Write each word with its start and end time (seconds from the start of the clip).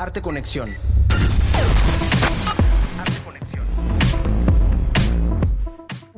Arte 0.00 0.22
Conexión. 0.22 0.70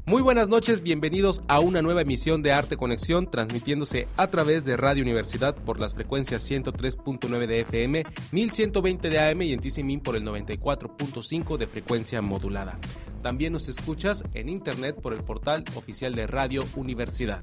Muy 0.05 0.21
buenas 0.21 0.49
noches, 0.49 0.83
bienvenidos 0.83 1.43
a 1.49 1.61
una 1.61 1.81
nueva 1.81 2.03
emisión 2.03 2.43
de 2.43 2.53
Arte 2.53 2.77
Conexión, 2.77 3.31
transmitiéndose 3.31 4.07
a 4.19 4.27
través 4.27 4.67
de 4.67 4.77
Radio 4.77 5.03
Universidad 5.03 5.55
por 5.55 5.81
las 5.81 5.95
frecuencias 5.95 6.51
103.9 6.51 7.47
de 7.47 7.61
FM, 7.61 8.05
1120 8.33 9.09
de 9.09 9.19
AM 9.19 9.41
y 9.41 9.55
en 9.55 9.61
TCMIN 9.61 10.01
por 10.01 10.15
el 10.15 10.25
94.5 10.25 11.57
de 11.57 11.67
frecuencia 11.67 12.21
modulada. 12.21 12.79
También 13.23 13.55
nos 13.55 13.71
escuchas 13.71 14.25
en 14.35 14.51
internet 14.51 15.01
por 15.01 15.15
el 15.15 15.23
portal 15.23 15.65
oficial 15.75 16.15
de 16.15 16.27
Radio 16.27 16.67
Universidad. 16.77 17.43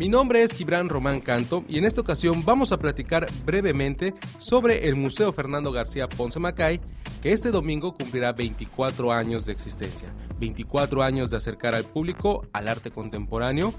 Mi 0.00 0.08
nombre 0.08 0.42
es 0.42 0.54
Gibran 0.54 0.88
Román 0.88 1.20
Canto 1.20 1.62
y 1.68 1.76
en 1.76 1.84
esta 1.84 2.00
ocasión 2.00 2.42
vamos 2.42 2.72
a 2.72 2.78
platicar 2.78 3.26
brevemente 3.44 4.14
sobre 4.38 4.88
el 4.88 4.96
Museo 4.96 5.30
Fernando 5.30 5.72
García 5.72 6.08
Ponce 6.08 6.40
Macay, 6.40 6.80
que 7.20 7.32
este 7.32 7.50
domingo 7.50 7.94
cumplirá 7.98 8.32
24 8.32 9.12
años 9.12 9.44
de 9.44 9.52
existencia, 9.52 10.08
24 10.38 11.02
años 11.02 11.30
de 11.30 11.36
acercar 11.36 11.74
al 11.74 11.84
público 11.84 12.46
al 12.54 12.68
arte 12.68 12.90
contemporáneo 12.90 13.74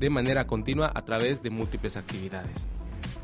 de 0.00 0.10
manera 0.10 0.44
continua 0.48 0.90
a 0.92 1.04
través 1.04 1.40
de 1.40 1.50
múltiples 1.50 1.96
actividades. 1.96 2.66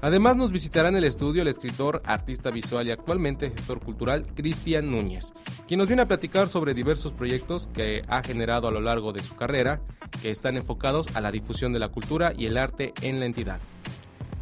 Además 0.06 0.37
nos 0.37 0.52
visitará 0.52 0.88
en 0.88 0.95
el 0.95 1.02
estudio 1.02 1.42
el 1.42 1.48
escritor, 1.48 2.01
artista 2.05 2.52
visual 2.52 2.87
y 2.87 2.92
actualmente 2.92 3.51
gestor 3.51 3.80
cultural 3.80 4.24
Cristian 4.37 4.88
Núñez, 4.88 5.32
quien 5.66 5.79
nos 5.79 5.88
viene 5.88 6.02
a 6.02 6.06
platicar 6.06 6.48
sobre 6.48 6.74
diversos 6.74 7.12
proyectos 7.12 7.66
que 7.66 8.05
ha 8.06 8.23
generado 8.23 8.69
a 8.69 8.70
lo 8.70 8.80
largo 8.80 9.12
de 9.12 9.20
su 9.20 9.34
carrera, 9.34 9.80
que 10.23 10.30
están 10.30 10.56
enfocados 10.56 11.09
a 11.16 11.20
la 11.20 11.32
difusión 11.32 11.73
de 11.73 11.80
la 11.80 11.88
cultura 11.88 12.32
y 12.38 12.46
el 12.46 12.56
arte 12.56 12.95
en 13.02 13.19
la 13.19 13.27
entidad. 13.27 13.59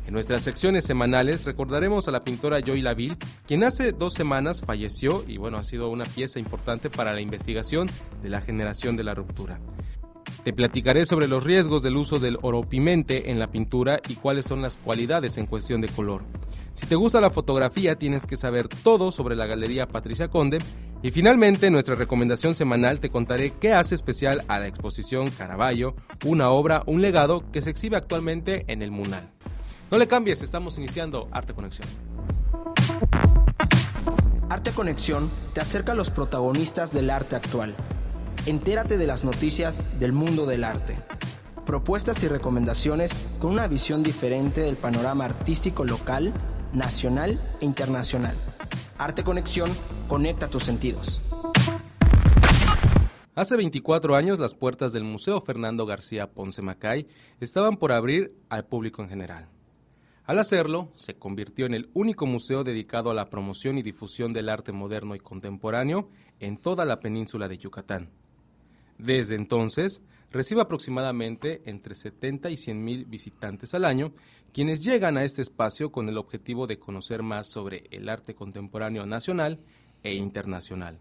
En 0.06 0.12
nuestras 0.12 0.42
secciones 0.42 0.84
semanales 0.84 1.46
recordaremos 1.46 2.08
a 2.08 2.10
la 2.10 2.20
pintora 2.20 2.60
Joy 2.60 2.82
Laville, 2.82 3.16
quien 3.46 3.64
hace 3.64 3.92
dos 3.92 4.12
semanas 4.12 4.60
falleció 4.60 5.24
y 5.26 5.38
bueno, 5.38 5.56
ha 5.56 5.62
sido 5.62 5.88
una 5.88 6.04
pieza 6.04 6.38
importante 6.38 6.90
para 6.90 7.14
la 7.14 7.22
investigación 7.22 7.88
de 8.22 8.28
la 8.28 8.42
generación 8.42 8.98
de 8.98 9.04
la 9.04 9.14
ruptura. 9.14 9.58
Te 10.44 10.52
platicaré 10.52 11.06
sobre 11.06 11.26
los 11.26 11.42
riesgos 11.42 11.82
del 11.82 11.96
uso 11.96 12.18
del 12.18 12.38
oropimente 12.42 13.30
en 13.30 13.38
la 13.38 13.46
pintura 13.46 14.00
y 14.08 14.14
cuáles 14.16 14.44
son 14.44 14.60
las 14.60 14.76
cualidades 14.76 15.38
en 15.38 15.46
cuestión 15.46 15.80
de 15.80 15.88
color. 15.88 16.22
Si 16.74 16.86
te 16.86 16.96
gusta 16.96 17.20
la 17.20 17.30
fotografía, 17.30 17.96
tienes 17.96 18.26
que 18.26 18.36
saber 18.36 18.68
todo 18.68 19.10
sobre 19.10 19.36
la 19.36 19.46
Galería 19.46 19.88
Patricia 19.88 20.28
Conde. 20.28 20.58
Y 21.02 21.10
finalmente, 21.12 21.68
en 21.68 21.72
nuestra 21.72 21.94
recomendación 21.94 22.54
semanal 22.54 23.00
te 23.00 23.10
contaré 23.10 23.52
qué 23.58 23.72
hace 23.72 23.94
especial 23.94 24.42
a 24.48 24.58
la 24.58 24.66
exposición 24.66 25.30
Caravaggio, 25.30 25.94
una 26.24 26.50
obra, 26.50 26.82
un 26.86 27.00
legado 27.00 27.50
que 27.52 27.62
se 27.62 27.70
exhibe 27.70 27.96
actualmente 27.96 28.64
en 28.66 28.82
el 28.82 28.90
Munal. 28.90 29.30
No 29.90 29.98
le 29.98 30.08
cambies, 30.08 30.42
estamos 30.42 30.76
iniciando 30.76 31.28
Arte 31.30 31.54
Conexión. 31.54 31.88
Arte 34.48 34.72
Conexión 34.72 35.30
te 35.52 35.60
acerca 35.60 35.92
a 35.92 35.94
los 35.94 36.10
protagonistas 36.10 36.92
del 36.92 37.10
arte 37.10 37.36
actual 37.36 37.74
Entérate 38.46 38.98
de 38.98 39.06
las 39.06 39.24
noticias 39.24 39.98
del 39.98 40.12
mundo 40.12 40.44
del 40.44 40.64
arte. 40.64 40.98
Propuestas 41.64 42.22
y 42.24 42.28
recomendaciones 42.28 43.10
con 43.38 43.52
una 43.52 43.66
visión 43.68 44.02
diferente 44.02 44.60
del 44.60 44.76
panorama 44.76 45.24
artístico 45.24 45.82
local, 45.82 46.34
nacional 46.74 47.40
e 47.62 47.64
internacional. 47.64 48.36
Arte 48.98 49.24
Conexión 49.24 49.70
conecta 50.08 50.50
tus 50.50 50.62
sentidos. 50.62 51.22
Hace 53.34 53.56
24 53.56 54.14
años 54.14 54.38
las 54.38 54.54
puertas 54.54 54.92
del 54.92 55.04
Museo 55.04 55.40
Fernando 55.40 55.86
García 55.86 56.30
Ponce 56.30 56.60
Macay 56.60 57.06
estaban 57.40 57.78
por 57.78 57.92
abrir 57.92 58.36
al 58.50 58.66
público 58.66 59.02
en 59.02 59.08
general. 59.08 59.48
Al 60.26 60.38
hacerlo, 60.38 60.92
se 60.96 61.14
convirtió 61.14 61.64
en 61.64 61.72
el 61.72 61.88
único 61.94 62.26
museo 62.26 62.62
dedicado 62.62 63.10
a 63.10 63.14
la 63.14 63.30
promoción 63.30 63.78
y 63.78 63.82
difusión 63.82 64.34
del 64.34 64.50
arte 64.50 64.72
moderno 64.72 65.14
y 65.14 65.18
contemporáneo 65.18 66.10
en 66.40 66.58
toda 66.58 66.84
la 66.84 67.00
península 67.00 67.48
de 67.48 67.56
Yucatán. 67.56 68.10
Desde 68.98 69.34
entonces, 69.34 70.02
recibe 70.30 70.62
aproximadamente 70.62 71.62
entre 71.64 71.94
70 71.94 72.50
y 72.50 72.56
100 72.56 72.84
mil 72.84 73.04
visitantes 73.04 73.74
al 73.74 73.84
año, 73.84 74.12
quienes 74.52 74.80
llegan 74.80 75.16
a 75.16 75.24
este 75.24 75.42
espacio 75.42 75.92
con 75.92 76.08
el 76.08 76.18
objetivo 76.18 76.66
de 76.66 76.78
conocer 76.78 77.22
más 77.22 77.50
sobre 77.50 77.84
el 77.90 78.08
arte 78.08 78.34
contemporáneo 78.34 79.06
nacional 79.06 79.60
e 80.02 80.14
internacional. 80.14 80.98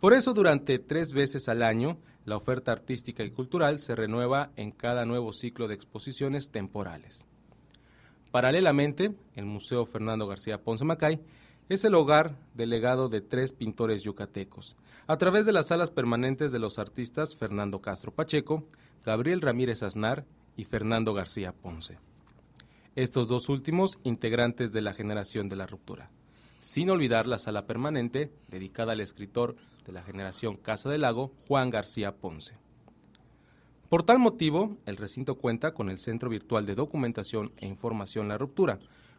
Por 0.00 0.14
eso, 0.14 0.32
durante 0.34 0.78
tres 0.78 1.12
veces 1.12 1.48
al 1.48 1.62
año, 1.62 1.98
la 2.24 2.36
oferta 2.36 2.70
artística 2.70 3.24
y 3.24 3.30
cultural 3.30 3.80
se 3.80 3.96
renueva 3.96 4.52
en 4.54 4.70
cada 4.70 5.04
nuevo 5.04 5.32
ciclo 5.32 5.66
de 5.66 5.74
exposiciones 5.74 6.50
temporales. 6.50 7.26
Paralelamente, 8.30 9.14
el 9.34 9.46
Museo 9.46 9.86
Fernando 9.86 10.26
García 10.26 10.62
Ponce 10.62 10.84
Macay 10.84 11.20
es 11.68 11.84
el 11.84 11.94
hogar 11.94 12.36
del 12.54 12.70
legado 12.70 13.08
de 13.08 13.20
tres 13.20 13.52
pintores 13.52 14.02
yucatecos, 14.02 14.76
a 15.06 15.18
través 15.18 15.44
de 15.44 15.52
las 15.52 15.68
salas 15.68 15.90
permanentes 15.90 16.50
de 16.50 16.58
los 16.58 16.78
artistas 16.78 17.36
Fernando 17.36 17.80
Castro 17.80 18.10
Pacheco, 18.10 18.64
Gabriel 19.04 19.40
Ramírez 19.40 19.82
Aznar 19.82 20.24
y 20.56 20.64
Fernando 20.64 21.12
García 21.12 21.52
Ponce. 21.52 21.98
Estos 22.96 23.28
dos 23.28 23.48
últimos 23.48 23.98
integrantes 24.02 24.72
de 24.72 24.80
la 24.80 24.94
generación 24.94 25.48
de 25.48 25.56
la 25.56 25.66
ruptura, 25.66 26.10
sin 26.58 26.90
olvidar 26.90 27.26
la 27.26 27.38
sala 27.38 27.66
permanente 27.66 28.32
dedicada 28.48 28.92
al 28.92 29.00
escritor 29.00 29.56
de 29.84 29.92
la 29.92 30.02
generación 30.02 30.56
Casa 30.56 30.88
del 30.90 31.02
Lago, 31.02 31.32
Juan 31.46 31.70
García 31.70 32.16
Ponce. 32.16 32.56
Por 33.88 34.02
tal 34.02 34.18
motivo, 34.18 34.76
el 34.84 34.96
recinto 34.96 35.36
cuenta 35.36 35.72
con 35.72 35.88
el 35.90 35.98
Centro 35.98 36.28
Virtual 36.28 36.66
de 36.66 36.74
Documentación 36.74 37.52
e 37.58 37.66
Información 37.66 38.28
La 38.28 38.36
Ruptura, 38.36 38.78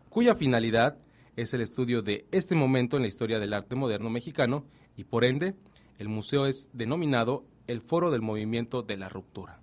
cuya 0.09 0.35
finalidad 0.35 0.97
es 1.41 1.53
el 1.53 1.61
estudio 1.61 2.01
de 2.01 2.25
este 2.31 2.53
momento 2.53 2.97
en 2.97 3.03
la 3.03 3.07
historia 3.07 3.39
del 3.39 3.53
arte 3.53 3.75
moderno 3.75 4.09
mexicano 4.09 4.65
y 4.97 5.05
por 5.05 5.23
ende 5.23 5.55
el 5.97 6.09
museo 6.09 6.45
es 6.45 6.69
denominado 6.73 7.45
el 7.67 7.81
Foro 7.81 8.11
del 8.11 8.21
Movimiento 8.21 8.81
de 8.81 8.97
la 8.97 9.09
Ruptura. 9.09 9.61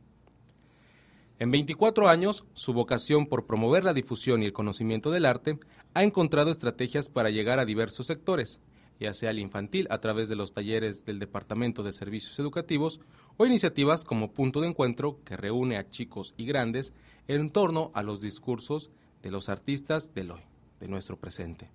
En 1.38 1.50
24 1.50 2.09
años, 2.09 2.47
su 2.54 2.72
vocación 2.72 3.26
por 3.26 3.44
promover 3.44 3.84
la 3.84 3.92
difusión 3.92 4.42
y 4.42 4.47
el 4.47 4.54
conocimiento 4.54 5.10
del 5.10 5.26
arte 5.26 5.59
ha 5.92 6.03
encontrado 6.03 6.50
estrategias 6.50 7.10
para 7.10 7.28
llegar 7.28 7.59
a 7.59 7.66
diversos 7.66 8.06
sectores, 8.06 8.60
ya 8.98 9.12
sea 9.12 9.31
el 9.31 9.38
infantil 9.38 9.86
a 9.91 9.98
través 9.98 10.31
de 10.31 10.36
los 10.36 10.54
talleres 10.54 11.04
del 11.04 11.19
Departamento 11.19 11.82
de 11.82 11.92
Servicios 11.92 12.38
Educativos 12.38 13.00
o 13.36 13.44
iniciativas 13.44 14.04
como 14.04 14.32
punto 14.32 14.62
de 14.62 14.69
encuentro 14.69 15.20
que 15.25 15.36
reúne 15.36 15.76
a 15.76 15.91
chicos 15.91 16.32
y 16.38 16.47
grandes 16.47 16.94
en 17.28 17.50
torno 17.50 17.91
a 17.92 18.03
los 18.03 18.22
discursos 18.22 18.91
de 19.20 19.31
los 19.31 19.50
artistas 19.50 20.15
del 20.15 20.31
hoy 20.31 20.56
de 20.81 20.88
nuestro 20.88 21.16
presente. 21.19 21.70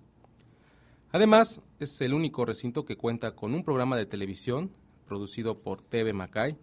Además, 1.12 1.60
es 1.78 2.00
el 2.00 2.14
único 2.14 2.44
recinto 2.44 2.84
que 2.84 2.96
cuenta 2.96 3.34
con 3.34 3.54
un 3.54 3.64
programa 3.64 3.96
de 3.96 4.06
televisión 4.06 4.70
producido 5.06 5.58
por 5.58 5.82
TV 5.82 6.12
Macay 6.12 6.56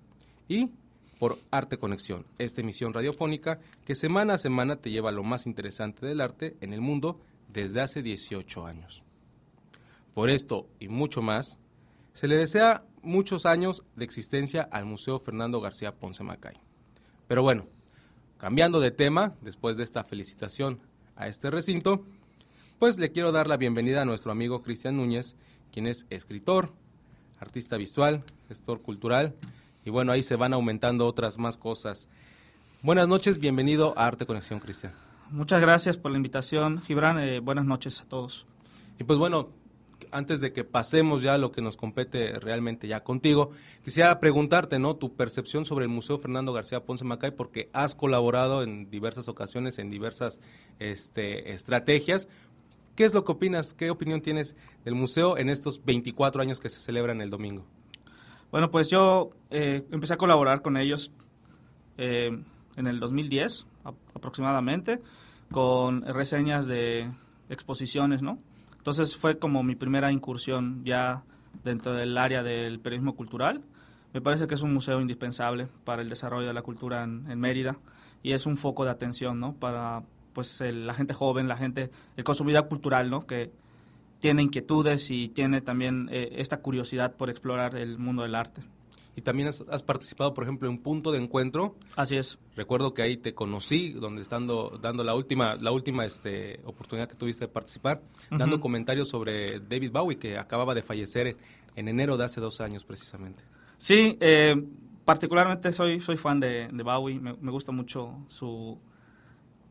y 0.47 0.71
por 1.19 1.37
Arte 1.51 1.77
Conexión, 1.77 2.25
esta 2.37 2.61
emisión 2.61 2.93
radiofónica 2.93 3.59
que 3.85 3.93
semana 3.93 4.35
a 4.35 4.37
semana 4.37 4.77
te 4.77 4.89
lleva 4.89 5.11
lo 5.11 5.23
más 5.23 5.45
interesante 5.45 6.05
del 6.05 6.21
arte 6.21 6.55
en 6.61 6.73
el 6.73 6.81
mundo 6.81 7.19
desde 7.49 7.81
hace 7.81 8.01
18 8.01 8.65
años. 8.65 9.03
Por 10.13 10.29
esto 10.29 10.67
y 10.79 10.87
mucho 10.87 11.21
más, 11.21 11.59
se 12.13 12.27
le 12.27 12.37
desea 12.37 12.83
muchos 13.03 13.45
años 13.45 13.83
de 13.95 14.05
existencia 14.05 14.67
al 14.71 14.85
Museo 14.85 15.19
Fernando 15.19 15.61
García 15.61 15.95
Ponce 15.95 16.23
Macay. 16.23 16.55
Pero 17.27 17.43
bueno, 17.43 17.67
cambiando 18.37 18.79
de 18.79 18.91
tema, 18.91 19.35
después 19.41 19.77
de 19.77 19.83
esta 19.83 20.03
felicitación 20.03 20.79
a 21.15 21.27
este 21.27 21.51
recinto, 21.51 22.05
pues 22.79 22.97
le 22.97 23.11
quiero 23.11 23.33
dar 23.33 23.47
la 23.47 23.57
bienvenida 23.57 24.01
a 24.01 24.05
nuestro 24.05 24.31
amigo 24.31 24.61
Cristian 24.61 24.95
Núñez, 24.95 25.35
quien 25.73 25.85
es 25.85 26.07
escritor, 26.09 26.71
artista 27.41 27.75
visual, 27.75 28.23
gestor 28.47 28.81
cultural, 28.81 29.35
y 29.83 29.89
bueno, 29.89 30.13
ahí 30.13 30.23
se 30.23 30.37
van 30.37 30.53
aumentando 30.53 31.05
otras 31.05 31.37
más 31.37 31.57
cosas. 31.57 32.07
Buenas 32.81 33.09
noches, 33.09 33.37
bienvenido 33.37 33.93
a 33.97 34.05
Arte 34.05 34.25
Conexión, 34.25 34.61
Cristian. 34.61 34.93
Muchas 35.29 35.59
gracias 35.59 35.97
por 35.97 36.11
la 36.11 36.17
invitación, 36.17 36.81
Gibran. 36.81 37.19
Eh, 37.19 37.41
buenas 37.41 37.65
noches 37.65 37.99
a 37.99 38.05
todos. 38.05 38.45
Y 38.97 39.03
pues 39.03 39.19
bueno, 39.19 39.49
antes 40.11 40.41
de 40.41 40.53
que 40.53 40.63
pasemos 40.63 41.21
ya 41.21 41.33
a 41.35 41.37
lo 41.37 41.51
que 41.51 41.61
nos 41.61 41.77
compete 41.77 42.39
realmente 42.39 42.87
ya 42.87 43.03
contigo, 43.03 43.51
quisiera 43.83 44.19
preguntarte, 44.19 44.79
¿no? 44.79 44.95
Tu 44.95 45.15
percepción 45.15 45.65
sobre 45.65 45.83
el 45.83 45.89
Museo 45.89 46.17
Fernando 46.17 46.53
García 46.53 46.83
Ponce 46.83 47.05
Macay, 47.05 47.31
porque 47.31 47.69
has 47.73 47.95
colaborado 47.95 48.63
en 48.63 48.89
diversas 48.89 49.27
ocasiones, 49.27 49.79
en 49.79 49.89
diversas 49.89 50.39
este, 50.79 51.51
estrategias, 51.51 52.27
¿Qué 52.99 53.05
es 53.05 53.13
lo 53.13 53.23
que 53.23 53.31
opinas? 53.31 53.73
¿Qué 53.73 53.89
opinión 53.91 54.19
tienes 54.19 54.57
del 54.83 54.93
museo 54.93 55.37
en 55.37 55.47
estos 55.47 55.85
24 55.85 56.41
años 56.41 56.59
que 56.59 56.67
se 56.67 56.81
celebran 56.81 57.21
el 57.21 57.29
domingo? 57.29 57.63
Bueno, 58.51 58.71
pues 58.71 58.89
yo 58.89 59.29
eh, 59.51 59.85
empecé 59.89 60.15
a 60.15 60.17
colaborar 60.17 60.61
con 60.61 60.75
ellos 60.75 61.13
eh, 61.97 62.43
en 62.75 62.87
el 62.87 62.99
2010 62.99 63.67
aproximadamente, 63.85 64.99
con 65.49 66.01
reseñas 66.01 66.65
de 66.65 67.09
exposiciones, 67.49 68.21
¿no? 68.21 68.37
Entonces 68.75 69.15
fue 69.15 69.39
como 69.39 69.63
mi 69.63 69.75
primera 69.75 70.11
incursión 70.11 70.83
ya 70.83 71.23
dentro 71.63 71.93
del 71.93 72.17
área 72.17 72.43
del 72.43 72.81
periodismo 72.81 73.15
cultural. 73.15 73.63
Me 74.11 74.19
parece 74.19 74.45
que 74.45 74.55
es 74.55 74.61
un 74.61 74.73
museo 74.73 74.99
indispensable 74.99 75.69
para 75.85 76.01
el 76.01 76.09
desarrollo 76.09 76.47
de 76.47 76.53
la 76.53 76.63
cultura 76.63 77.05
en, 77.05 77.31
en 77.31 77.39
Mérida 77.39 77.77
y 78.23 78.33
es 78.33 78.45
un 78.45 78.57
foco 78.57 78.83
de 78.83 78.91
atención, 78.91 79.39
¿no? 79.39 79.53
Para 79.53 80.03
pues 80.33 80.61
la 80.61 80.93
gente 80.93 81.13
joven, 81.13 81.47
la 81.47 81.57
gente, 81.57 81.89
el 82.17 82.23
consumidor 82.23 82.67
cultural, 82.67 83.09
¿no? 83.09 83.25
Que 83.25 83.51
tiene 84.19 84.41
inquietudes 84.41 85.09
y 85.11 85.29
tiene 85.29 85.61
también 85.61 86.09
eh, 86.11 86.29
esta 86.37 86.61
curiosidad 86.61 87.15
por 87.15 87.29
explorar 87.29 87.75
el 87.75 87.97
mundo 87.97 88.23
del 88.23 88.35
arte. 88.35 88.61
Y 89.15 89.21
también 89.21 89.49
has, 89.49 89.83
participado, 89.83 90.33
por 90.33 90.45
ejemplo, 90.45 90.69
en 90.69 90.75
un 90.75 90.81
punto 90.81 91.11
de 91.11 91.19
encuentro. 91.19 91.75
Así 91.97 92.15
es. 92.15 92.37
Recuerdo 92.55 92.93
que 92.93 93.01
ahí 93.01 93.17
te 93.17 93.33
conocí, 93.33 93.91
donde 93.91 94.21
estando 94.21 94.79
dando 94.81 95.03
la 95.03 95.13
última, 95.13 95.55
la 95.55 95.71
última 95.71 96.05
este, 96.05 96.61
oportunidad 96.63 97.09
que 97.09 97.15
tuviste 97.15 97.45
de 97.45 97.51
participar, 97.51 98.01
dando 98.29 98.61
comentarios 98.61 99.09
sobre 99.09 99.59
David 99.59 99.91
Bowie, 99.91 100.17
que 100.17 100.37
acababa 100.37 100.73
de 100.73 100.83
fallecer 100.83 101.35
en, 101.75 101.87
enero 101.89 102.15
de 102.15 102.23
hace 102.23 102.39
dos 102.39 102.61
años, 102.61 102.85
precisamente. 102.85 103.43
Sí, 103.77 104.17
eh, 104.21 104.55
particularmente 105.03 105.73
soy, 105.73 105.99
soy 105.99 106.15
fan 106.15 106.39
de, 106.39 106.69
Bowie. 106.71 107.19
Me, 107.19 107.33
me, 107.41 107.51
gusta 107.51 107.73
mucho 107.73 108.23
su 108.27 108.77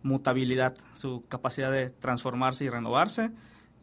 mutabilidad, 0.03 0.77
su 0.95 1.25
capacidad 1.29 1.71
de 1.71 1.91
transformarse 1.91 2.65
y 2.65 2.71
renovarse. 2.71 3.31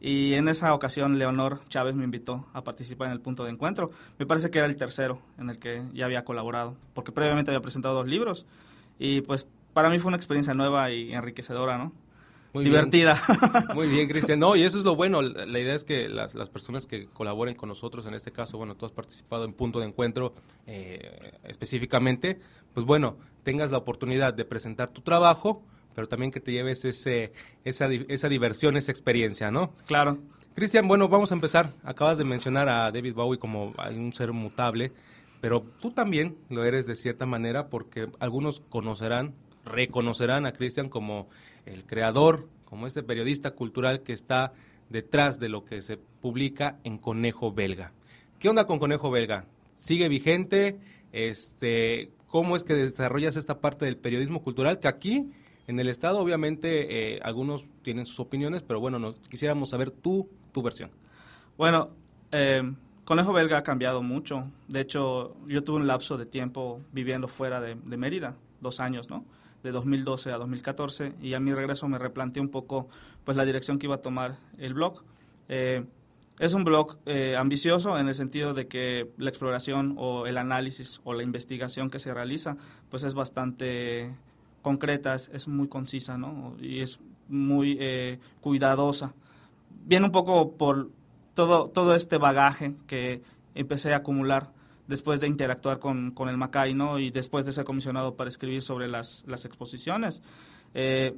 Y 0.01 0.33
en 0.33 0.47
esa 0.50 0.73
ocasión 0.73 1.17
Leonor 1.17 1.62
Chávez 1.69 1.95
me 1.95 2.03
invitó 2.03 2.45
a 2.53 2.63
participar 2.63 3.07
en 3.07 3.13
el 3.13 3.21
punto 3.21 3.44
de 3.44 3.51
encuentro. 3.51 3.91
Me 4.19 4.25
parece 4.25 4.51
que 4.51 4.59
era 4.59 4.67
el 4.67 4.75
tercero 4.75 5.19
en 5.39 5.50
el 5.50 5.57
que 5.57 5.83
ya 5.94 6.06
había 6.06 6.23
colaborado, 6.23 6.75
porque 6.94 7.12
previamente 7.12 7.51
había 7.51 7.62
presentado 7.62 7.95
dos 7.95 8.07
libros. 8.07 8.45
Y 9.00 9.21
pues 9.21 9.47
para 9.73 9.89
mí 9.89 10.00
fue 10.00 10.09
una 10.09 10.17
experiencia 10.17 10.53
nueva 10.53 10.91
y 10.91 11.13
enriquecedora, 11.13 11.77
¿no? 11.77 11.91
Muy 12.56 12.63
Divertida. 12.63 13.19
Muy 13.75 13.89
bien, 13.89 14.07
Cristian. 14.07 14.39
No, 14.39 14.56
y 14.56 14.63
eso 14.63 14.77
es 14.77 14.85
lo 14.85 14.95
bueno. 14.95 15.21
La 15.21 15.59
idea 15.59 15.75
es 15.75 15.83
que 15.83 16.07
las, 16.07 16.35
las, 16.35 16.50
personas 16.50 16.88
que 16.88 17.07
colaboren 17.07 17.53
con 17.53 17.67
nosotros, 17.67 18.06
en 18.06 18.13
este 18.13 18.31
caso, 18.31 18.57
bueno, 18.57 18.75
tú 18.75 18.85
has 18.85 18.94
participado 18.94 19.44
en 19.44 19.51
punto 19.51 19.81
de 19.81 19.88
encuentro 19.88 20.33
eh, 20.65 21.33
específicamente, 21.44 22.39
pues 22.73 22.85
bueno, 22.85 23.17
tengas 23.44 23.71
la 23.71 23.77
oportunidad 23.77 24.33
de 24.33 24.45
presentar 24.45 24.88
tu 24.88 25.01
trabajo, 25.01 25.63
pero 25.95 26.07
también 26.07 26.31
que 26.31 26.39
te 26.39 26.51
lleves 26.51 26.86
ese, 26.86 27.31
esa, 27.63 27.89
esa 27.92 28.30
diversión, 28.30 28.77
esa 28.77 28.92
experiencia, 28.92 29.50
¿no? 29.50 29.74
Claro. 29.88 30.19
Cristian, 30.53 30.88
bueno, 30.88 31.09
vamos 31.09 31.31
a 31.31 31.36
empezar. 31.36 31.74
Acabas 31.83 32.18
de 32.18 32.24
mencionar 32.24 32.69
a 32.69 32.92
David 32.92 33.13
Bowie 33.13 33.39
como 33.39 33.74
un 33.94 34.13
ser 34.13 34.31
mutable, 34.33 34.92
pero 35.42 35.65
tú 35.81 35.92
también 35.92 36.38
lo 36.50 36.63
eres 36.63 36.86
de 36.86 36.95
cierta 36.95 37.25
manera 37.25 37.68
porque 37.69 38.09
algunos 38.19 38.59
conocerán, 38.59 39.33
reconocerán 39.65 40.45
a 40.45 40.51
Cristian 40.51 40.89
como 40.89 41.27
el 41.65 41.86
creador, 41.86 42.48
como 42.65 42.88
ese 42.88 43.03
periodista 43.03 43.51
cultural 43.51 44.01
que 44.01 44.13
está 44.13 44.53
detrás 44.89 45.39
de 45.39 45.50
lo 45.50 45.65
que 45.65 45.81
se 45.81 45.98
publica 45.98 46.77
en 46.83 46.98
Conejo 46.98 47.51
Belga. 47.51 47.91
¿Qué 48.39 48.50
onda 48.50 48.65
con 48.65 48.80
Conejo 48.80 49.12
Belga? 49.12 49.45
¿Sigue 49.75 50.07
vigente? 50.09 50.77
Este, 51.12 52.12
¿Cómo 52.27 52.56
es 52.56 52.63
que 52.63 52.74
desarrollas 52.74 53.38
esta 53.38 53.59
parte 53.59 53.86
del 53.86 53.98
periodismo 53.98 54.41
cultural 54.41 54.80
que 54.80 54.88
aquí 54.88 55.31
en 55.67 55.79
el 55.79 55.88
Estado, 55.88 56.19
obviamente, 56.19 57.15
eh, 57.15 57.19
algunos 57.23 57.65
tienen 57.81 58.06
sus 58.06 58.19
opiniones, 58.19 58.62
pero 58.62 58.79
bueno, 58.79 59.00
nos, 59.00 59.15
quisiéramos 59.27 59.69
saber 59.69 59.89
tu, 59.89 60.29
tu 60.51 60.62
versión. 60.62 60.91
Bueno, 61.57 61.89
eh, 62.31 62.62
Conejo 63.03 63.33
Belga 63.33 63.57
ha 63.57 63.63
cambiado 63.63 64.03
mucho. 64.03 64.44
De 64.67 64.81
hecho, 64.81 65.35
yo 65.47 65.63
tuve 65.63 65.77
un 65.77 65.88
lapso 65.88 66.17
de 66.17 66.25
tiempo 66.27 66.81
viviendo 66.91 67.27
fuera 67.27 67.62
de, 67.62 67.75
Mérida, 67.75 68.35
dos 68.62 68.79
años, 68.79 69.09
¿no? 69.09 69.25
De 69.63 69.71
2012 69.71 70.31
a 70.31 70.38
2014, 70.38 71.13
y 71.21 71.33
a 71.33 71.39
mi 71.39 71.51
regreso 71.51 71.88
me 71.88 71.97
replanteé 71.97 72.41
un 72.41 72.50
poco 72.50 72.88
pues 73.23 73.35
la 73.35 73.45
dirección 73.45 73.79
que 73.79 73.88
iba 73.88 73.95
a 73.95 74.01
tomar 74.01 74.35
el 74.59 74.75
blog. 74.75 75.01
Eh, 75.50 75.83
es 76.38 76.53
un 76.53 76.63
blog 76.63 76.97
ambicioso 77.38 77.97
en 77.97 78.07
el 78.09 78.13
sentido 78.13 78.53
de 78.53 78.67
que 78.67 79.09
la 79.17 79.29
exploración 79.29 79.95
o 79.97 80.27
el 80.27 80.38
análisis 80.38 81.00
o 81.06 81.13
la 81.13 81.23
investigación 81.23 81.89
que 81.89 81.97
se 81.97 82.13
realiza 82.13 82.57
pues 82.89 83.03
es 83.03 83.13
bastante 83.13 84.13
concreta, 84.65 85.13
es, 85.13 85.47
muy 85.47 85.67
concisa, 85.67 86.17
¿no? 86.17 86.57
Y 86.59 86.81
es 86.81 87.00
muy 87.29 87.77
eh, 87.79 88.17
cuidadosa. 88.41 89.13
Viene 89.69 90.07
un 90.07 90.12
poco 90.12 90.53
por 90.53 90.89
todo, 91.35 91.69
todo 91.69 91.94
este 91.94 92.17
bagaje 92.17 92.73
que 92.88 93.21
empecé 93.53 93.94
a 93.94 93.97
acumular 93.97 94.51
después 94.88 95.21
de 95.21 95.27
interactuar 95.27 95.77
con, 95.77 96.09
con 96.09 96.29
el 96.29 96.38
Macay, 96.38 96.73
¿no? 96.73 96.97
Y 96.97 97.12
después 97.12 97.45
de 97.45 97.51
ser 97.51 97.63
comisionado 97.63 98.15
para 98.15 98.27
escribir 98.27 98.63
sobre 98.63 98.88
las, 98.88 99.23
las 99.27 99.45
exposiciones. 99.45 100.23
Eh, 100.73 101.15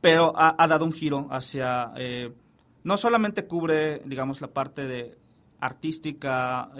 pero 0.00 0.32
ha, 0.34 0.66
dado 0.66 0.86
un 0.86 0.92
giro 0.92 1.26
hacia, 1.30 1.92
eh, 1.96 2.32
no 2.84 2.96
solamente 2.96 3.44
cubre, 3.44 3.98
digamos, 4.06 4.40
la 4.40 4.48
parte 4.48 4.86
de 4.86 5.18
artística 5.60 6.70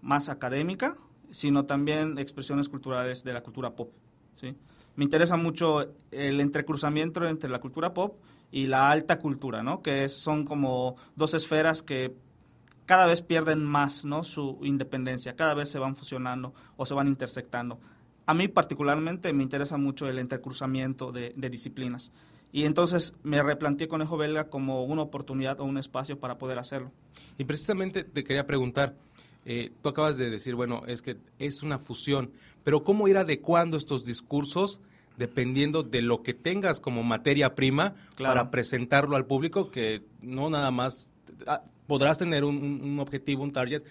más 0.00 0.30
académica, 0.30 0.96
sino 1.30 1.66
también 1.66 2.16
expresiones 2.18 2.70
culturales 2.70 3.22
de 3.22 3.34
la 3.34 3.42
cultura 3.42 3.70
pop, 3.74 3.90
¿sí? 4.36 4.56
Me 4.96 5.04
interesa 5.04 5.36
mucho 5.36 5.94
el 6.10 6.40
entrecruzamiento 6.40 7.26
entre 7.26 7.50
la 7.50 7.60
cultura 7.60 7.94
pop 7.94 8.18
y 8.50 8.66
la 8.66 8.90
alta 8.90 9.18
cultura, 9.18 9.62
¿no? 9.62 9.82
Que 9.82 10.08
son 10.08 10.44
como 10.44 10.96
dos 11.14 11.34
esferas 11.34 11.82
que 11.82 12.14
cada 12.86 13.06
vez 13.06 13.20
pierden 13.20 13.64
más, 13.64 14.04
¿no? 14.04 14.24
Su 14.24 14.58
independencia, 14.62 15.36
cada 15.36 15.54
vez 15.54 15.68
se 15.68 15.78
van 15.78 15.96
fusionando 15.96 16.54
o 16.76 16.86
se 16.86 16.94
van 16.94 17.08
intersectando. 17.08 17.78
A 18.24 18.34
mí 18.34 18.48
particularmente 18.48 19.32
me 19.32 19.42
interesa 19.42 19.76
mucho 19.76 20.08
el 20.08 20.18
entrecruzamiento 20.18 21.12
de, 21.12 21.32
disciplinas. 21.50 22.10
Y 22.52 22.64
entonces 22.64 23.14
me 23.22 23.42
replanteé 23.42 23.88
Conejo 23.88 24.16
Belga 24.16 24.48
como 24.48 24.84
una 24.84 25.02
oportunidad 25.02 25.60
o 25.60 25.64
un 25.64 25.78
espacio 25.78 26.18
para 26.18 26.38
poder 26.38 26.58
hacerlo. 26.58 26.90
Y 27.36 27.44
precisamente 27.44 28.02
te 28.02 28.24
quería 28.24 28.46
preguntar, 28.46 28.94
eh, 29.46 29.72
tú 29.80 29.88
acabas 29.88 30.16
de 30.16 30.28
decir, 30.28 30.56
bueno, 30.56 30.82
es 30.86 31.00
que 31.00 31.16
es 31.38 31.62
una 31.62 31.78
fusión, 31.78 32.32
pero 32.64 32.82
¿cómo 32.82 33.08
ir 33.08 33.16
adecuando 33.16 33.76
estos 33.76 34.04
discursos 34.04 34.80
dependiendo 35.16 35.82
de 35.82 36.02
lo 36.02 36.22
que 36.22 36.34
tengas 36.34 36.80
como 36.80 37.02
materia 37.02 37.54
prima 37.54 37.94
para 38.18 38.50
presentarlo 38.50 39.16
al 39.16 39.24
público, 39.24 39.70
que 39.70 40.02
no 40.20 40.50
nada 40.50 40.70
más 40.70 41.10
ah, 41.46 41.62
podrás 41.86 42.18
tener 42.18 42.44
un, 42.44 42.98
objetivo, 43.00 43.42
un 43.42 43.52
target, 43.52 43.82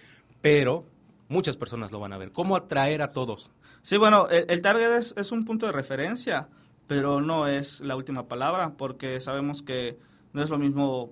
pero 0.42 0.86
muchas 1.28 1.58
personas 1.58 1.92
lo 1.92 2.00
van 2.00 2.14
a 2.14 2.18
ver. 2.18 2.32
¿Cómo 2.32 2.56
atraer 2.56 3.02
a 3.02 3.08
todos? 3.08 3.52
Sí, 3.82 3.98
bueno, 3.98 4.28
el, 4.30 4.62
target 4.62 4.92
es, 5.16 5.32
un 5.32 5.46
punto 5.46 5.66
de 5.66 5.72
referencia, 5.72 6.50
pero 6.88 7.22
no 7.22 7.48
es 7.48 7.82
la 7.82 7.96
última 7.96 8.28
palabra, 8.28 8.74
porque 8.78 9.20
sabemos 9.22 9.62
que 9.62 9.98
no 10.34 10.44
es 10.44 10.50
lo 10.50 10.58
mismo, 10.58 11.12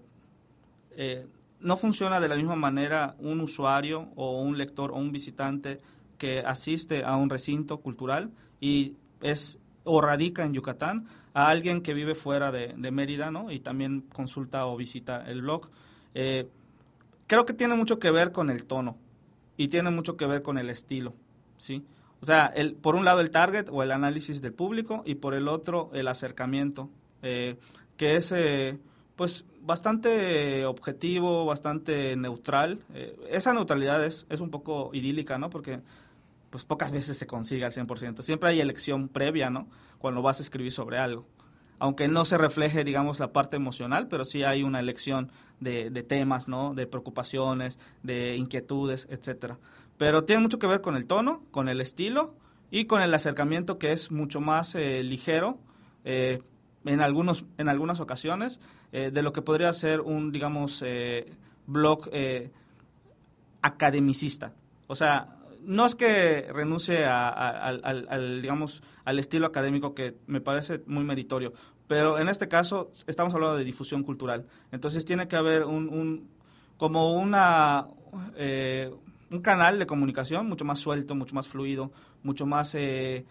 eh, 0.92 1.25
no 1.63 1.77
funciona 1.77 2.19
de 2.19 2.27
la 2.27 2.36
misma 2.36 2.56
manera 2.56 3.15
un 3.19 3.42
usuario 3.42 4.10
o 4.15 4.42
un 4.42 4.57
lector 4.57 4.92
o 4.92 4.95
un 4.95 5.12
visitante 5.12 5.80
que 6.18 6.39
asiste 6.39 7.04
a 7.04 7.15
un 7.15 7.30
recinto 7.30 7.80
cultural 7.80 8.31
y 8.60 8.94
es 9.21 9.60
o 9.86 10.01
radica 10.01 10.45
en 10.45 10.54
Yucatán 10.54 11.07
a 11.33 11.50
alguien 11.50 11.81
que 11.81 11.94
vive 11.94 12.15
fuera 12.15 12.51
de, 12.51 12.75
Mérida, 12.92 13.31
¿no? 13.31 13.51
Y 13.51 13.60
también 13.60 14.01
consulta 14.01 14.65
o 14.65 14.77
visita 14.77 15.24
el 15.27 15.42
blog. 15.42 15.69
Eh, 16.14 16.47
creo 17.28 17.45
que 17.45 17.54
tiene 17.54 17.76
mucho 17.76 17.99
que 17.99 18.11
ver 18.11 18.31
con 18.31 18.49
el 18.49 18.66
tono 18.66 18.97
y 19.57 19.68
tiene 19.69 19.90
mucho 19.90 20.16
que 20.16 20.26
ver 20.26 20.42
con 20.42 20.57
el 20.57 20.69
estilo, 20.69 21.14
¿sí? 21.57 21.83
O 22.21 22.26
sea, 22.26 22.45
el, 22.45 22.76
por 22.76 22.95
un 22.95 23.04
lado 23.04 23.19
el 23.19 23.31
target 23.31 23.68
o 23.69 23.83
el 23.83 23.92
análisis 23.92 24.42
del 24.42 24.54
público 24.54 25.04
y 25.06 25.16
por 25.16 25.33
el 25.33 25.47
otro 25.47 25.90
el 25.94 26.07
acercamiento, 26.07 26.90
eh, 27.21 27.57
que 27.97 28.16
es 28.16 28.31
eh, 28.31 28.80
pues 29.16 29.46
bastante 29.62 30.66
objetivo, 30.66 31.46
bastante 31.46 32.16
neutral. 32.16 32.80
esa 33.30 33.54
neutralidad 33.54 34.04
es, 34.04 34.26
es 34.30 34.40
un 34.40 34.50
poco 34.50 34.90
idílica, 34.94 35.38
¿no? 35.38 35.50
Porque 35.50 35.82
pues 36.54 36.66
pocas 36.66 36.92
veces 36.92 37.18
se 37.18 37.26
consigue 37.26 37.66
al 37.66 37.72
100%. 37.72 38.22
Siempre 38.22 38.52
hay 38.52 38.60
elección 38.60 39.10
previa, 39.10 39.50
¿no? 39.50 39.68
Cuando 39.98 40.22
vas 40.22 40.38
a 40.40 40.44
escribir 40.44 40.72
sobre 40.72 41.00
algo. 41.00 41.26
Aunque 41.80 42.08
no 42.08 42.26
se 42.26 42.38
refleje, 42.38 42.84
digamos, 42.84 43.20
la 43.20 43.34
parte 43.34 43.56
emocional, 43.56 44.08
pero 44.08 44.24
sí 44.24 44.44
hay 44.44 44.62
una 44.62 44.80
elección 44.80 45.32
de, 45.60 45.90
temas, 46.04 46.48
¿no? 46.48 46.76
De 46.76 46.86
preocupaciones, 46.86 47.80
de 48.04 48.36
inquietudes, 48.36 49.08
etcétera. 49.10 49.58
Pero 49.98 50.26
tiene 50.26 50.44
mucho 50.44 50.60
que 50.60 50.68
ver 50.68 50.82
con 50.82 50.96
el 50.96 51.08
tono, 51.08 51.42
con 51.50 51.70
el 51.70 51.82
estilo 51.82 52.36
y 52.70 52.86
con 52.86 53.02
el 53.02 53.12
acercamiento 53.16 53.80
que 53.80 53.92
es 53.92 54.12
mucho 54.12 54.40
más 54.40 54.76
eh, 54.76 55.02
ligero 55.02 55.58
eh, 56.06 56.40
en, 56.85 57.02
algunos, 57.02 57.45
en 57.57 57.69
algunas 57.69 57.99
ocasiones 57.99 58.59
eh, 58.92 59.11
de 59.13 59.21
lo 59.21 59.33
que 59.33 59.42
podría 59.42 59.71
ser 59.73 60.02
un, 60.02 60.31
digamos, 60.31 60.83
blog 61.66 62.09
academicista. 63.61 64.54
O 64.87 64.95
sea, 64.95 65.37
no 65.66 65.85
es 65.85 65.95
que 65.95 66.47
renuncie 66.52 67.06
al, 67.06 68.42
digamos, 68.42 68.83
al 69.06 69.19
estilo 69.19 69.47
académico 69.47 69.95
que 69.95 70.16
me 70.28 70.42
parece 70.42 70.81
muy 70.85 71.04
meritorio, 71.04 71.54
pero 71.87 72.19
en 72.19 72.30
este 72.30 72.47
caso 72.47 72.92
estamos 73.07 73.33
hablando 73.33 73.57
de 73.57 73.63
difusión 73.63 74.04
cultural. 74.04 74.45
Entonces 74.71 75.06
tiene 75.06 75.28
que 75.28 75.35
haber 75.35 75.63
un, 75.63 76.30
como 76.78 77.13
una, 77.13 77.87
eh, 78.35 78.92
un 79.31 79.42
canal 79.42 79.80
de 79.80 79.85
comunicación 79.85 80.47
mucho 80.47 80.66
más 80.66 80.80
suelto, 80.80 81.16
mucho 81.16 81.35
más 81.35 81.47
fluido, 81.47 81.92
mucho 82.23 82.45
más 82.45 82.75
eh, 82.75 83.25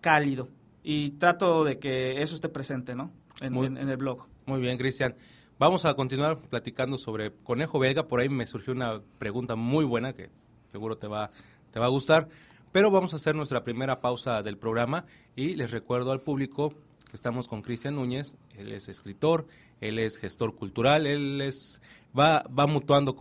cálido. 0.00 0.48
Y 0.88 1.10
trato 1.18 1.64
de 1.64 1.80
que 1.80 2.22
eso 2.22 2.36
esté 2.36 2.48
presente, 2.48 2.94
¿no? 2.94 3.10
En, 3.40 3.56
en 3.76 3.88
el 3.88 3.96
blog. 3.96 4.28
Muy 4.46 4.60
bien, 4.60 4.78
Cristian. 4.78 5.16
Vamos 5.58 5.84
a 5.84 5.94
continuar 5.94 6.40
platicando 6.48 6.96
sobre 6.96 7.32
Conejo 7.32 7.80
Belga. 7.80 8.06
Por 8.06 8.20
ahí 8.20 8.28
me 8.28 8.46
surgió 8.46 8.72
una 8.72 9.00
pregunta 9.18 9.56
muy 9.56 9.84
buena 9.84 10.12
que 10.12 10.30
seguro 10.68 10.96
te 10.96 11.08
va 11.08 11.32
te 11.72 11.80
va 11.80 11.86
a 11.86 11.88
gustar. 11.88 12.28
Pero 12.70 12.92
vamos 12.92 13.14
a 13.14 13.16
hacer 13.16 13.34
nuestra 13.34 13.64
primera 13.64 14.00
pausa 14.00 14.44
del 14.44 14.58
programa 14.58 15.06
y 15.34 15.56
les 15.56 15.72
recuerdo 15.72 16.12
al 16.12 16.20
público 16.20 16.70
que 16.70 17.14
estamos 17.14 17.48
con 17.48 17.62
Cristian 17.62 17.96
Núñez. 17.96 18.36
Él 18.56 18.72
es 18.72 18.88
escritor, 18.88 19.48
él 19.80 19.98
es 19.98 20.18
gestor 20.18 20.54
cultural, 20.54 21.08
él 21.08 21.40
es 21.40 21.82
va, 22.16 22.44
va 22.56 22.68
mutuando 22.68 23.16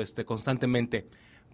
este, 0.00 0.24
constantemente. 0.24 1.06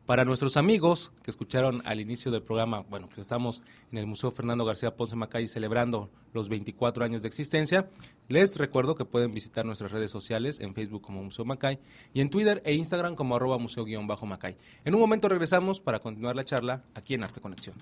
Para 0.07 0.25
nuestros 0.25 0.57
amigos 0.57 1.11
que 1.25 1.33
escucharon 1.33 1.83
al 1.85 1.99
inicio 1.99 2.31
del 2.31 2.41
programa, 2.41 2.85
bueno, 2.89 3.09
que 3.09 3.21
estamos 3.21 3.65
en 3.91 3.99
el 3.99 4.07
Museo 4.07 4.31
Fernando 4.31 4.65
García 4.65 4.95
Ponce 4.95 5.17
Macay 5.17 5.49
celebrando 5.49 6.11
los 6.33 6.49
24 6.49 7.05
años 7.05 7.23
de 7.23 7.29
existencia, 7.29 7.91
les 8.29 8.57
recuerdo 8.57 8.95
que 8.95 9.05
pueden 9.05 9.35
visitar 9.35 9.67
nuestras 9.67 9.91
redes 9.91 10.13
sociales 10.13 10.61
en 10.61 10.75
Facebook 10.75 11.03
como 11.03 11.25
Museo 11.25 11.45
Macay 11.45 11.81
y 12.15 12.21
en 12.21 12.31
Twitter 12.31 12.63
e 12.65 12.75
Instagram 12.75 13.17
como 13.17 13.35
arroba 13.35 13.59
museo-macay. 13.59 14.57
En 14.85 14.95
un 14.95 15.01
momento 15.01 15.29
regresamos 15.29 15.81
para 15.81 15.99
continuar 15.99 16.37
la 16.37 16.45
charla 16.45 16.85
aquí 16.95 17.15
en 17.15 17.25
Arte 17.25 17.41
Conexión. 17.41 17.75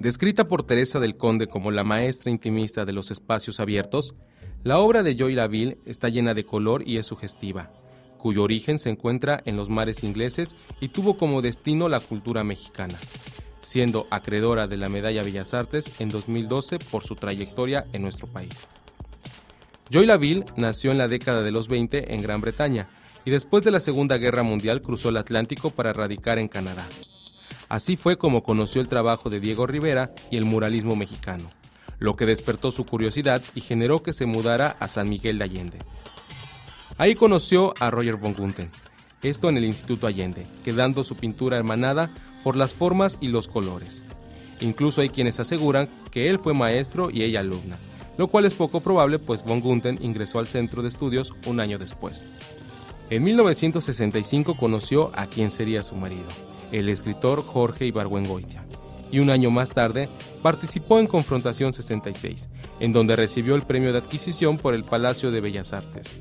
Descrita 0.00 0.48
por 0.48 0.62
Teresa 0.62 0.98
del 0.98 1.18
Conde 1.18 1.46
como 1.46 1.70
la 1.70 1.84
maestra 1.84 2.30
intimista 2.30 2.86
de 2.86 2.94
los 2.94 3.10
espacios 3.10 3.60
abiertos, 3.60 4.14
la 4.64 4.78
obra 4.78 5.02
de 5.02 5.14
Joy 5.14 5.34
Laville 5.34 5.76
está 5.84 6.08
llena 6.08 6.32
de 6.32 6.42
color 6.42 6.82
y 6.86 6.96
es 6.96 7.04
sugestiva, 7.04 7.70
cuyo 8.16 8.42
origen 8.42 8.78
se 8.78 8.88
encuentra 8.88 9.42
en 9.44 9.58
los 9.58 9.68
mares 9.68 10.02
ingleses 10.02 10.56
y 10.80 10.88
tuvo 10.88 11.18
como 11.18 11.42
destino 11.42 11.90
la 11.90 12.00
cultura 12.00 12.44
mexicana, 12.44 12.98
siendo 13.60 14.06
acreedora 14.10 14.66
de 14.66 14.78
la 14.78 14.88
Medalla 14.88 15.22
Bellas 15.22 15.52
Artes 15.52 15.92
en 15.98 16.08
2012 16.08 16.78
por 16.78 17.04
su 17.04 17.14
trayectoria 17.14 17.84
en 17.92 18.00
nuestro 18.00 18.26
país. 18.26 18.68
Joy 19.90 20.06
Laville 20.06 20.46
nació 20.56 20.92
en 20.92 20.98
la 20.98 21.08
década 21.08 21.42
de 21.42 21.50
los 21.50 21.68
20 21.68 22.14
en 22.14 22.22
Gran 22.22 22.40
Bretaña 22.40 22.88
y 23.26 23.32
después 23.32 23.64
de 23.64 23.70
la 23.70 23.80
Segunda 23.80 24.16
Guerra 24.16 24.44
Mundial 24.44 24.80
cruzó 24.80 25.10
el 25.10 25.18
Atlántico 25.18 25.68
para 25.68 25.92
radicar 25.92 26.38
en 26.38 26.48
Canadá. 26.48 26.88
Así 27.70 27.96
fue 27.96 28.18
como 28.18 28.42
conoció 28.42 28.82
el 28.82 28.88
trabajo 28.88 29.30
de 29.30 29.38
Diego 29.38 29.64
Rivera 29.64 30.12
y 30.28 30.36
el 30.36 30.44
muralismo 30.44 30.96
mexicano, 30.96 31.48
lo 32.00 32.16
que 32.16 32.26
despertó 32.26 32.72
su 32.72 32.84
curiosidad 32.84 33.42
y 33.54 33.60
generó 33.60 34.02
que 34.02 34.12
se 34.12 34.26
mudara 34.26 34.76
a 34.80 34.88
San 34.88 35.08
Miguel 35.08 35.38
de 35.38 35.44
Allende. 35.44 35.78
Ahí 36.98 37.14
conoció 37.14 37.72
a 37.78 37.92
Roger 37.92 38.16
von 38.16 38.34
Gunther, 38.34 38.70
esto 39.22 39.48
en 39.48 39.56
el 39.56 39.64
Instituto 39.64 40.08
Allende, 40.08 40.48
quedando 40.64 41.04
su 41.04 41.14
pintura 41.14 41.58
hermanada 41.58 42.10
por 42.42 42.56
las 42.56 42.74
formas 42.74 43.18
y 43.20 43.28
los 43.28 43.46
colores. 43.46 44.02
Incluso 44.60 45.00
hay 45.00 45.10
quienes 45.10 45.38
aseguran 45.38 45.88
que 46.10 46.28
él 46.28 46.40
fue 46.40 46.54
maestro 46.54 47.08
y 47.08 47.22
ella 47.22 47.38
alumna, 47.38 47.78
lo 48.18 48.26
cual 48.26 48.46
es 48.46 48.54
poco 48.54 48.80
probable 48.80 49.20
pues 49.20 49.44
von 49.44 49.60
Gunther 49.60 49.96
ingresó 50.02 50.40
al 50.40 50.48
centro 50.48 50.82
de 50.82 50.88
estudios 50.88 51.32
un 51.46 51.60
año 51.60 51.78
después. 51.78 52.26
En 53.10 53.22
1965 53.22 54.56
conoció 54.56 55.12
a 55.14 55.26
quien 55.26 55.52
sería 55.52 55.84
su 55.84 55.94
marido, 55.94 56.26
el 56.72 56.88
escritor 56.88 57.44
Jorge 57.44 57.86
Ibargüengoitia, 57.86 58.64
y 59.10 59.18
un 59.18 59.30
año 59.30 59.50
más 59.50 59.70
tarde 59.70 60.08
participó 60.42 60.98
en 60.98 61.06
Confrontación 61.06 61.72
66, 61.72 62.48
en 62.80 62.92
donde 62.92 63.16
recibió 63.16 63.54
el 63.54 63.62
premio 63.62 63.92
de 63.92 63.98
adquisición 63.98 64.58
por 64.58 64.74
el 64.74 64.84
Palacio 64.84 65.30
de 65.30 65.40
Bellas 65.40 65.72
Artes. 65.72 66.14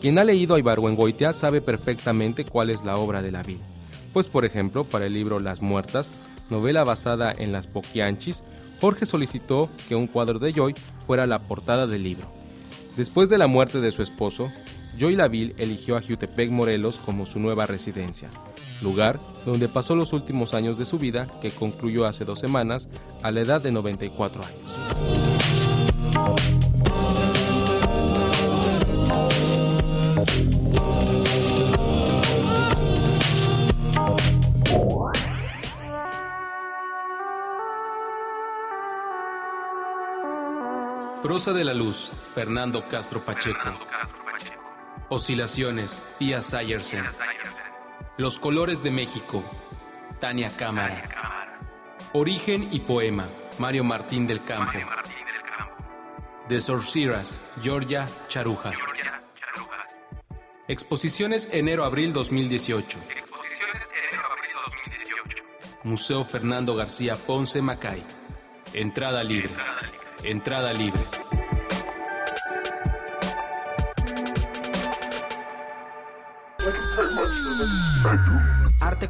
Quien 0.00 0.18
ha 0.18 0.24
leído 0.24 0.54
a 0.54 0.58
Ibargüengoitia 0.58 1.32
sabe 1.32 1.60
perfectamente 1.60 2.44
cuál 2.44 2.70
es 2.70 2.84
la 2.84 2.96
obra 2.96 3.22
de 3.22 3.32
la 3.32 3.42
vida, 3.42 3.64
pues 4.12 4.28
por 4.28 4.44
ejemplo, 4.44 4.84
para 4.84 5.06
el 5.06 5.14
libro 5.14 5.40
Las 5.40 5.62
Muertas, 5.62 6.12
novela 6.48 6.84
basada 6.84 7.32
en 7.36 7.52
las 7.52 7.66
Poquianchis, 7.66 8.44
Jorge 8.80 9.06
solicitó 9.06 9.68
que 9.88 9.94
un 9.94 10.06
cuadro 10.06 10.38
de 10.38 10.52
Joy 10.52 10.74
fuera 11.06 11.26
la 11.26 11.38
portada 11.40 11.86
del 11.86 12.02
libro. 12.02 12.26
Después 12.96 13.28
de 13.28 13.38
la 13.38 13.46
muerte 13.46 13.80
de 13.80 13.92
su 13.92 14.02
esposo, 14.02 14.50
Joy 14.98 15.16
Laville 15.16 15.54
eligió 15.58 15.96
a 15.96 16.02
Jutepec, 16.02 16.50
Morelos, 16.50 16.98
como 16.98 17.26
su 17.26 17.38
nueva 17.38 17.66
residencia, 17.66 18.28
lugar 18.82 19.18
donde 19.46 19.68
pasó 19.68 19.96
los 19.96 20.12
últimos 20.12 20.54
años 20.54 20.78
de 20.78 20.84
su 20.84 20.98
vida, 20.98 21.28
que 21.40 21.50
concluyó 21.50 22.06
hace 22.06 22.24
dos 22.24 22.38
semanas 22.40 22.88
a 23.22 23.30
la 23.30 23.40
edad 23.40 23.60
de 23.60 23.72
94 23.72 24.42
años. 24.44 24.90
Prosa 41.22 41.52
de 41.52 41.64
la 41.64 41.74
Luz, 41.74 42.12
Fernando 42.34 42.88
Castro 42.88 43.24
Pacheco. 43.24 43.58
Oscilaciones, 45.10 46.02
Pia 46.18 46.40
Sayersen. 46.40 47.04
Los 48.20 48.38
colores 48.38 48.82
de 48.82 48.90
México, 48.90 49.42
Tania 50.20 50.54
Cámara. 50.54 51.48
Origen 52.12 52.68
y 52.70 52.80
poema, 52.80 53.30
Mario 53.56 53.82
Martín 53.82 54.26
del 54.26 54.44
Campo. 54.44 54.78
The 56.46 56.60
Sorceras, 56.60 57.40
Georgia 57.62 58.06
Charujas. 58.26 58.78
Exposiciones 60.68 61.48
enero-abril 61.50 62.12
2018. 62.12 62.98
Museo 65.84 66.22
Fernando 66.22 66.76
García 66.76 67.16
Ponce 67.16 67.62
Macay. 67.62 68.02
Entrada 68.74 69.24
libre. 69.24 69.54
Entrada 70.24 70.74
libre. 70.74 71.06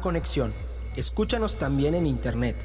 Conexión. 0.01 0.53
Escúchanos 0.95 1.57
también 1.57 1.95
en 1.95 2.05
internet. 2.05 2.55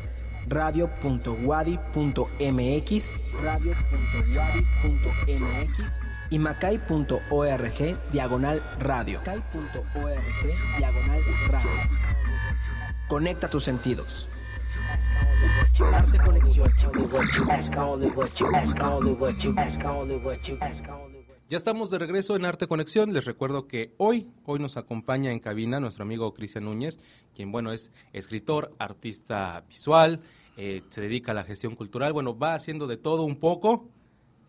radio.wadi.mx, 0.48 3.12
radio.wadi.mx 3.42 6.00
y 6.30 6.38
macay.org 6.38 7.98
diagonal 8.12 8.62
radio. 8.78 9.18
Macay.org 9.20 10.78
diagonal 10.78 11.22
radio. 11.48 11.70
Conecta 13.08 13.48
tus 13.48 13.64
sentidos. 13.64 14.28
Ya 21.48 21.56
estamos 21.56 21.90
de 21.90 22.00
regreso 22.00 22.34
en 22.34 22.44
Arte 22.44 22.66
Conexión. 22.66 23.12
Les 23.12 23.24
recuerdo 23.24 23.68
que 23.68 23.92
hoy, 23.98 24.26
hoy 24.46 24.58
nos 24.58 24.76
acompaña 24.76 25.30
en 25.30 25.38
cabina 25.38 25.78
nuestro 25.78 26.02
amigo 26.02 26.34
Cristian 26.34 26.64
Núñez, 26.64 26.98
quien, 27.36 27.52
bueno, 27.52 27.70
es 27.70 27.92
escritor, 28.12 28.74
artista 28.80 29.64
visual, 29.68 30.18
eh, 30.56 30.82
se 30.88 31.00
dedica 31.00 31.30
a 31.30 31.36
la 31.36 31.44
gestión 31.44 31.76
cultural, 31.76 32.12
bueno, 32.12 32.36
va 32.36 32.54
haciendo 32.54 32.88
de 32.88 32.96
todo 32.96 33.22
un 33.22 33.36
poco 33.36 33.88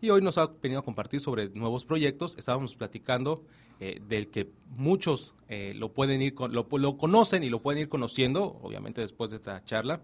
y 0.00 0.10
hoy 0.10 0.22
nos 0.22 0.38
ha 0.38 0.48
venido 0.60 0.80
a 0.80 0.84
compartir 0.84 1.20
sobre 1.20 1.50
nuevos 1.50 1.84
proyectos. 1.84 2.36
Estábamos 2.36 2.74
platicando 2.74 3.44
eh, 3.78 4.00
del 4.08 4.26
que 4.26 4.50
muchos 4.70 5.34
eh, 5.48 5.74
lo 5.76 5.92
pueden 5.92 6.20
ir, 6.20 6.34
lo, 6.50 6.66
lo 6.68 6.98
conocen 6.98 7.44
y 7.44 7.48
lo 7.48 7.62
pueden 7.62 7.82
ir 7.82 7.88
conociendo, 7.88 8.58
obviamente 8.60 9.02
después 9.02 9.30
de 9.30 9.36
esta 9.36 9.62
charla, 9.64 10.00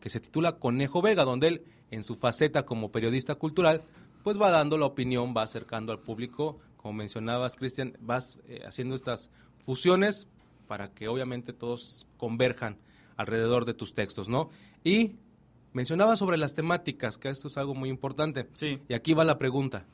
que 0.00 0.08
se 0.08 0.18
titula 0.18 0.58
Conejo 0.58 1.02
Vega, 1.02 1.26
donde 1.26 1.48
él, 1.48 1.64
en 1.90 2.04
su 2.04 2.16
faceta 2.16 2.64
como 2.64 2.90
periodista 2.90 3.34
cultural, 3.34 3.82
pues 4.22 4.40
va 4.40 4.50
dando 4.50 4.78
la 4.78 4.86
opinión, 4.86 5.34
va 5.36 5.42
acercando 5.42 5.92
al 5.92 5.98
público, 5.98 6.58
como 6.76 6.94
mencionabas, 6.94 7.56
Cristian, 7.56 7.96
vas 8.00 8.38
eh, 8.48 8.62
haciendo 8.66 8.94
estas 8.94 9.30
fusiones 9.64 10.28
para 10.66 10.92
que 10.92 11.08
obviamente 11.08 11.52
todos 11.52 12.06
converjan 12.16 12.78
alrededor 13.16 13.64
de 13.64 13.74
tus 13.74 13.94
textos, 13.94 14.28
¿no? 14.28 14.50
Y 14.82 15.16
mencionabas 15.72 16.18
sobre 16.18 16.36
las 16.36 16.54
temáticas, 16.54 17.18
que 17.18 17.28
esto 17.28 17.48
es 17.48 17.56
algo 17.56 17.74
muy 17.74 17.88
importante. 17.88 18.48
Sí. 18.54 18.80
Y 18.88 18.94
aquí 18.94 19.14
va 19.14 19.24
la 19.24 19.38
pregunta. 19.38 19.86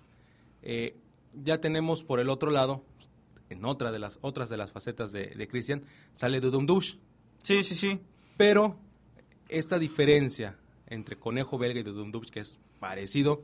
Eh, 0.63 0.97
ya 1.35 1.61
tenemos 1.61 2.03
por 2.03 2.21
el 2.21 2.31
otro 2.31 2.51
lado, 2.51 2.85
en 3.51 3.65
otra 3.65 3.93
de 3.93 3.99
las 3.99 4.19
otras 4.23 4.49
de 4.49 4.57
las 4.57 4.73
facetas 4.73 5.13
de, 5.13 5.27
de 5.27 5.49
Cristian, 5.49 5.85
sale 6.13 6.41
Dudumdush. 6.41 6.97
Sí, 7.43 7.63
sí, 7.63 7.75
sí. 7.75 8.01
Pero 8.37 8.79
esta 9.49 9.79
diferencia 9.79 10.57
entre 10.87 11.17
Conejo 11.17 11.59
Belga 11.59 11.81
y 11.81 11.83
Dudumdush, 11.83 12.31
que 12.31 12.41
es 12.41 12.59
parecido, 12.79 13.43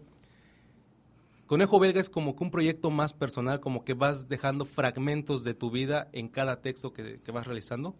Conejo 1.54 1.78
Belga 1.78 2.00
es 2.00 2.10
como 2.10 2.34
que 2.34 2.42
un 2.42 2.50
proyecto 2.50 2.90
más 2.90 3.12
personal, 3.12 3.60
como 3.60 3.84
que 3.84 3.94
vas 3.94 4.28
dejando 4.28 4.64
fragmentos 4.64 5.44
de 5.44 5.54
tu 5.54 5.70
vida 5.70 6.08
en 6.12 6.26
cada 6.26 6.60
texto 6.60 6.92
que, 6.92 7.20
vas 7.32 7.46
realizando. 7.46 7.94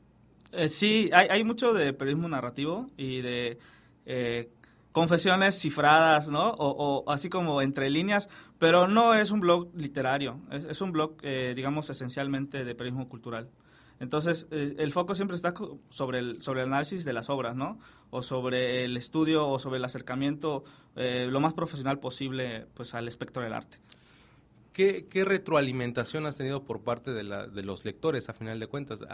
Eh, 0.50 0.66
sí, 0.66 1.08
hay, 1.12 1.44
mucho 1.44 1.72
de 1.72 1.92
periodismo 1.92 2.28
narrativo 2.28 2.90
y 2.96 3.20
de 3.20 3.58
eh, 4.06 4.50
confesiones 4.90 5.56
cifradas, 5.56 6.30
¿no? 6.30 6.48
O, 6.58 7.08
así 7.08 7.28
como 7.28 7.62
entre 7.62 7.90
líneas, 7.90 8.28
pero 8.58 8.88
no 8.88 9.14
es 9.14 9.30
un 9.30 9.38
blog 9.38 9.68
literario, 9.76 10.40
es, 10.50 10.80
un 10.80 10.90
blog, 10.90 11.14
eh, 11.22 11.52
digamos, 11.54 11.88
esencialmente 11.90 12.64
de 12.64 12.74
periodismo 12.74 13.08
cultural. 13.08 13.50
Entonces, 14.00 14.48
eh, 14.50 14.74
el 14.78 14.92
foco 14.92 15.14
siempre 15.14 15.36
está 15.36 15.54
sobre 15.90 16.18
el, 16.18 16.42
sobre 16.42 16.62
el 16.62 16.68
análisis 16.68 17.04
de 17.04 17.12
las 17.12 17.30
obras, 17.30 17.56
¿no? 17.56 17.78
O 18.10 18.22
sobre 18.22 18.84
el 18.84 18.96
estudio 18.96 19.48
o 19.48 19.58
sobre 19.58 19.78
el 19.78 19.84
acercamiento 19.84 20.64
eh, 20.96 21.26
lo 21.30 21.40
más 21.40 21.54
profesional 21.54 22.00
posible 22.00 22.66
pues, 22.74 22.94
al 22.94 23.08
espectro 23.08 23.42
del 23.42 23.52
arte. 23.52 23.78
¿Qué, 24.74 25.06
retroalimentación 25.24 26.26
has 26.26 26.36
tenido 26.36 26.64
por 26.64 26.80
parte 26.80 27.12
de, 27.12 27.22
la, 27.22 27.46
de, 27.46 27.62
los 27.62 27.84
lectores, 27.84 28.28
a 28.28 28.32
final 28.32 28.58
de 28.58 28.66
cuentas? 28.66 29.04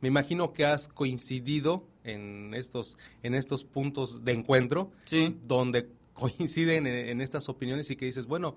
me 0.00 0.08
imagino 0.08 0.54
que 0.54 0.64
has 0.64 0.88
coincidido 0.88 1.86
en 2.02 2.54
estos, 2.54 2.96
en 3.22 3.34
estos 3.34 3.62
puntos 3.62 4.24
de 4.24 4.32
encuentro, 4.32 4.90
donde 5.46 5.90
coinciden 6.14 6.86
en, 6.86 7.20
estas 7.20 7.50
opiniones 7.50 7.90
y 7.90 7.96
que 7.96 8.06
dices, 8.06 8.26
bueno, 8.26 8.56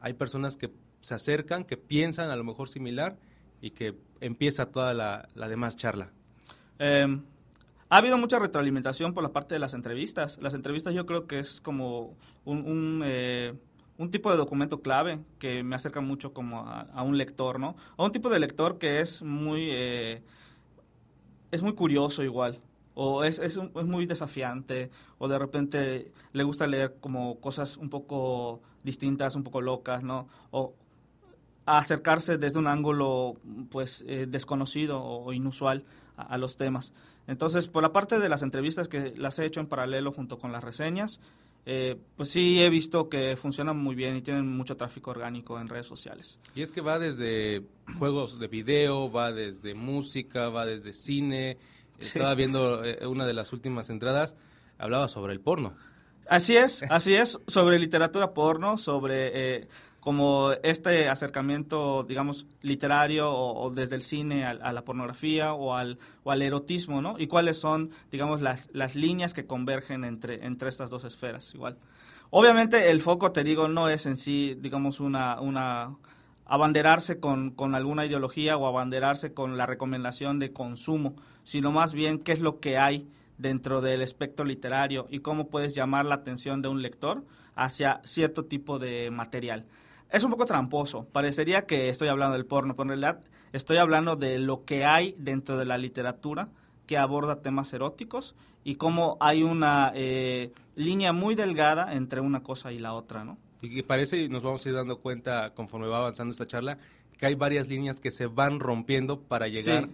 hay 0.00 0.12
personas 0.12 0.56
que 0.56 0.70
se 1.00 1.14
acercan, 1.14 1.64
que 1.64 1.76
piensan 1.76 2.30
a 2.30 2.36
lo 2.36 2.44
mejor 2.44 2.68
similar 2.68 3.18
y 3.64 3.70
que 3.70 3.94
empieza 4.20 4.66
toda 4.66 4.92
la, 4.92 5.48
demás 5.48 5.74
charla. 5.74 6.10
Em, 6.78 7.22
ha 7.88 7.96
habido 7.96 8.18
mucha 8.18 8.38
retroalimentación 8.38 9.14
por 9.14 9.22
la 9.22 9.30
parte 9.32 9.54
de 9.54 9.58
las 9.58 9.72
entrevistas. 9.72 10.38
Las 10.42 10.52
entrevistas 10.52 10.92
yo 10.92 11.06
creo 11.06 11.26
que 11.26 11.38
es 11.38 11.62
como 11.62 12.14
un... 12.44 13.02
Eh, 13.04 13.54
un 13.96 14.10
tipo 14.10 14.28
de 14.28 14.36
documento 14.36 14.82
clave 14.82 15.20
que 15.38 15.62
me 15.62 15.76
acerca 15.76 16.00
mucho 16.00 16.34
como 16.34 16.68
a, 16.68 17.02
un 17.04 17.16
lector, 17.16 17.60
¿no? 17.60 17.76
A 17.96 18.04
un 18.04 18.10
tipo 18.10 18.28
de 18.28 18.40
lector 18.40 18.78
que 18.78 19.00
es 19.00 19.22
muy, 19.22 19.68
eh, 19.70 20.20
es 21.52 21.62
muy 21.62 21.74
curioso 21.74 22.24
igual, 22.24 22.60
o 22.94 23.22
es, 23.22 23.38
es, 23.38 23.56
es, 23.56 23.84
muy 23.84 24.06
desafiante, 24.06 24.90
o 25.18 25.28
de 25.28 25.38
repente 25.38 26.10
le 26.32 26.42
gusta 26.42 26.66
leer 26.66 26.96
como 26.98 27.38
cosas 27.38 27.76
un 27.76 27.88
poco 27.88 28.62
distintas, 28.82 29.36
un 29.36 29.44
poco 29.44 29.60
locas, 29.60 30.02
¿no? 30.02 30.26
O 30.50 30.74
acercarse 31.66 32.36
desde 32.38 32.58
un 32.58 32.66
ángulo, 32.66 33.36
pues, 33.70 34.04
eh, 34.06 34.26
desconocido 34.28 35.02
o, 35.02 35.32
inusual 35.32 35.84
a, 36.16 36.36
los 36.38 36.56
temas. 36.56 36.92
Entonces, 37.26 37.68
por 37.68 37.82
la 37.82 37.92
parte 37.92 38.18
de 38.18 38.28
las 38.28 38.42
entrevistas 38.42 38.88
que 38.88 39.14
las 39.16 39.38
he 39.38 39.46
hecho 39.46 39.60
en 39.60 39.66
paralelo 39.66 40.12
junto 40.12 40.38
con 40.38 40.52
las 40.52 40.62
reseñas, 40.62 41.20
eh, 41.66 41.96
pues 42.16 42.28
sí 42.28 42.62
he 42.62 42.68
visto 42.68 43.08
que 43.08 43.36
funcionan 43.36 43.78
muy 43.78 43.94
bien 43.94 44.16
y 44.16 44.22
tienen 44.22 44.46
mucho 44.46 44.76
tráfico 44.76 45.10
orgánico 45.10 45.58
en 45.58 45.68
redes 45.68 45.86
sociales. 45.86 46.38
Y 46.54 46.60
es 46.60 46.72
que 46.72 46.82
va 46.82 46.98
desde 46.98 47.62
juegos 47.98 48.38
de 48.38 48.48
video, 48.48 49.10
va 49.10 49.32
desde 49.32 49.74
música, 49.74 50.50
va 50.50 50.66
desde 50.66 50.92
cine. 50.92 51.56
Estaba 51.98 52.34
viendo 52.34 52.84
eh, 52.84 53.06
una 53.06 53.24
de 53.24 53.32
las 53.32 53.52
últimas 53.52 53.88
entradas, 53.88 54.36
hablaba 54.78 55.08
sobre 55.08 55.32
el 55.32 55.40
porno. 55.40 55.74
Así 56.28 56.56
es, 56.56 56.82
así 56.90 57.14
es, 57.14 57.38
sobre 57.46 57.78
literatura 57.78 58.32
porno, 58.32 58.78
sobre 58.78 59.56
eh, 59.56 59.68
como 60.04 60.52
este 60.62 61.08
acercamiento, 61.08 62.04
digamos, 62.04 62.46
literario 62.60 63.32
o, 63.32 63.70
desde 63.70 63.96
el 63.96 64.02
cine 64.02 64.44
a, 64.44 64.52
la 64.52 64.84
pornografía 64.84 65.54
o 65.54 65.74
al, 65.74 65.98
o 66.24 66.30
al 66.30 66.42
erotismo, 66.42 67.00
¿no? 67.00 67.18
Y 67.18 67.26
cuáles 67.26 67.56
son, 67.58 67.90
digamos, 68.12 68.42
las, 68.42 68.68
las 68.74 68.96
líneas 68.96 69.32
que 69.32 69.46
convergen 69.46 70.04
entre, 70.04 70.44
entre 70.44 70.68
estas 70.68 70.90
dos 70.90 71.04
esferas, 71.04 71.54
igual. 71.54 71.78
Obviamente 72.28 72.90
el 72.90 73.00
foco, 73.00 73.32
te 73.32 73.44
digo, 73.44 73.66
no 73.66 73.88
es 73.88 74.04
en 74.04 74.18
sí, 74.18 74.58
digamos, 74.60 75.00
una, 75.00 75.40
una 75.40 75.96
abanderarse 76.44 77.18
con, 77.18 77.52
con 77.52 77.74
alguna 77.74 78.04
ideología 78.04 78.58
o 78.58 78.66
abanderarse 78.66 79.32
con 79.32 79.56
la 79.56 79.64
recomendación 79.64 80.38
de 80.38 80.52
consumo, 80.52 81.16
sino 81.44 81.72
más 81.72 81.94
bien 81.94 82.18
qué 82.18 82.32
es 82.32 82.40
lo 82.40 82.60
que 82.60 82.76
hay 82.76 83.08
dentro 83.38 83.80
del 83.80 84.02
espectro 84.02 84.44
literario 84.44 85.06
y 85.08 85.20
cómo 85.20 85.48
puedes 85.48 85.74
llamar 85.74 86.04
la 86.04 86.16
atención 86.16 86.60
de 86.60 86.68
un 86.68 86.82
lector 86.82 87.24
hacia 87.54 88.02
cierto 88.04 88.44
tipo 88.44 88.78
de 88.78 89.10
material 89.10 89.64
es 90.14 90.22
un 90.22 90.30
poco 90.30 90.44
tramposo. 90.44 91.06
Parecería 91.10 91.66
que 91.66 91.88
estoy 91.88 92.08
hablando 92.08 92.34
del 92.34 92.46
porno, 92.46 92.74
pero 92.76 92.84
en 92.84 93.00
realidad 93.00 93.20
estoy 93.52 93.78
hablando 93.78 94.14
de 94.14 94.38
lo 94.38 94.64
que 94.64 94.84
hay 94.84 95.16
dentro 95.18 95.58
de 95.58 95.64
la 95.64 95.76
literatura 95.76 96.48
que 96.86 96.96
aborda 96.98 97.42
temas 97.42 97.72
eróticos 97.72 98.36
y 98.62 98.76
cómo 98.76 99.16
hay 99.20 99.42
una 99.42 99.90
eh, 99.94 100.52
línea 100.76 101.12
muy 101.12 101.34
delgada 101.34 101.92
entre 101.94 102.20
una 102.20 102.44
cosa 102.44 102.70
y 102.70 102.78
la 102.78 102.92
otra, 102.92 103.24
¿no? 103.24 103.38
Y 103.60 103.82
parece, 103.82 104.22
y 104.22 104.28
nos 104.28 104.42
vamos 104.42 104.64
a 104.64 104.68
ir 104.68 104.74
dando 104.76 104.98
cuenta 104.98 105.52
conforme 105.54 105.88
va 105.88 105.98
avanzando 105.98 106.30
esta 106.30 106.46
charla, 106.46 106.78
que 107.18 107.26
hay 107.26 107.34
varias 107.34 107.68
líneas 107.68 108.00
que 108.00 108.10
se 108.10 108.26
van 108.26 108.60
rompiendo 108.60 109.18
para 109.20 109.48
llegar 109.48 109.88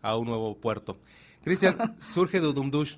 a 0.00 0.16
un 0.16 0.26
nuevo 0.26 0.56
puerto. 0.56 0.96
Cristian, 1.42 1.76
surge 1.98 2.40
Dudumdush 2.40 2.96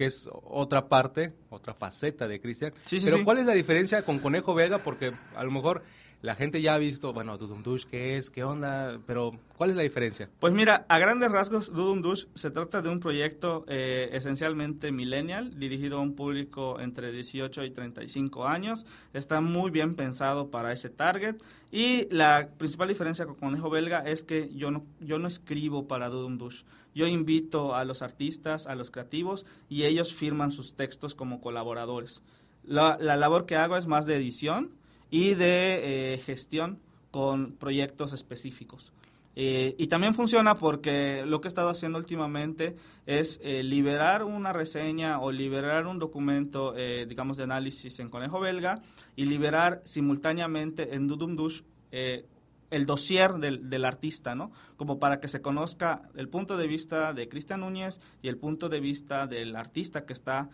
que 0.00 0.06
es 0.06 0.30
otra 0.32 0.88
parte, 0.88 1.34
otra 1.50 1.74
faceta 1.74 2.26
de 2.26 2.40
Cristian. 2.40 2.72
Pero 2.88 3.22
¿cuál 3.22 3.36
es 3.36 3.44
la 3.44 3.52
diferencia 3.52 4.02
con 4.02 4.18
Conejo 4.18 4.54
Belga? 4.54 4.78
Porque 4.78 5.12
a 5.36 5.44
lo 5.44 5.50
mejor 5.50 5.82
la 6.22 6.34
gente 6.34 6.60
ya 6.60 6.74
ha 6.74 6.78
visto, 6.78 7.12
bueno, 7.12 7.38
Dudum 7.38 7.62
Dush, 7.62 7.84
¿qué 7.84 8.16
es? 8.16 8.30
¿Qué 8.30 8.44
onda? 8.44 8.98
Pero, 9.06 9.32
¿cuál 9.56 9.70
es 9.70 9.76
la 9.76 9.82
diferencia? 9.82 10.28
Pues 10.38 10.52
mira, 10.52 10.84
a 10.88 10.98
grandes 10.98 11.32
rasgos, 11.32 11.72
Dudum 11.72 12.02
Dush 12.02 12.26
se 12.34 12.50
trata 12.50 12.82
de 12.82 12.90
un 12.90 13.00
proyecto 13.00 13.64
eh, 13.68 14.10
esencialmente 14.12 14.92
millennial, 14.92 15.58
dirigido 15.58 15.98
a 15.98 16.02
un 16.02 16.14
público 16.14 16.78
entre 16.78 17.10
18 17.10 17.64
y 17.64 17.70
35 17.70 18.46
años. 18.46 18.84
Está 19.14 19.40
muy 19.40 19.70
bien 19.70 19.94
pensado 19.94 20.50
para 20.50 20.72
ese 20.72 20.90
target. 20.90 21.36
Y 21.70 22.06
la 22.14 22.50
principal 22.58 22.88
diferencia 22.88 23.24
con 23.24 23.36
Conejo 23.36 23.70
Belga 23.70 24.00
es 24.00 24.22
que 24.24 24.50
yo 24.54 24.70
no, 24.70 24.84
yo 25.00 25.18
no 25.18 25.26
escribo 25.26 25.88
para 25.88 26.10
Dudum 26.10 26.36
Dush. 26.36 26.64
Yo 26.94 27.06
invito 27.06 27.74
a 27.74 27.84
los 27.84 28.02
artistas, 28.02 28.66
a 28.66 28.74
los 28.74 28.90
creativos, 28.90 29.46
y 29.68 29.84
ellos 29.84 30.12
firman 30.12 30.50
sus 30.50 30.74
textos 30.74 31.14
como 31.14 31.40
colaboradores. 31.40 32.22
La, 32.64 32.98
labor 32.98 33.46
que 33.46 33.56
hago 33.56 33.76
es 33.76 33.86
más 33.86 34.06
de 34.06 34.16
edición 34.16 34.72
y 35.10 35.34
de 35.34 36.14
eh, 36.14 36.18
gestión 36.18 36.78
con 37.10 37.52
proyectos 37.52 38.12
específicos. 38.12 38.92
Eh, 39.36 39.74
y 39.78 39.86
también 39.86 40.14
funciona 40.14 40.54
porque 40.56 41.24
lo 41.24 41.40
que 41.40 41.48
he 41.48 41.50
estado 41.50 41.70
haciendo 41.70 41.98
últimamente 41.98 42.76
es 43.06 43.40
eh, 43.42 43.62
liberar 43.62 44.24
una 44.24 44.52
reseña 44.52 45.20
o 45.20 45.30
liberar 45.30 45.86
un 45.86 45.98
documento, 45.98 46.74
digamos, 47.08 47.36
de 47.36 47.44
análisis 47.44 48.00
en 48.00 48.10
Conejo 48.10 48.40
Belga 48.40 48.82
y 49.16 49.26
liberar 49.26 49.80
simultáneamente 49.84 50.94
en 50.94 51.06
Dudum 51.06 51.36
Dush 51.36 51.62
el 51.90 52.86
dossier 52.86 53.34
del, 53.34 53.68
del, 53.68 53.84
artista, 53.84 54.36
¿no? 54.36 54.52
Como 54.76 55.00
para 55.00 55.18
que 55.18 55.26
se 55.26 55.42
conozca 55.42 56.02
el 56.14 56.28
punto 56.28 56.56
de 56.56 56.68
vista 56.68 57.12
de 57.12 57.28
Cristian 57.28 57.60
Núñez 57.60 57.98
y 58.22 58.28
el 58.28 58.36
punto 58.36 58.68
de 58.68 58.78
vista 58.78 59.26
del 59.26 59.56
artista 59.56 60.06
que 60.06 60.12
está 60.12 60.48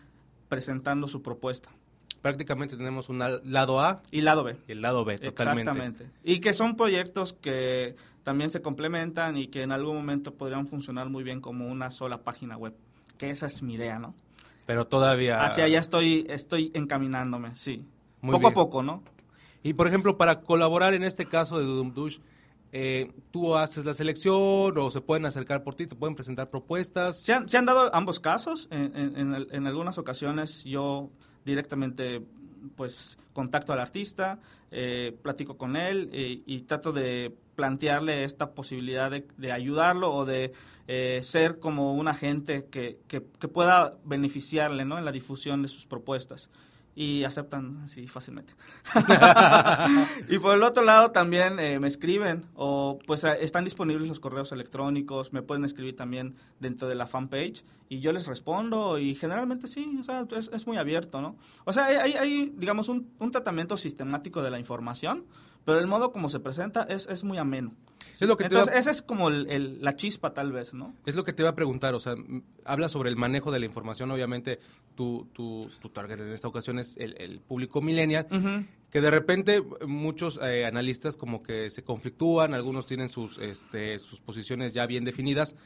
presentando 0.49 1.09
su 1.09 1.23
propuesta. 1.23 1.71
Prácticamente 2.23 2.77
tenemos 2.77 3.09
un 3.09 3.19
lado 3.19 3.81
A 3.81 4.03
y 4.11 4.21
lado 4.21 4.45
B. 4.45 4.57
Y 4.67 4.73
el 4.73 4.83
lado 4.83 5.05
B, 5.05 5.19
totalmente. 5.19 5.71
Exactamente. 5.71 6.11
Y 6.25 6.41
que 6.41 6.53
son 6.53 6.77
proyectos 6.77 7.33
que 7.33 7.97
también 8.25 8.51
se 8.51 8.61
complementan 8.61 9.37
y 9.37 9.49
que 9.49 9.63
en 9.63 9.71
algún 9.71 9.97
momento 9.97 10.35
podrían 10.35 10.67
funcionar 10.67 11.09
muy 11.09 11.23
bien 11.23 11.41
como 11.41 11.69
una 11.69 11.91
sola 11.91 12.23
página 12.25 12.57
web. 12.57 12.75
Que 13.19 13.31
esa 13.31 13.47
es 13.47 13.63
mi 13.63 13.75
idea, 13.75 13.99
¿no? 13.99 14.15
Pero 14.67 14.87
todavía... 14.87 15.45
Hacia 15.45 15.65
allá 15.65 15.79
estoy, 15.79 16.27
estoy 16.29 16.73
encaminándome, 16.75 17.55
sí. 17.55 17.85
poco 18.21 18.49
a 18.49 18.51
poco, 18.51 18.83
¿no? 18.83 19.03
Y 19.63 19.75
por 19.75 19.87
ejemplo, 19.87 20.17
para 20.17 20.41
colaborar 20.41 20.95
en 20.95 21.05
este 21.05 21.27
caso 21.27 21.59
de 21.59 21.65
Dudum 21.65 21.95
Dush, 21.95 22.19
eh, 22.73 23.13
tú 23.31 23.57
haces 23.57 23.85
la 23.85 23.95
selección 23.95 24.77
o 24.77 24.91
se 24.91 25.01
pueden 25.01 25.25
acercar 25.25 25.63
por 25.63 25.75
ti, 25.75 25.87
te 25.87 25.95
pueden 25.95 26.15
presentar 26.15 26.51
propuestas. 26.51 27.23
Se 27.23 27.33
han, 27.33 27.49
se 27.49 27.57
han 27.59 27.65
dado 27.65 27.95
ambos 27.95 28.21
casos. 28.21 28.69
En, 28.71 29.17
en, 29.51 29.67
algunas 29.67 29.99
ocasiones 29.99 30.65
yo 30.65 31.11
directamente 31.47 32.21
pues 32.77 33.17
contacto 33.33 33.73
al 33.73 33.81
artista, 33.81 34.39
eh, 34.71 35.17
platico 35.23 35.57
con 35.57 35.77
él 35.77 36.11
eh, 36.13 36.43
y 36.45 36.61
trato 36.63 36.93
de 36.93 37.33
plantearle 37.55 38.25
esta 38.25 38.51
posibilidad 38.51 39.11
de, 39.11 39.53
ayudarlo 39.53 40.13
o 40.13 40.27
de 40.27 40.53
ser 41.23 41.59
como 41.59 41.95
un 41.95 42.07
agente 42.07 42.67
que, 42.71 42.99
que, 43.09 43.23
que, 43.41 43.49
pueda 43.49 43.93
beneficiarle 44.05 44.85
¿no? 44.85 44.99
en 44.99 45.05
la 45.07 45.13
difusión 45.13 45.63
de 45.63 45.69
sus 45.69 45.87
propuestas 45.87 46.51
y 46.97 47.25
aceptan 47.25 47.83
así 47.85 48.09
fácilmente. 48.09 48.55
y 50.29 50.39
por 50.39 50.57
el 50.57 50.63
otro 50.63 50.83
lado 50.83 51.13
también 51.13 51.61
eh, 51.61 51.79
me 51.79 51.87
escriben 51.87 52.47
o 52.55 52.99
pues 53.07 53.23
eh, 53.23 53.37
están 53.43 53.65
disponibles 53.65 54.09
los 54.09 54.19
correos 54.19 54.51
electrónicos, 54.51 55.33
me 55.33 55.43
pueden 55.43 55.65
escribir 55.65 55.95
también 55.95 56.35
dentro 56.59 56.89
de 56.89 56.95
la 56.95 57.07
fanpage 57.07 57.65
y 57.91 58.01
yo 58.01 58.13
les 58.13 58.27
respondo 58.27 58.99
y 58.99 59.15
generalmente 59.15 59.69
sí, 59.69 59.99
o 60.01 60.03
sea, 60.03 60.27
es, 60.37 60.51
es 60.53 60.67
muy 60.67 60.79
abierto, 60.79 61.21
¿no? 61.21 61.37
O 61.67 61.73
sea, 61.75 61.85
hay, 61.87 62.15
hay 62.15 62.53
digamos, 62.57 62.89
un, 62.89 63.13
un, 63.19 63.31
tratamiento 63.31 63.77
sistemático 63.77 64.43
de 64.43 64.51
la 64.51 64.59
información, 64.59 65.27
pero 65.67 65.81
el 65.81 65.89
modo 65.89 66.13
como 66.13 66.31
se 66.31 66.39
presenta 66.39 66.85
es, 66.85 67.07
es 67.09 67.25
muy 67.25 67.39
ameno. 67.39 67.75
Es 68.15 68.29
lo 68.29 68.37
que 68.37 68.45
Entonces, 68.45 68.75
esa 68.75 68.91
es 68.91 69.03
como 69.03 69.29
el, 69.29 69.83
la 69.83 69.97
chispa 69.97 70.33
tal 70.33 70.53
vez, 70.53 70.73
¿no? 70.73 70.95
Es 71.05 71.17
lo 71.17 71.25
que 71.25 71.33
te 71.33 71.43
iba 71.43 71.51
a 71.51 71.55
preguntar, 71.55 71.95
o 71.95 72.01
sea, 72.01 72.15
habla 72.65 72.89
sobre 72.89 73.11
el 73.11 73.17
manejo 73.17 73.51
de 73.51 73.59
la 73.59 73.67
información, 73.67 74.11
obviamente 74.13 74.61
tu, 74.95 75.29
tu, 75.35 75.69
tu 75.81 75.91
target 75.91 76.21
en 76.21 76.33
esta 76.33 76.47
ocasión 76.47 76.79
es 76.79 76.97
el, 76.97 77.41
público 77.41 77.83
millennial, 77.83 78.29
que 78.91 79.01
de 79.01 79.11
repente 79.11 79.61
muchos 79.87 80.39
eh, 80.41 80.65
analistas 80.65 81.17
como 81.17 81.43
que 81.43 81.69
se 81.69 81.83
conflictúan, 81.83 82.55
algunos 82.55 82.87
tienen 82.87 83.09
sus, 83.09 83.39
este, 83.39 83.99
sus 83.99 84.21
posiciones 84.21 84.73
ya 84.73 84.87
bien 84.87 85.05
definidas, 85.05 85.57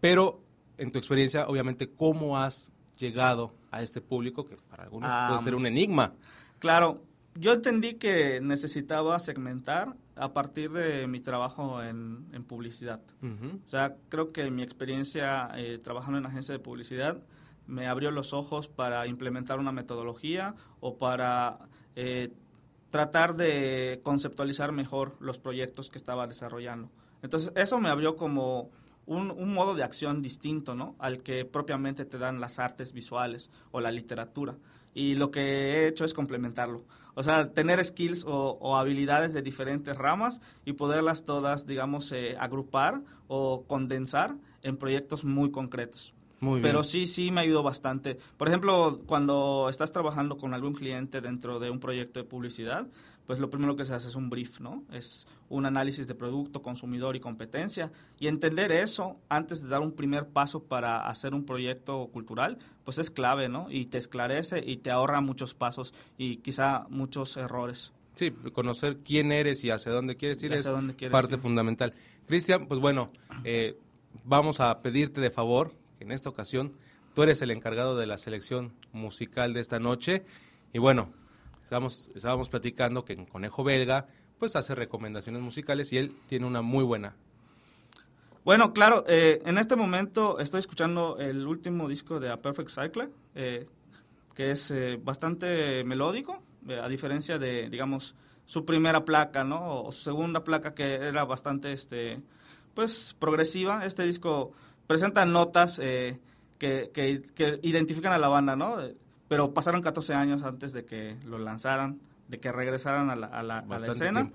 pero 0.00 0.40
en 0.78 0.90
tu 0.90 0.98
experiencia, 0.98 1.46
obviamente, 1.46 1.90
¿cómo 1.90 2.38
has 2.38 2.72
llegado 2.98 3.54
a 3.70 3.82
este 3.82 4.00
público 4.00 4.46
que 4.46 4.56
para 4.56 4.84
algunos 4.84 5.12
puede 5.28 5.38
ser 5.38 5.54
un 5.54 5.66
enigma? 5.66 6.14
Claro, 6.58 7.02
yo 7.34 7.52
entendí 7.52 7.94
que 7.94 8.40
necesitaba 8.40 9.18
segmentar 9.18 9.96
a 10.16 10.32
partir 10.32 10.70
de 10.70 11.06
mi 11.06 11.20
trabajo 11.20 11.82
en, 11.82 12.24
publicidad. 12.46 13.00
O 13.22 13.68
sea, 13.68 13.96
creo 14.08 14.32
que 14.32 14.50
mi 14.50 14.62
experiencia 14.62 15.50
eh, 15.56 15.78
trabajando 15.82 16.18
en 16.18 16.26
agencia 16.26 16.52
de 16.52 16.60
publicidad 16.60 17.22
me 17.66 17.86
abrió 17.88 18.10
los 18.10 18.32
ojos 18.32 18.68
para 18.68 19.06
implementar 19.06 19.58
una 19.58 19.72
metodología 19.72 20.54
o 20.80 20.98
para 20.98 21.58
eh, 21.96 22.30
tratar 22.90 23.34
de 23.36 24.00
conceptualizar 24.04 24.72
mejor 24.72 25.16
los 25.20 25.38
proyectos 25.38 25.90
que 25.90 25.98
estaba 25.98 26.26
desarrollando. 26.26 26.90
Entonces, 27.22 27.52
eso 27.56 27.80
me 27.80 27.88
abrió 27.88 28.16
como 28.16 28.70
un, 29.06 29.30
un, 29.30 29.52
modo 29.52 29.74
de 29.74 29.82
acción 29.82 30.22
distinto, 30.22 30.74
¿no? 30.74 30.94
Al 30.98 31.22
que 31.22 31.44
propiamente 31.44 32.04
te 32.04 32.18
dan 32.18 32.40
las 32.40 32.58
artes 32.58 32.92
visuales 32.92 33.50
o 33.72 33.80
la 33.80 33.90
literatura. 33.90 34.56
Y 34.94 35.14
lo 35.16 35.30
que 35.30 35.40
he 35.40 35.88
hecho 35.88 36.04
es 36.04 36.14
complementarlo. 36.14 36.84
O 37.14 37.22
sea, 37.22 37.50
tener 37.50 37.82
skills 37.84 38.24
o, 38.26 38.76
habilidades 38.76 39.32
de 39.32 39.42
diferentes 39.42 39.96
ramas 39.96 40.40
y 40.64 40.72
poderlas 40.72 41.24
todas, 41.24 41.66
digamos, 41.66 42.10
eh, 42.12 42.36
agrupar 42.38 43.00
o 43.28 43.64
condensar 43.66 44.34
en 44.62 44.76
proyectos 44.76 45.24
muy 45.24 45.50
concretos. 45.50 46.14
Pero 46.62 46.82
sí, 46.82 47.06
sí 47.06 47.30
me 47.30 47.40
ayudó 47.40 47.62
bastante. 47.62 48.18
Por 48.36 48.48
ejemplo, 48.48 48.98
cuando 49.06 49.68
estás 49.70 49.92
trabajando 49.92 50.36
con 50.36 50.52
algún 50.52 50.74
cliente 50.74 51.20
dentro 51.20 51.58
de 51.58 51.70
un 51.70 51.80
proyecto 51.80 52.20
de 52.20 52.24
publicidad, 52.24 52.86
pues 53.26 53.38
lo 53.38 53.48
primero 53.48 53.76
que 53.76 53.84
se 53.84 53.94
hace 53.94 54.08
es 54.08 54.16
un 54.16 54.28
brief, 54.28 54.60
¿no? 54.60 54.84
Es 54.92 55.26
un 55.48 55.66
análisis 55.66 56.06
de 56.06 56.14
producto, 56.14 56.62
consumidor 56.62 57.16
y 57.16 57.20
competencia. 57.20 57.90
Y 58.18 58.26
entender 58.26 58.70
eso 58.72 59.16
antes 59.28 59.62
de 59.62 59.68
dar 59.68 59.80
un 59.80 59.92
primer 59.92 60.28
paso 60.28 60.62
para 60.62 61.08
hacer 61.08 61.34
un 61.34 61.44
proyecto 61.44 62.08
cultural, 62.12 62.58
pues 62.84 62.98
es 62.98 63.10
clave, 63.10 63.48
¿no? 63.48 63.70
Y 63.70 63.86
te 63.86 63.98
esclarece 63.98 64.62
y 64.64 64.78
te 64.78 64.90
ahorra 64.90 65.20
muchos 65.20 65.54
pasos 65.54 65.94
y 66.18 66.38
quizá 66.38 66.86
muchos 66.90 67.36
errores. 67.36 67.92
Sí, 68.14 68.30
conocer 68.52 68.98
quién 68.98 69.32
eres 69.32 69.64
y 69.64 69.70
hacia 69.70 69.90
dónde 69.90 70.16
quieres 70.16 70.42
ir 70.42 70.52
es 70.52 70.68
parte 71.10 71.38
fundamental. 71.38 71.94
Cristian, 72.26 72.66
pues 72.66 72.80
bueno, 72.80 73.10
eh, 73.42 73.76
vamos 74.24 74.60
a 74.60 74.82
pedirte 74.82 75.20
de 75.20 75.30
favor 75.30 75.72
que 75.98 76.04
en 76.04 76.12
esta 76.12 76.28
ocasión 76.28 76.72
tú 77.14 77.22
eres 77.22 77.42
el 77.42 77.50
encargado 77.50 77.96
de 77.96 78.06
la 78.06 78.18
selección 78.18 78.72
musical 78.92 79.52
de 79.52 79.60
esta 79.60 79.80
noche. 79.80 80.24
Y 80.72 80.78
bueno, 80.78 81.10
estábamos, 81.64 82.10
estábamos 82.14 82.48
platicando 82.48 83.04
que 83.04 83.14
en 83.14 83.26
Conejo 83.26 83.64
Belga 83.64 84.06
pues 84.38 84.56
hace 84.56 84.74
recomendaciones 84.74 85.42
musicales 85.42 85.92
y 85.92 85.98
él 85.98 86.14
tiene 86.28 86.46
una 86.46 86.62
muy 86.62 86.84
buena. 86.84 87.16
Bueno, 88.44 88.74
claro, 88.74 89.04
eh, 89.08 89.40
en 89.46 89.56
este 89.56 89.74
momento 89.74 90.38
estoy 90.38 90.60
escuchando 90.60 91.16
el 91.18 91.46
último 91.46 91.88
disco 91.88 92.20
de 92.20 92.30
A 92.30 92.42
Perfect 92.42 92.68
Cycle, 92.68 93.08
eh, 93.34 93.66
que 94.34 94.50
es 94.50 94.70
eh, 94.70 95.00
bastante 95.02 95.82
melódico, 95.84 96.42
a 96.82 96.88
diferencia 96.88 97.38
de, 97.38 97.70
digamos, 97.70 98.14
su 98.44 98.66
primera 98.66 99.06
placa, 99.06 99.44
¿no? 99.44 99.84
O 99.84 99.92
su 99.92 100.02
segunda 100.02 100.44
placa 100.44 100.74
que 100.74 100.94
era 100.94 101.24
bastante, 101.24 101.72
este, 101.72 102.20
pues, 102.74 103.16
progresiva. 103.18 103.86
Este 103.86 104.02
disco 104.02 104.52
presenta 104.86 105.24
notas 105.24 105.78
que, 105.78 106.20
que, 106.58 107.60
identifican 107.62 108.12
a 108.12 108.18
la 108.18 108.28
banda, 108.28 108.56
¿no? 108.56 108.76
Pero 109.34 109.52
pasaron 109.52 109.82
14 109.82 110.14
años 110.14 110.44
antes 110.44 110.72
de 110.72 110.84
que 110.84 111.16
lo 111.24 111.40
lanzaran, 111.40 111.98
de 112.28 112.38
que 112.38 112.52
regresaran 112.52 113.10
a 113.10 113.16
la, 113.16 113.26
a 113.26 113.42
la, 113.42 113.64
escena. 113.78 114.30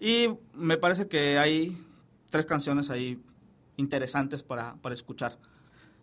Y 0.00 0.26
me 0.54 0.76
parece 0.76 1.06
que 1.06 1.38
hay 1.38 1.80
tres 2.30 2.46
canciones 2.46 2.90
ahí 2.90 3.22
interesantes 3.76 4.42
para, 4.42 4.74
para 4.82 4.92
escuchar. 4.92 5.38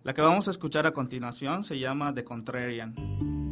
La 0.06 0.14
que 0.14 0.22
vamos 0.22 0.48
a 0.48 0.52
escuchar 0.52 0.88
a 0.88 0.94
continuación 0.94 1.66
se 1.66 1.78
llama 1.78 2.14
The 2.14 2.24
Contrarian. 2.24 3.47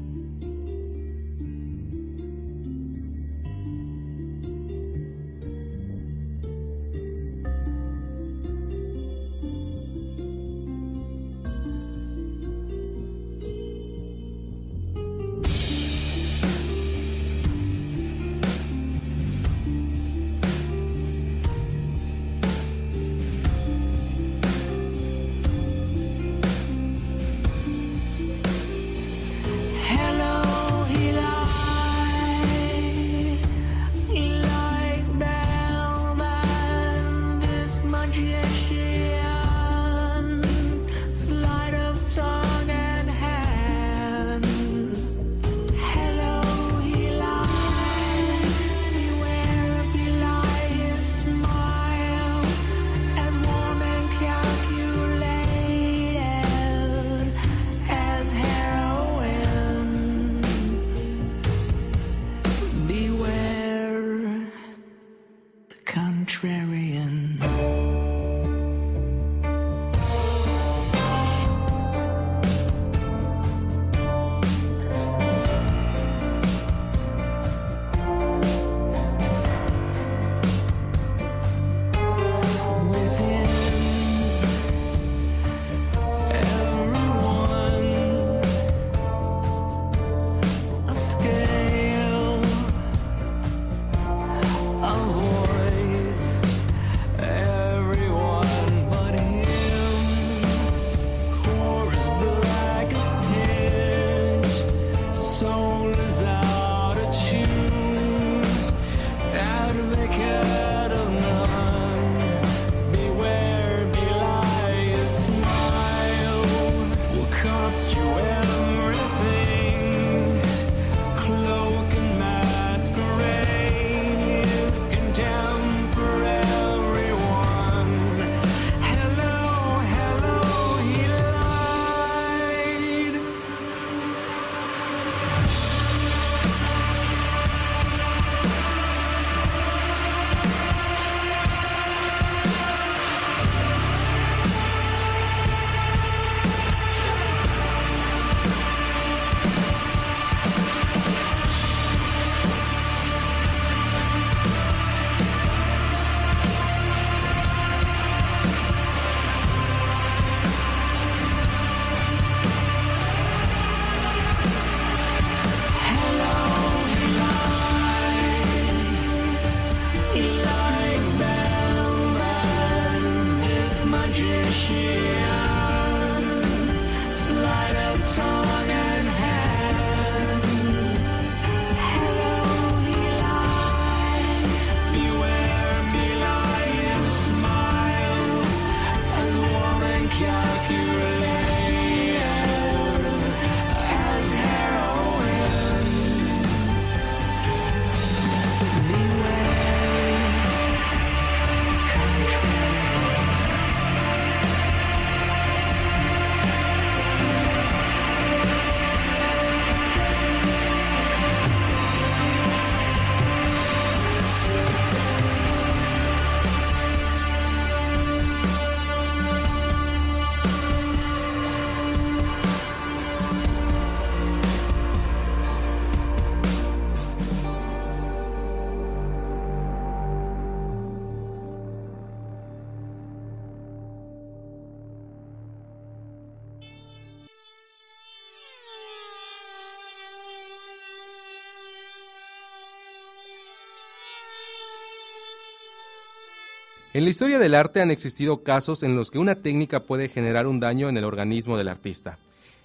En 246.95 247.03
la 247.03 247.09
historia 247.09 247.39
del 247.39 247.55
arte 247.55 247.81
han 247.81 247.91
existido 247.91 248.41
casos 248.41 248.81
en 248.81 248.95
los 248.95 249.11
que 249.11 249.19
una 249.19 249.35
técnica 249.35 249.81
puede 249.81 250.07
generar 250.07 250.47
un 250.47 250.61
daño 250.61 250.87
en 250.87 250.95
el 250.95 251.03
organismo 251.03 251.57
del 251.57 251.67
artista. 251.67 252.19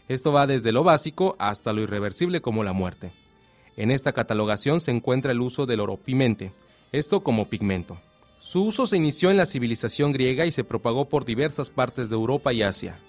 Esto 0.07 0.33
va 0.33 0.47
desde 0.47 0.71
lo 0.71 0.85
básico 0.85 1.35
hasta 1.41 1.73
lo 1.73 1.81
irreversible 1.81 2.41
como 2.41 2.63
la 2.63 2.73
muerte. 2.73 3.11
En 3.77 3.91
esta 3.91 4.13
catalogación 4.13 4.79
se 4.79 4.93
encuentra 4.93 5.33
el 5.33 5.41
uso 5.41 5.67
del 5.67 5.81
oropimente, 5.81 6.53
esto 6.93 7.25
como 7.25 7.49
pigmento. 7.49 8.01
Su 8.39 8.63
uso 8.63 8.87
se 8.87 8.99
inició 8.99 9.33
en 9.33 9.37
la 9.37 9.47
civilización 9.47 10.13
griega 10.13 10.47
y 10.47 10.53
se 10.53 10.63
propagó 10.63 11.09
por 11.09 11.25
diversas 11.25 11.69
partes 11.69 12.09
de 12.09 12.15
Europa 12.15 12.53
y 12.53 12.63
Asia. 12.63 13.01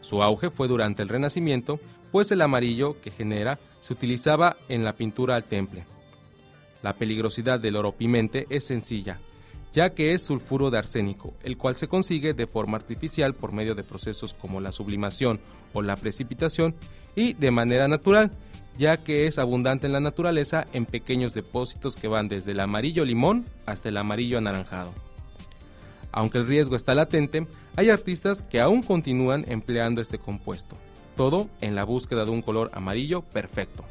Su 0.00 0.20
auge 0.20 0.50
fue 0.50 0.66
durante 0.66 1.00
el 1.00 1.08
Renacimiento, 1.08 1.78
pues 2.10 2.32
el 2.32 2.42
amarillo 2.42 3.00
que 3.00 3.12
genera 3.12 3.60
se 3.78 3.92
utilizaba 3.92 4.56
en 4.68 4.82
la 4.82 4.96
pintura 4.96 5.36
al 5.36 5.44
temple. 5.44 5.84
La 6.82 6.96
peligrosidad 6.96 7.60
del 7.60 7.76
oropimente 7.76 8.48
es 8.50 8.64
sencilla, 8.64 9.20
ya 9.76 9.90
que 9.90 10.14
es 10.14 10.22
sulfuro 10.22 10.70
de 10.70 10.78
arsénico, 10.78 11.34
el 11.42 11.58
cual 11.58 11.76
se 11.76 11.86
consigue 11.86 12.32
de 12.32 12.46
forma 12.46 12.78
artificial 12.78 13.34
por 13.34 13.52
medio 13.52 13.74
de 13.74 13.84
procesos 13.84 14.32
como 14.32 14.58
la 14.58 14.72
sublimación 14.72 15.38
o 15.74 15.82
la 15.82 15.96
precipitación 15.96 16.74
y 17.14 17.34
de 17.34 17.50
manera 17.50 17.86
natural, 17.86 18.32
ya 18.78 18.96
que 18.96 19.26
es 19.26 19.38
abundante 19.38 19.84
en 19.86 19.92
la 19.92 20.00
naturaleza 20.00 20.64
en 20.72 20.86
pequeños 20.86 21.34
depósitos 21.34 21.94
que 21.96 22.08
van 22.08 22.26
desde 22.26 22.52
el 22.52 22.60
amarillo 22.60 23.04
limón 23.04 23.44
hasta 23.66 23.90
el 23.90 23.98
amarillo 23.98 24.38
anaranjado. 24.38 24.94
Aunque 26.10 26.38
el 26.38 26.46
riesgo 26.46 26.74
está 26.74 26.94
latente, 26.94 27.46
hay 27.76 27.90
artistas 27.90 28.40
que 28.40 28.62
aún 28.62 28.82
continúan 28.82 29.44
empleando 29.46 30.00
este 30.00 30.18
compuesto, 30.18 30.78
todo 31.16 31.50
en 31.60 31.74
la 31.74 31.84
búsqueda 31.84 32.24
de 32.24 32.30
un 32.30 32.40
color 32.40 32.70
amarillo 32.72 33.20
perfecto. 33.20 33.84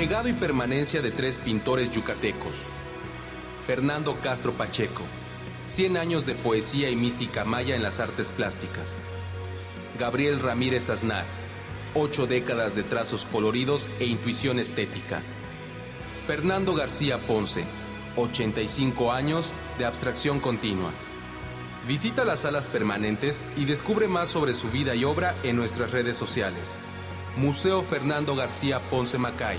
Legado 0.00 0.30
y 0.30 0.32
permanencia 0.32 1.02
de 1.02 1.10
tres 1.10 1.36
pintores 1.36 1.90
yucatecos. 1.90 2.62
Fernando 3.66 4.18
Castro 4.22 4.52
Pacheco. 4.52 5.02
100 5.66 5.98
años 5.98 6.24
de 6.24 6.34
poesía 6.34 6.88
y 6.88 6.96
mística 6.96 7.44
maya 7.44 7.76
en 7.76 7.82
las 7.82 8.00
artes 8.00 8.30
plásticas. 8.30 8.96
Gabriel 9.98 10.40
Ramírez 10.40 10.88
Aznar. 10.88 11.26
Ocho 11.94 12.26
décadas 12.26 12.74
de 12.74 12.82
trazos 12.82 13.26
coloridos 13.26 13.90
e 13.98 14.06
intuición 14.06 14.58
estética. 14.58 15.20
Fernando 16.26 16.74
García 16.74 17.18
Ponce. 17.18 17.64
85 18.16 19.12
años 19.12 19.52
de 19.76 19.84
abstracción 19.84 20.40
continua. 20.40 20.92
Visita 21.86 22.24
las 22.24 22.40
salas 22.40 22.66
permanentes 22.68 23.42
y 23.54 23.66
descubre 23.66 24.08
más 24.08 24.30
sobre 24.30 24.54
su 24.54 24.70
vida 24.70 24.94
y 24.94 25.04
obra 25.04 25.34
en 25.42 25.56
nuestras 25.56 25.90
redes 25.90 26.16
sociales. 26.16 26.76
Museo 27.36 27.82
Fernando 27.82 28.34
García 28.34 28.80
Ponce 28.88 29.18
Macay. 29.18 29.58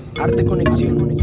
Arte 0.21 0.45
Conexión. 0.45 1.17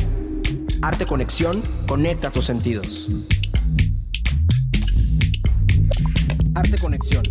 Arte 0.83 1.05
Conexión, 1.05 1.65
conecta 1.89 2.31
tus 2.31 2.45
sentidos. 2.45 3.09
Arte 6.55 6.79
Conexión. 6.81 7.23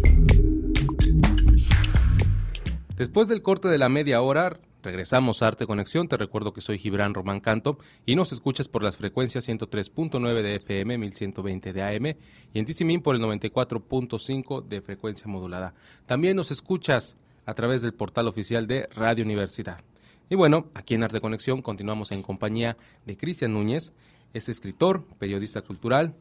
Después 2.95 3.27
del 3.27 3.41
corte 3.41 3.67
de 3.67 3.77
la 3.77 3.89
media 3.89 4.21
hora, 4.21 4.59
regresamos 4.81 5.41
a 5.41 5.47
Arte 5.47 5.65
Conexión. 5.65 6.07
Te 6.07 6.15
recuerdo 6.15 6.53
que 6.53 6.61
soy 6.61 6.79
Gibran 6.79 7.13
Román 7.13 7.41
Canto 7.41 7.77
y 8.05 8.15
nos 8.15 8.31
escuchas 8.31 8.69
por 8.69 8.81
las 8.81 8.95
frecuencias 8.97 9.47
103.9 9.47 10.41
de 10.41 10.55
FM, 10.55 10.97
1120 10.97 11.73
de 11.73 11.83
AM 11.83 12.05
y 12.53 12.59
en 12.59 12.65
Tizimín 12.65 13.01
por 13.01 13.15
el 13.15 13.21
94.5 13.21 14.65
de 14.65 14.81
frecuencia 14.81 15.27
modulada. 15.27 15.73
También 16.05 16.37
nos 16.37 16.51
escuchas 16.51 17.17
a 17.45 17.53
través 17.53 17.81
del 17.81 17.93
portal 17.93 18.27
oficial 18.27 18.67
de 18.67 18.87
Radio 18.95 19.25
Universidad. 19.25 19.81
Y 20.29 20.35
bueno, 20.35 20.67
aquí 20.75 20.93
en 20.93 21.03
Arte 21.03 21.19
Conexión 21.19 21.61
continuamos 21.61 22.11
en 22.11 22.21
compañía 22.21 22.77
de 23.05 23.17
Cristian 23.17 23.53
Núñez, 23.53 23.93
es 24.33 24.47
escritor, 24.47 25.03
periodista 25.17 25.61
cultural, 25.61 26.15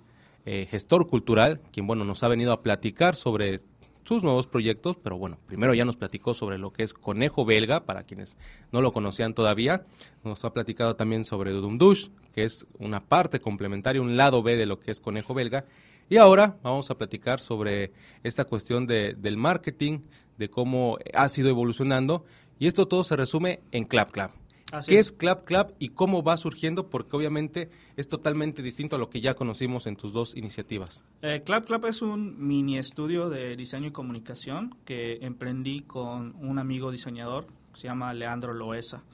eh, 0.51 0.65
gestor 0.65 1.07
cultural, 1.07 1.61
quien 1.73 1.87
bueno 1.87 2.07
nos 2.07 2.23
ha 2.23 2.29
venido 2.29 2.55
a 2.55 2.63
platicar 2.63 3.15
sobre 3.15 3.59
sus 4.03 4.23
nuevos 4.23 4.47
proyectos, 4.47 4.97
pero 4.97 5.19
bueno, 5.19 5.37
primero 5.45 5.75
ya 5.75 5.85
nos 5.85 5.99
platicó 5.99 6.33
sobre 6.33 6.57
lo 6.57 6.73
que 6.73 6.85
es 6.85 6.95
Conejo 6.95 7.45
Belga, 7.45 7.85
para 7.85 8.05
quienes 8.05 8.39
no 8.73 8.81
lo 8.81 8.91
conocían 8.91 9.35
todavía, 9.35 9.85
nos 10.25 10.47
ha 10.47 10.55
platicado 10.55 10.97
también 10.97 11.27
sobre 11.27 11.51
Dumdush, 11.51 12.09
que 12.33 12.45
es 12.45 12.67
una 12.79 13.05
parte 13.05 13.41
complementaria, 13.41 14.01
un 14.01 14.17
lado 14.17 14.43
B 14.43 14.57
de 14.57 14.65
lo 14.65 14.81
que 14.81 14.91
es 14.91 15.01
Conejo 15.01 15.35
Belga, 15.35 15.67
y 16.09 16.17
ahora 16.17 16.57
vamos 16.63 16.91
a 16.91 16.97
platicar 16.97 17.41
sobre 17.41 17.93
esta 18.23 18.47
cuestión 18.47 18.87
de, 18.87 19.13
del 19.13 19.37
marketing, 19.37 19.99
de 20.39 20.49
cómo 20.49 20.97
ha 21.13 21.29
sido 21.29 21.51
evolucionando, 21.51 22.25
y 22.59 22.69
esto 22.69 22.89
todo 22.89 23.05
se 23.05 23.17
resume 23.17 23.61
en 23.71 23.85
Clap 23.85 24.13
Clap. 24.13 24.31
Así 24.73 24.91
¿Qué 24.93 24.99
es. 24.99 25.07
es 25.07 25.13
Clap 25.13 25.45
Clap 25.45 25.71
y 25.79 25.91
cómo 25.91 26.23
va 26.23 26.37
surgiendo? 26.37 26.89
Porque 26.91 27.17
obviamente 27.17 27.71
es 27.97 28.09
totalmente 28.09 28.63
distinto 28.63 28.97
a 28.97 28.99
lo 28.99 29.09
que 29.09 29.21
ya 29.21 29.35
conocimos 29.35 29.87
en 29.87 29.97
tus 29.97 30.13
dos 30.13 30.37
iniciativas. 30.37 31.05
Eh, 31.23 31.43
Clap 31.45 31.67
Clap 31.67 31.87
es 31.87 32.03
un 32.03 32.47
mini 32.47 32.79
estudio 32.79 33.31
de 33.31 33.57
diseño 33.57 33.89
y 33.89 33.93
comunicación 33.93 34.77
que 34.85 35.19
emprendí 35.23 35.81
con 35.81 36.35
un 36.37 36.59
amigo 36.59 36.91
diseñador, 36.91 37.47
que 37.73 37.81
se 37.81 37.89
llama 37.89 38.13
Leandro 38.13 38.53
Loesa. 38.53 39.05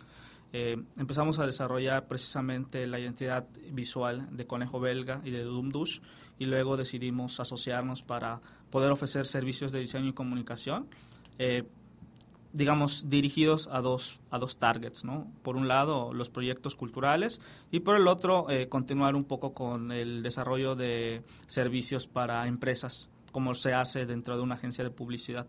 Eh, 0.53 0.77
empezamos 0.99 1.39
a 1.41 1.47
desarrollar 1.47 2.07
precisamente 2.07 2.87
la 2.87 3.01
identidad 3.01 3.47
visual 3.73 4.29
de 4.37 4.47
Conejo 4.47 4.79
Belga 4.79 5.21
y 5.25 5.31
de 5.31 5.43
Dumdush 5.43 5.99
y 6.39 6.45
luego 6.45 6.77
decidimos 6.77 7.41
asociarnos 7.41 8.03
para 8.03 8.41
poder 8.71 8.93
ofrecer 8.93 9.27
servicios 9.27 9.73
de 9.73 9.81
diseño 9.81 10.09
y 10.09 10.13
comunicación. 10.13 10.87
eh, 11.39 11.65
digamos, 12.55 13.11
dirigidos 13.11 13.69
a 13.71 13.81
dos, 13.81 14.21
a 14.31 14.39
dos 14.39 14.59
targets, 14.59 15.05
¿no? 15.05 15.27
Por 15.43 15.57
un 15.57 15.67
lado, 15.67 16.15
los 16.15 16.31
proyectos 16.31 16.77
culturales 16.77 17.43
y 17.73 17.81
por 17.81 17.97
el 17.97 18.07
otro, 18.07 18.49
eh, 18.49 18.69
continuar 18.69 19.17
un 19.17 19.25
poco 19.25 19.53
con 19.53 19.91
el 19.91 20.23
desarrollo 20.23 20.77
de 20.77 21.23
servicios 21.49 22.07
para 22.07 22.47
empresas, 22.47 23.11
como 23.33 23.55
se 23.57 23.75
hace 23.75 24.07
dentro 24.07 24.37
de 24.37 24.43
una 24.45 24.55
agencia 24.55 24.85
de 24.85 24.91
publicidad. 24.91 25.49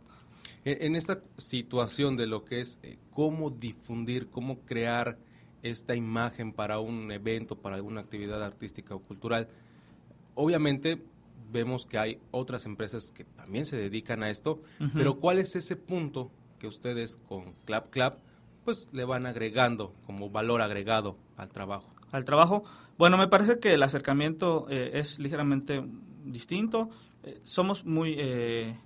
En 0.65 0.96
esta 0.96 1.22
situación 1.38 2.18
de 2.18 2.26
lo 2.26 2.44
que 2.44 2.60
es 2.60 2.80
eh, 2.82 2.98
cómo 3.12 3.52
difundir, 3.52 4.28
cómo 4.32 4.62
crear 4.62 5.20
esta 5.62 5.96
imagen 5.96 6.54
para 6.54 6.80
un 6.80 7.12
evento, 7.12 7.56
para 7.56 7.76
alguna 7.76 8.02
actividad 8.02 8.44
artística 8.44 8.96
o 8.96 9.00
cultural, 9.00 9.48
obviamente 10.34 11.04
vemos 11.52 11.86
que 11.86 12.00
hay 12.00 12.18
otras 12.32 12.65
empresas 12.65 13.12
que 13.12 13.26
también 13.26 13.65
se 13.65 13.78
dedican 13.78 14.24
a 14.24 14.32
esto, 14.32 14.63
pero 14.94 15.20
¿cuál 15.20 15.38
es 15.38 15.56
ese 15.56 15.76
punto 15.76 16.32
que 16.60 16.68
ustedes 16.68 17.18
con 17.28 17.54
Clap 17.65 17.89
Clap 17.89 18.15
pues 18.63 18.88
le 18.94 19.06
van 19.06 19.26
agregando 19.26 19.94
como 20.08 20.30
valor 20.30 20.62
agregado 20.62 21.18
al 21.38 21.50
trabajo? 21.52 21.89
al 22.12 22.24
trabajo. 22.26 22.63
Bueno, 22.98 23.18
me 23.18 23.28
parece 23.28 23.60
que 23.60 23.74
el 23.74 23.84
acercamiento 23.84 24.68
eh, 24.70 24.91
es 24.94 25.20
ligeramente 25.20 25.84
distinto. 26.24 26.89
Eh, 27.24 27.41
somos 27.44 27.84
muy... 27.86 28.15
eh, 28.18 28.78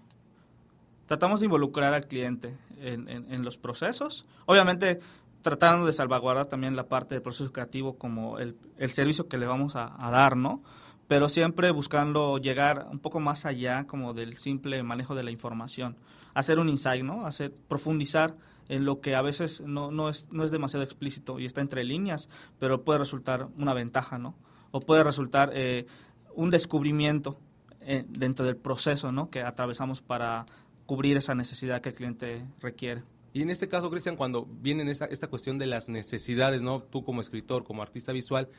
tratamos 1.06 1.40
de 1.40 1.46
involucrar 1.46 1.94
al 1.94 2.08
cliente 2.08 2.58
en, 2.80 3.08
en- 3.10 3.44
los 3.46 3.58
procesos. 3.58 4.26
Obviamente 4.46 5.00
tratando 5.42 5.86
de 5.86 5.94
salvaguardar 5.94 6.48
también 6.48 6.76
la 6.76 6.88
parte 6.88 7.16
del 7.16 7.22
proceso 7.22 7.52
creativo 7.54 7.98
como 7.98 8.40
el, 8.40 8.58
el 8.78 8.92
servicio 8.92 9.28
que 9.28 9.38
le 9.38 9.46
vamos 9.46 9.76
a, 9.76 9.96
a 10.06 10.12
dar, 10.12 10.36
¿no? 10.36 10.62
Pero 11.08 11.30
siempre 11.30 11.72
buscando 11.72 12.38
llegar 12.38 12.88
un 12.92 13.00
poco 13.00 13.20
más 13.20 13.46
allá 13.46 13.86
como 13.88 14.14
del 14.14 14.38
simple 14.38 14.84
manejo 14.84 15.16
de 15.16 15.24
la 15.24 15.32
información. 15.32 15.96
Hacer 16.34 16.60
un 16.60 16.70
insight, 16.70 17.04
¿no? 17.04 17.26
Hacer, 17.26 17.54
profundizar 17.68 18.36
en 18.68 18.86
lo 18.86 19.02
que 19.02 19.16
a 19.16 19.22
veces 19.22 19.62
no, 19.62 19.92
no, 19.92 20.10
es, 20.10 20.28
no 20.32 20.44
es 20.44 20.52
demasiado 20.52 20.84
explícito 20.84 21.40
y 21.40 21.46
está 21.46 21.62
entre 21.62 21.84
líneas, 21.84 22.30
pero 22.60 22.84
puede 22.84 23.00
resultar 23.00 23.48
una 23.58 23.74
ventaja, 23.74 24.18
¿no? 24.18 24.36
O 24.72 24.80
puede 24.80 25.04
resultar 25.04 25.52
eh, 25.54 25.88
un 26.36 26.52
descubrimiento 26.52 27.40
eh, 27.82 28.06
dentro 28.08 28.46
del 28.46 28.58
proceso, 28.58 29.12
¿no? 29.12 29.30
Que 29.30 29.42
atravesamos 29.42 30.02
para 30.02 30.46
cubrir 30.86 31.18
esa 31.18 31.36
necesidad 31.36 31.82
que 31.82 31.90
el 31.90 31.96
cliente 31.96 32.46
requiere. 32.60 33.04
Y 33.34 33.42
en 33.42 33.50
este 33.50 33.68
caso, 33.68 33.90
Cristian, 33.90 34.16
cuando 34.16 34.46
viene 34.46 34.90
esta, 34.90 35.06
esta 35.06 35.28
cuestión 35.28 35.58
de 35.58 35.68
las 35.68 35.88
necesidades, 35.88 36.62
¿no? 36.62 36.82
Tú 36.82 37.04
como 37.04 37.22
escritor, 37.22 37.64
como 37.64 37.82
artista 37.82 38.12
visual, 38.12 38.50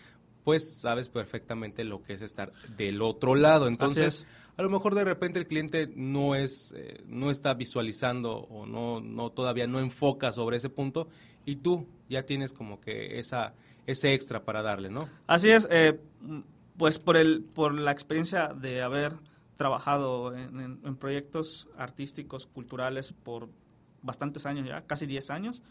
pues 0.45 0.81
sabes 0.81 1.09
perfectamente 1.09 1.85
lo 1.85 2.03
que 2.03 2.15
es 2.15 2.23
estar 2.23 2.53
del 2.77 3.03
otro 3.03 3.35
lado. 3.35 3.67
Entonces, 3.67 4.27
a 4.61 4.63
lo 4.63 4.69
mejor 4.69 4.95
de 4.95 5.05
repente 5.05 5.39
el 5.39 5.47
cliente 5.47 5.91
no 5.97 6.35
es, 6.35 6.75
eh, 6.77 7.03
no 7.07 7.31
está 7.31 7.55
visualizando 7.55 8.41
o 8.41 8.67
no, 8.67 9.01
no 9.01 9.31
todavía 9.31 9.67
no 9.67 9.81
enfoca 9.81 10.33
sobre 10.33 10.59
ese 10.59 10.69
punto 10.69 11.09
y 11.47 11.57
tú 11.57 11.87
ya 12.11 12.27
tienes 12.27 12.53
como 12.53 12.79
que 12.79 13.19
esa, 13.19 13.55
ese 13.87 14.13
extra 14.13 14.45
para 14.45 14.61
darle, 14.61 14.91
¿no? 14.91 15.09
Así 15.27 15.49
es, 15.49 15.67
eh, 15.71 15.99
pues 16.77 16.99
por 16.99 17.17
el, 17.17 17.43
por 17.43 17.73
la 17.73 17.91
experiencia 17.91 18.49
de 18.49 18.83
haber 18.83 19.15
trabajado 19.57 20.35
en, 20.35 20.97
proyectos 20.97 21.71
artísticos, 21.79 22.45
culturales 22.45 23.15
por 23.15 23.49
bastantes 24.03 24.45
años 24.45 24.69
ya, 24.69 24.83
casi 24.83 25.07
10 25.07 25.31
años, 25.31 25.63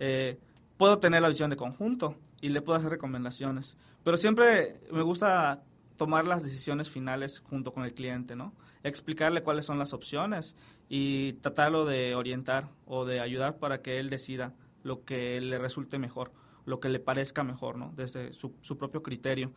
eh, 0.00 0.38
puedo 0.76 0.98
tener 0.98 1.22
la 1.22 1.28
visión 1.28 1.48
de 1.48 1.56
conjunto 1.56 2.14
y 2.42 2.50
le 2.50 2.60
puedo 2.60 2.78
hacer 2.78 2.90
recomendaciones. 2.90 3.78
Pero 4.04 4.18
siempre 4.18 4.80
me 4.92 5.00
gusta 5.00 5.62
tomar 5.98 6.26
las 6.26 6.42
decisiones 6.42 6.88
finales 6.88 7.40
junto 7.40 7.74
con 7.74 7.84
el 7.84 7.92
cliente, 7.92 8.36
¿no? 8.36 8.54
Explicarle 8.82 9.42
cuáles 9.42 9.66
son 9.66 9.78
las 9.78 9.92
opciones 9.92 10.56
y 10.88 11.34
tratarlo 11.34 11.84
de 11.84 12.14
orientar 12.14 12.70
o 12.86 13.04
de 13.04 13.20
ayudar 13.20 13.58
para 13.58 13.82
que 13.82 13.98
él 13.98 14.08
decida 14.08 14.54
lo 14.84 15.04
que 15.04 15.40
le 15.40 15.58
resulte 15.58 15.98
mejor, 15.98 16.32
lo 16.64 16.80
que 16.80 16.88
le 16.88 17.00
parezca 17.00 17.42
mejor, 17.42 17.76
¿no? 17.76 17.92
Desde 17.96 18.32
su, 18.32 18.54
su 18.62 18.78
propio 18.78 19.02
criterio. 19.02 19.52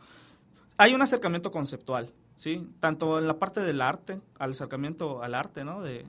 Hay 0.76 0.92
un 0.94 1.00
acercamiento 1.00 1.52
conceptual, 1.52 2.12
¿sí? 2.36 2.68
Tanto 2.80 3.18
en 3.18 3.28
la 3.28 3.38
parte 3.38 3.60
del 3.60 3.80
arte, 3.80 4.20
al 4.38 4.50
acercamiento 4.50 5.22
al 5.22 5.34
arte, 5.34 5.64
¿no? 5.64 5.80
De 5.80 6.04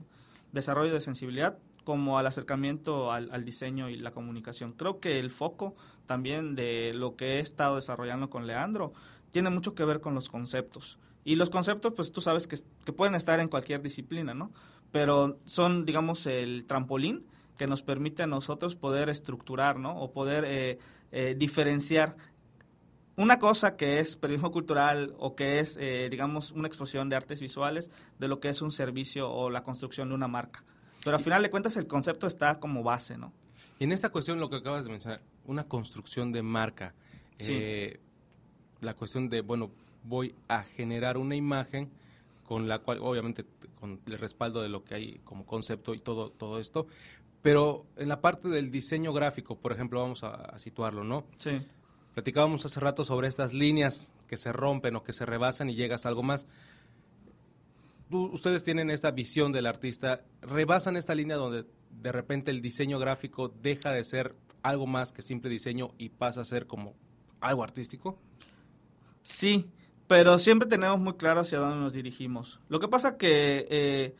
desarrollo 0.52 0.92
de 0.92 1.00
sensibilidad, 1.00 1.56
como 1.84 2.18
al 2.18 2.26
acercamiento 2.26 3.12
al, 3.12 3.44
diseño 3.44 3.88
y 3.88 3.96
la 3.96 4.10
comunicación. 4.10 4.72
Creo 4.72 4.98
que 4.98 5.20
el 5.20 5.30
foco 5.30 5.74
también 6.06 6.56
de 6.56 6.92
lo 6.94 7.14
que 7.14 7.36
he 7.36 7.40
estado 7.40 7.76
desarrollando 7.76 8.30
con 8.30 8.46
Leandro 8.46 8.92
tiene 9.34 9.50
mucho 9.50 9.74
que 9.74 9.84
ver 9.84 10.00
con 10.00 10.14
los 10.14 10.28
conceptos. 10.28 11.00
Y 11.24 11.34
los 11.34 11.50
conceptos, 11.50 11.92
pues 11.96 12.12
tú 12.12 12.20
sabes 12.20 12.46
que, 12.46 12.56
pueden 12.92 13.16
estar 13.16 13.40
en 13.40 13.48
cualquier 13.48 13.82
disciplina, 13.82 14.32
¿no? 14.32 14.52
Pero 14.92 15.38
son, 15.44 15.84
digamos, 15.84 16.26
el 16.26 16.66
trampolín 16.66 17.26
que 17.58 17.66
nos 17.66 17.82
permite 17.82 18.22
a 18.22 18.28
nosotros 18.28 18.76
poder 18.76 19.08
estructurar, 19.08 19.76
¿no? 19.80 19.98
O 20.00 20.12
poder 20.12 20.44
eh, 20.46 20.78
eh, 21.10 21.34
diferenciar 21.36 22.14
una 23.16 23.40
cosa 23.40 23.74
que 23.74 23.98
es 23.98 24.14
periodismo 24.14 24.52
cultural 24.52 25.12
o 25.18 25.34
que 25.34 25.58
es, 25.58 25.76
eh, 25.80 26.06
digamos, 26.12 26.52
una 26.52 26.68
exposición 26.68 27.08
de 27.08 27.16
artes 27.16 27.40
visuales 27.40 27.90
de 28.20 28.28
lo 28.28 28.38
que 28.38 28.50
es 28.50 28.62
un 28.62 28.70
servicio 28.70 29.28
o 29.28 29.50
la 29.50 29.64
construcción 29.64 30.10
de 30.10 30.14
una 30.14 30.28
marca. 30.28 30.62
Pero 31.02 31.16
al 31.16 31.22
final 31.24 31.42
de 31.42 31.50
cuentas 31.50 31.76
el 31.76 31.88
concepto 31.88 32.28
está 32.28 32.54
como 32.60 32.84
base, 32.84 33.18
¿no? 33.18 33.32
Y 33.80 33.84
en 33.84 33.90
esta 33.90 34.10
cuestión, 34.10 34.38
lo 34.38 34.48
que 34.48 34.56
acabas 34.56 34.84
de 34.84 34.92
mencionar, 34.92 35.22
una 35.44 35.64
construcción 35.64 36.30
de 36.30 36.42
marca. 36.42 36.94
Eh, 37.40 37.98
la 38.84 38.94
cuestión 38.94 39.28
de, 39.28 39.40
bueno, 39.40 39.70
voy 40.04 40.34
a 40.48 40.62
generar 40.62 41.16
una 41.16 41.34
imagen 41.34 41.90
con 42.44 42.68
la 42.68 42.78
cual, 42.80 42.98
obviamente, 43.00 43.44
con 43.80 44.00
el 44.06 44.18
respaldo 44.18 44.62
de 44.62 44.68
lo 44.68 44.84
que 44.84 44.94
hay 44.94 45.20
como 45.24 45.46
concepto 45.46 45.94
y 45.94 45.98
todo, 45.98 46.30
todo 46.30 46.58
esto, 46.58 46.86
pero 47.42 47.86
en 47.96 48.08
la 48.08 48.20
parte 48.20 48.48
del 48.48 48.70
diseño 48.70 49.12
gráfico, 49.12 49.56
por 49.56 49.72
ejemplo, 49.72 50.00
vamos 50.00 50.24
a, 50.24 50.34
a 50.34 50.58
situarlo, 50.58 51.04
¿no? 51.04 51.24
Sí. 51.38 51.60
Platicábamos 52.14 52.64
hace 52.64 52.80
rato 52.80 53.04
sobre 53.04 53.28
estas 53.28 53.52
líneas 53.52 54.14
que 54.28 54.36
se 54.36 54.52
rompen 54.52 54.96
o 54.96 55.02
que 55.02 55.12
se 55.12 55.26
rebasan 55.26 55.68
y 55.68 55.74
llegas 55.74 56.06
a 56.06 56.10
algo 56.10 56.22
más 56.22 56.46
ustedes 58.10 58.62
tienen 58.62 58.90
esta 58.90 59.10
visión 59.10 59.52
del 59.52 59.66
artista, 59.66 60.22
rebasan 60.42 60.96
esta 60.96 61.14
línea 61.14 61.36
donde 61.36 61.64
de 61.90 62.12
repente 62.12 62.50
el 62.50 62.60
diseño 62.60 62.98
gráfico 62.98 63.48
deja 63.48 63.92
de 63.92 64.04
ser 64.04 64.34
algo 64.62 64.86
más 64.86 65.12
que 65.12 65.22
simple 65.22 65.50
diseño 65.50 65.92
y 65.98 66.10
pasa 66.10 66.42
a 66.42 66.44
ser 66.44 66.66
como 66.66 66.94
algo 67.40 67.62
artístico? 67.62 68.18
Sí, 69.24 69.66
pero 70.06 70.38
siempre 70.38 70.68
tenemos 70.68 71.00
muy 71.00 71.14
claro 71.14 71.40
hacia 71.40 71.58
dónde 71.58 71.76
nos 71.76 71.94
dirigimos. 71.94 72.60
Lo 72.68 72.78
que 72.78 72.88
pasa 72.88 73.16
que 73.16 73.66
eh, 73.70 74.14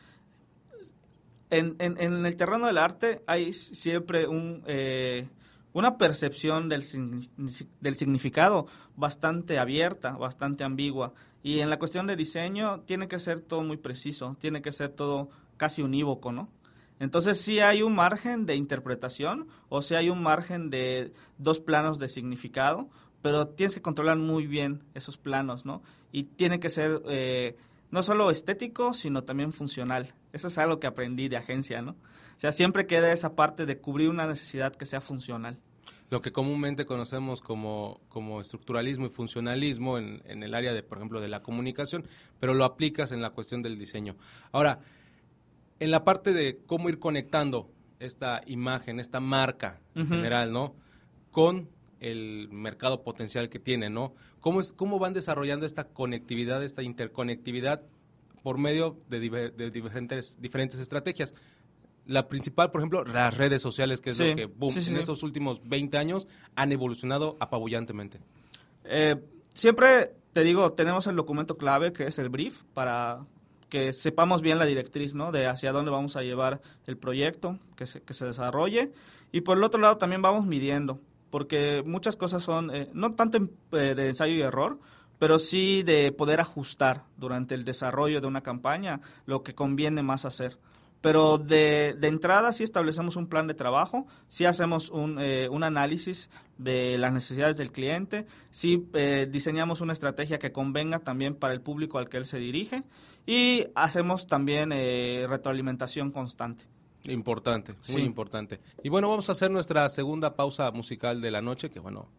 en, 1.51 2.25
el 2.25 2.35
terreno 2.35 2.65
del 2.65 2.79
arte 2.79 3.21
hay 3.27 3.53
siempre 3.53 4.27
un, 4.27 4.63
eh, 4.65 5.29
una 5.73 5.97
percepción 5.97 6.69
del, 6.69 6.81
significado 6.83 8.65
bastante 8.95 9.59
abierta, 9.59 10.11
bastante 10.11 10.63
ambigua. 10.63 11.13
Y 11.43 11.59
en 11.59 11.69
la 11.69 11.77
cuestión 11.77 12.07
de 12.07 12.15
diseño 12.15 12.81
tiene 12.81 13.07
que 13.07 13.19
ser 13.19 13.41
todo 13.41 13.61
muy 13.61 13.77
preciso, 13.77 14.35
tiene 14.39 14.63
que 14.63 14.71
ser 14.71 14.89
todo 14.89 15.29
casi 15.55 15.83
unívoco, 15.83 16.31
¿no? 16.31 16.49
Entonces 16.99 17.39
sí 17.39 17.59
hay 17.59 17.81
un 17.81 17.93
margen 17.93 18.45
de 18.45 18.55
interpretación 18.55 19.47
o 19.69 19.81
sí 19.81 19.95
hay 19.95 20.09
un 20.09 20.23
margen 20.23 20.69
de 20.69 21.11
dos 21.37 21.59
planos 21.59 21.99
de 21.99 22.07
significado, 22.07 22.89
pero 23.25 23.47
tienes 23.47 23.73
que 23.73 23.81
controlar 23.81 24.17
muy 24.17 24.45
bien 24.45 24.83
esos 24.93 25.17
planos, 25.17 25.65
¿no? 25.65 25.81
Y 26.11 26.25
tiene 26.25 26.59
que 26.59 26.69
ser 26.69 27.01
eh, 27.07 27.57
no 27.89 28.03
solo 28.03 28.29
estético, 28.29 28.93
sino 28.93 29.23
también 29.23 29.51
funcional. 29.51 30.13
Eso 30.31 30.47
es 30.47 30.59
algo 30.59 30.79
que 30.79 30.85
aprendí 30.85 31.27
de 31.27 31.35
agencia, 31.35 31.81
¿no? 31.81 31.93
O 31.93 32.39
sea, 32.39 32.51
siempre 32.51 32.85
queda 32.85 33.11
esa 33.11 33.35
parte 33.35 33.65
de 33.65 33.79
cubrir 33.79 34.09
una 34.09 34.27
necesidad 34.27 34.75
que 34.75 34.85
sea 34.85 35.01
funcional. 35.01 35.57
Lo 36.11 36.21
que 36.21 36.31
comúnmente 36.31 36.85
conocemos 36.85 37.41
como, 37.41 37.99
como 38.09 38.41
estructuralismo 38.41 39.07
y 39.07 39.09
funcionalismo 39.09 39.97
en, 39.97 40.21
en, 40.25 40.43
el 40.43 40.53
área 40.53 40.71
de, 40.71 40.83
por 40.83 40.99
ejemplo, 40.99 41.19
de 41.19 41.27
la 41.27 41.41
comunicación, 41.41 42.05
pero 42.39 42.53
lo 42.53 42.63
aplicas 42.63 43.11
en 43.11 43.23
la 43.23 43.31
cuestión 43.31 43.63
del 43.63 43.79
diseño. 43.79 44.17
Ahora, 44.51 44.81
en 45.79 45.89
la 45.89 46.03
parte 46.03 46.31
de 46.31 46.59
cómo 46.67 46.89
ir 46.89 46.99
conectando 46.99 47.71
esta 47.97 48.43
imagen, 48.45 48.99
esta 48.99 49.19
marca 49.19 49.79
en 49.95 50.07
general, 50.07 50.53
¿no? 50.53 50.75
Con 51.31 51.73
el 52.05 52.49
mercado 52.51 53.01
potencial 53.01 53.49
que 53.49 53.57
tiene, 53.57 53.89
¿no? 53.89 54.13
¿Cómo, 54.39 54.61
es, 54.61 54.71
cómo 54.71 54.99
van 54.99 55.13
desarrollando 55.13 55.65
esta 55.65 55.85
conectividad, 55.85 56.63
esta 56.63 56.83
interconectividad 56.83 57.81
por 58.43 58.59
medio 58.59 58.97
de, 59.09 59.51
de 59.51 59.71
diferentes, 59.71 60.39
diferentes 60.39 60.79
estrategias? 60.79 61.33
La 62.05 62.27
principal, 62.27 62.69
por 62.69 62.81
ejemplo, 62.81 63.03
las 63.03 63.35
redes 63.35 63.63
sociales, 63.63 64.01
que 64.01 64.11
es 64.11 64.19
lo 64.19 64.35
que, 64.35 64.45
boom, 64.45 64.71
en 64.77 64.97
estos 64.97 65.23
últimos 65.23 65.67
20 65.67 65.97
años 65.97 66.27
han 66.55 66.71
evolucionado 66.71 67.37
apabullantemente. 67.39 68.19
Eh, 68.83 69.15
siempre, 69.55 70.13
te 70.31 70.43
digo, 70.43 70.73
tenemos 70.73 71.07
el 71.07 71.15
documento 71.15 71.57
clave, 71.57 71.91
que 71.91 72.05
es 72.05 72.19
el 72.19 72.29
brief, 72.29 72.61
para 72.75 73.25
que 73.69 73.93
sepamos 73.93 74.43
bien 74.43 74.59
la 74.59 74.65
directriz, 74.65 75.15
¿no? 75.15 75.31
De 75.31 75.47
hacia 75.47 75.71
dónde 75.71 75.89
vamos 75.89 76.15
a 76.15 76.21
llevar 76.21 76.61
el 76.85 76.97
proyecto, 76.97 77.57
que 77.75 77.87
se, 77.87 78.03
que 78.03 78.13
se 78.13 78.27
desarrolle. 78.27 78.91
Y 79.31 79.41
por 79.41 79.57
el 79.57 79.63
otro 79.63 79.81
lado 79.81 79.97
también 79.97 80.21
vamos 80.21 80.45
midiendo, 80.45 80.99
porque 81.29 81.83
muchas 81.85 82.15
cosas 82.15 82.43
son, 82.43 82.73
eh, 82.73 82.87
no 82.93 83.13
tanto 83.15 83.37
eh, 83.71 83.93
de 83.95 84.09
ensayo 84.09 84.33
y 84.33 84.41
error, 84.41 84.79
pero 85.19 85.39
sí 85.39 85.83
de 85.83 86.11
poder 86.11 86.41
ajustar 86.41 87.03
durante 87.17 87.55
el 87.55 87.63
desarrollo 87.63 88.21
de 88.21 88.27
una 88.27 88.41
campaña 88.41 89.01
lo 89.25 89.43
que 89.43 89.55
conviene 89.55 90.03
más 90.03 90.25
hacer. 90.25 90.57
Pero 91.05 91.37
de, 91.37 91.95
de 91.99 92.07
entrada 92.07 92.51
sí 92.51 92.63
establecemos 92.63 93.15
un 93.15 93.27
plan 93.27 93.45
de 93.45 93.53
trabajo, 93.53 94.07
sí 94.27 94.45
hacemos 94.45 94.89
un, 94.89 95.19
eh, 95.19 95.47
un 95.49 95.63
análisis 95.63 96.31
de 96.57 96.97
las 96.97 97.13
necesidades 97.13 97.57
del 97.57 97.71
cliente, 97.71 98.25
sí 98.49 98.87
eh, 98.95 99.27
diseñamos 99.29 99.81
una 99.81 99.93
estrategia 99.93 100.39
que 100.39 100.51
convenga 100.51 100.97
también 100.97 101.35
para 101.35 101.53
el 101.53 101.61
público 101.61 101.99
al 101.99 102.09
que 102.09 102.17
él 102.17 102.25
se 102.25 102.39
dirige 102.39 102.83
y 103.27 103.67
hacemos 103.75 104.25
también 104.25 104.71
eh, 104.71 105.27
retroalimentación 105.29 106.09
constante. 106.09 106.65
Importante, 107.07 107.75
muy 107.89 108.01
importante. 108.01 108.59
Y 108.83 108.89
bueno, 108.89 109.09
vamos 109.09 109.29
a 109.29 109.33
hacer 109.33 109.51
nuestra 109.51 109.87
segunda 109.89 110.35
pausa 110.35 110.71
musical 110.71 111.21
de 111.21 111.31
la 111.31 111.41
noche, 111.41 111.69
que 111.69 111.79
bueno, 111.79 112.09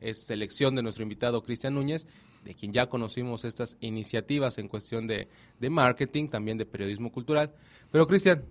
es 0.00 0.26
selección 0.26 0.74
de 0.74 0.82
nuestro 0.82 1.02
invitado 1.02 1.42
Cristian 1.42 1.74
Núñez, 1.74 2.06
de 2.44 2.54
quien 2.54 2.72
ya 2.72 2.88
conocimos 2.88 3.44
estas 3.44 3.76
iniciativas 3.80 4.58
en 4.58 4.68
cuestión 4.68 5.06
de, 5.06 5.28
marketing, 5.70 6.28
también 6.28 6.58
de 6.58 6.66
periodismo 6.66 7.10
cultural. 7.10 7.52
Pero 7.90 8.06
Cristian, 8.06 8.44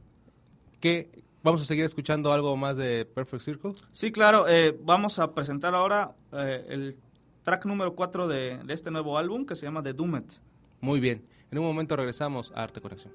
¿qué, 0.79 1.23
¿Vamos 1.43 1.61
a 1.61 1.65
seguir 1.65 1.83
escuchando 1.83 2.31
algo 2.31 2.55
más 2.55 2.77
de 2.77 3.03
Perfect 3.03 3.43
Circle? 3.43 3.73
Sí, 3.91 4.13
claro. 4.13 4.47
Eh, 4.47 4.77
vamos 4.81 5.19
a 5.19 5.33
presentar 5.33 5.75
ahora 5.75 6.15
eh, 6.31 6.65
el 6.69 6.97
track 7.43 7.65
número 7.65 7.95
4 7.95 8.29
de, 8.29 8.59
de, 8.63 8.73
este 8.73 8.89
nuevo 8.91 9.17
álbum 9.17 9.45
que 9.45 9.55
se 9.55 9.65
llama 9.65 9.83
The 9.83 9.91
Doomed. 9.91 10.23
Muy 10.79 11.01
bien. 11.01 11.25
En 11.51 11.59
un 11.59 11.65
momento 11.65 11.97
regresamos 11.97 12.53
a 12.55 12.63
Arte 12.63 12.79
Conexión. 12.79 13.13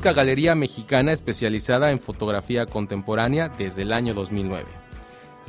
Galería 0.00 0.54
mexicana 0.54 1.12
especializada 1.12 1.90
en 1.90 1.98
fotografía 1.98 2.66
contemporánea 2.66 3.48
desde 3.48 3.82
el 3.82 3.92
año 3.92 4.14
2009. 4.14 4.66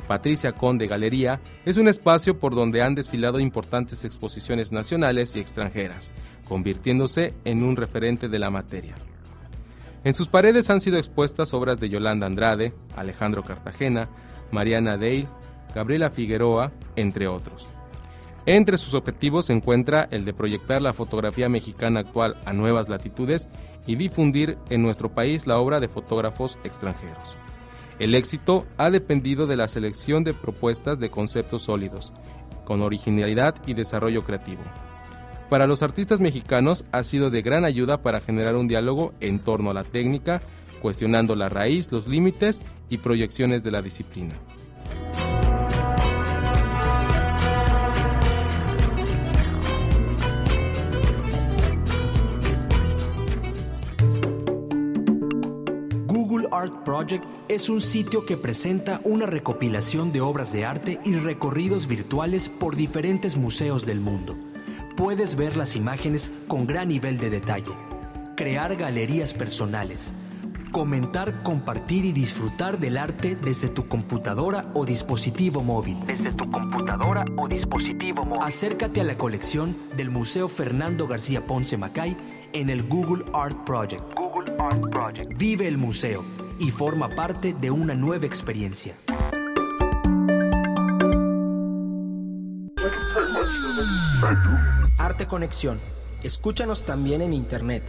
Patricia 0.08 0.52
Conde 0.52 0.88
Galería 0.88 1.40
es 1.64 1.76
un 1.76 1.86
espacio 1.86 2.38
por 2.38 2.54
donde 2.54 2.82
han 2.82 2.96
desfilado 2.96 3.38
importantes 3.38 4.04
exposiciones 4.04 4.72
nacionales 4.72 5.36
y 5.36 5.40
extranjeras, 5.40 6.12
convirtiéndose 6.48 7.32
en 7.44 7.62
un 7.62 7.76
referente 7.76 8.28
de 8.28 8.38
la 8.38 8.50
materia. 8.50 8.96
En 10.02 10.14
sus 10.14 10.28
paredes 10.28 10.68
han 10.68 10.80
sido 10.80 10.98
expuestas 10.98 11.54
obras 11.54 11.78
de 11.78 11.88
Yolanda 11.88 12.26
Andrade, 12.26 12.74
Alejandro 12.96 13.44
Cartagena, 13.44 14.08
Mariana 14.50 14.96
Dale, 14.96 15.28
Gabriela 15.74 16.10
Figueroa, 16.10 16.72
entre 16.96 17.28
otros. 17.28 17.68
Entre 18.46 18.78
sus 18.78 18.94
objetivos 18.94 19.46
se 19.46 19.52
encuentra 19.52 20.08
el 20.10 20.24
de 20.24 20.32
proyectar 20.32 20.80
la 20.80 20.94
fotografía 20.94 21.48
mexicana 21.48 22.00
actual 22.00 22.36
a 22.46 22.52
nuevas 22.52 22.88
latitudes 22.88 23.48
y 23.86 23.96
difundir 23.96 24.56
en 24.70 24.82
nuestro 24.82 25.10
país 25.10 25.46
la 25.46 25.58
obra 25.58 25.78
de 25.78 25.88
fotógrafos 25.88 26.58
extranjeros. 26.64 27.36
El 27.98 28.14
éxito 28.14 28.66
ha 28.78 28.90
dependido 28.90 29.46
de 29.46 29.56
la 29.56 29.68
selección 29.68 30.24
de 30.24 30.32
propuestas 30.32 30.98
de 30.98 31.10
conceptos 31.10 31.62
sólidos, 31.62 32.14
con 32.64 32.80
originalidad 32.80 33.54
y 33.66 33.74
desarrollo 33.74 34.22
creativo. 34.24 34.62
Para 35.50 35.66
los 35.66 35.82
artistas 35.82 36.20
mexicanos 36.20 36.86
ha 36.92 37.02
sido 37.02 37.28
de 37.28 37.42
gran 37.42 37.64
ayuda 37.66 38.02
para 38.02 38.20
generar 38.20 38.56
un 38.56 38.68
diálogo 38.68 39.12
en 39.20 39.38
torno 39.40 39.70
a 39.70 39.74
la 39.74 39.84
técnica, 39.84 40.40
cuestionando 40.80 41.36
la 41.36 41.50
raíz, 41.50 41.92
los 41.92 42.06
límites 42.06 42.62
y 42.88 42.98
proyecciones 42.98 43.62
de 43.62 43.72
la 43.72 43.82
disciplina. 43.82 44.34
Art 56.60 56.84
Project 56.84 57.24
es 57.48 57.70
un 57.70 57.80
sitio 57.80 58.26
que 58.26 58.36
presenta 58.36 59.00
una 59.04 59.24
recopilación 59.24 60.12
de 60.12 60.20
obras 60.20 60.52
de 60.52 60.66
arte 60.66 61.00
y 61.06 61.14
recorridos 61.14 61.86
virtuales 61.86 62.50
por 62.50 62.76
diferentes 62.76 63.38
museos 63.38 63.86
del 63.86 63.98
mundo. 63.98 64.36
Puedes 64.94 65.36
ver 65.36 65.56
las 65.56 65.74
imágenes 65.74 66.34
con 66.48 66.66
gran 66.66 66.88
nivel 66.88 67.16
de 67.16 67.30
detalle, 67.30 67.72
crear 68.36 68.76
galerías 68.76 69.32
personales, 69.32 70.12
comentar, 70.70 71.42
compartir 71.42 72.04
y 72.04 72.12
disfrutar 72.12 72.78
del 72.78 72.98
arte 72.98 73.38
desde 73.42 73.70
tu 73.70 73.88
computadora 73.88 74.70
o 74.74 74.84
dispositivo 74.84 75.62
móvil. 75.62 75.96
Desde 76.06 76.30
tu 76.30 76.50
computadora 76.50 77.24
o 77.38 77.48
dispositivo 77.48 78.26
móvil. 78.26 78.42
Acércate 78.42 79.00
a 79.00 79.04
la 79.04 79.16
colección 79.16 79.74
del 79.96 80.10
Museo 80.10 80.46
Fernando 80.46 81.08
García 81.08 81.40
Ponce 81.40 81.78
Macay 81.78 82.14
en 82.52 82.68
el 82.68 82.86
Google 82.86 83.24
Art 83.32 83.56
Project. 83.64 84.02
Google 84.14 84.54
Art 84.58 84.90
Project. 84.90 85.38
Vive 85.38 85.66
el 85.66 85.78
museo 85.78 86.22
y 86.60 86.70
forma 86.70 87.08
parte 87.08 87.56
de 87.58 87.70
una 87.70 87.94
nueva 87.94 88.26
experiencia. 88.26 88.94
Arte 94.98 95.26
Conexión. 95.26 95.80
Escúchanos 96.22 96.84
también 96.84 97.22
en 97.22 97.32
internet. 97.32 97.82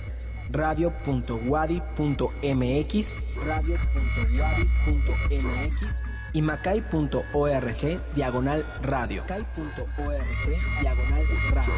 radio.wadi.mx, 0.50 3.16
radio.wadi.mx 3.46 6.04
y 6.34 6.42
macay.org 6.42 8.02
diagonal 8.16 8.66
radio. 8.82 9.24
Macay.org 9.24 10.82
diagonal 10.82 11.26
radio. 11.52 11.74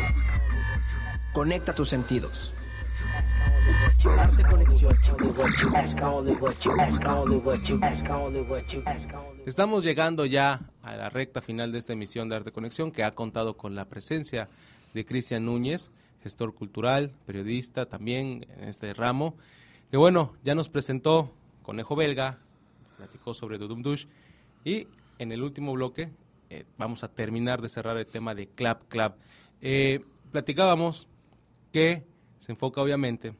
Conecta 1.33 1.73
tus 1.73 1.89
sentidos. 1.89 2.53
Estamos 9.45 9.83
llegando 9.85 10.25
ya 10.25 10.69
a 10.81 10.95
la 10.97 11.09
recta 11.09 11.41
final 11.41 11.71
de 11.71 11.77
esta 11.77 11.93
emisión 11.93 12.27
de 12.27 12.35
Arte 12.35 12.51
Conexión 12.51 12.91
que 12.91 13.05
ha 13.05 13.11
contado 13.11 13.55
con 13.55 13.75
la 13.75 13.85
presencia 13.85 14.49
de 14.93 15.05
Cristian 15.05 15.45
Núñez. 15.45 15.91
gestor 16.21 16.53
cultural, 16.53 17.11
periodista 17.25 17.85
también 17.85 18.45
en 18.57 18.67
este 18.67 18.93
ramo, 18.93 19.35
que 19.89 19.97
bueno, 19.97 20.33
ya 20.43 20.55
nos 20.55 20.69
presentó 20.69 21.31
Conejo 21.61 21.95
Belga, 21.95 22.39
platicó 22.97 23.33
sobre 23.33 23.57
Dudum 23.57 23.83
Dush 23.83 24.07
y 24.65 24.87
en 25.17 25.31
el 25.31 25.43
último 25.43 25.73
bloque 25.73 26.09
eh, 26.49 26.65
vamos 26.77 27.03
a 27.03 27.07
terminar 27.07 27.61
de 27.61 27.69
cerrar 27.69 27.97
el 27.97 28.05
tema 28.05 28.35
de 28.35 28.47
Clap 28.47 28.83
Clap. 28.89 29.17
Eh, 29.61 30.03
platicábamos 30.31 31.07
que 31.71 32.03
se 32.37 32.51
enfoca 32.51 32.81
obviamente 32.81 33.33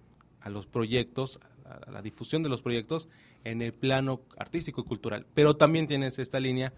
a 0.44 0.50
los 0.50 0.68
proyectos, 0.68 1.40
a 1.66 1.90
la 1.90 2.02
difusión 2.02 2.44
de 2.44 2.50
los 2.50 2.62
proyectos 2.62 3.10
en 3.44 3.62
el 3.62 3.74
plano 3.74 4.22
artístico 4.38 4.82
y 4.82 4.84
cultural, 4.84 5.26
pero 5.34 5.56
también 5.56 5.88
tienes 5.88 6.20
esta 6.20 6.40
línea 6.40 6.74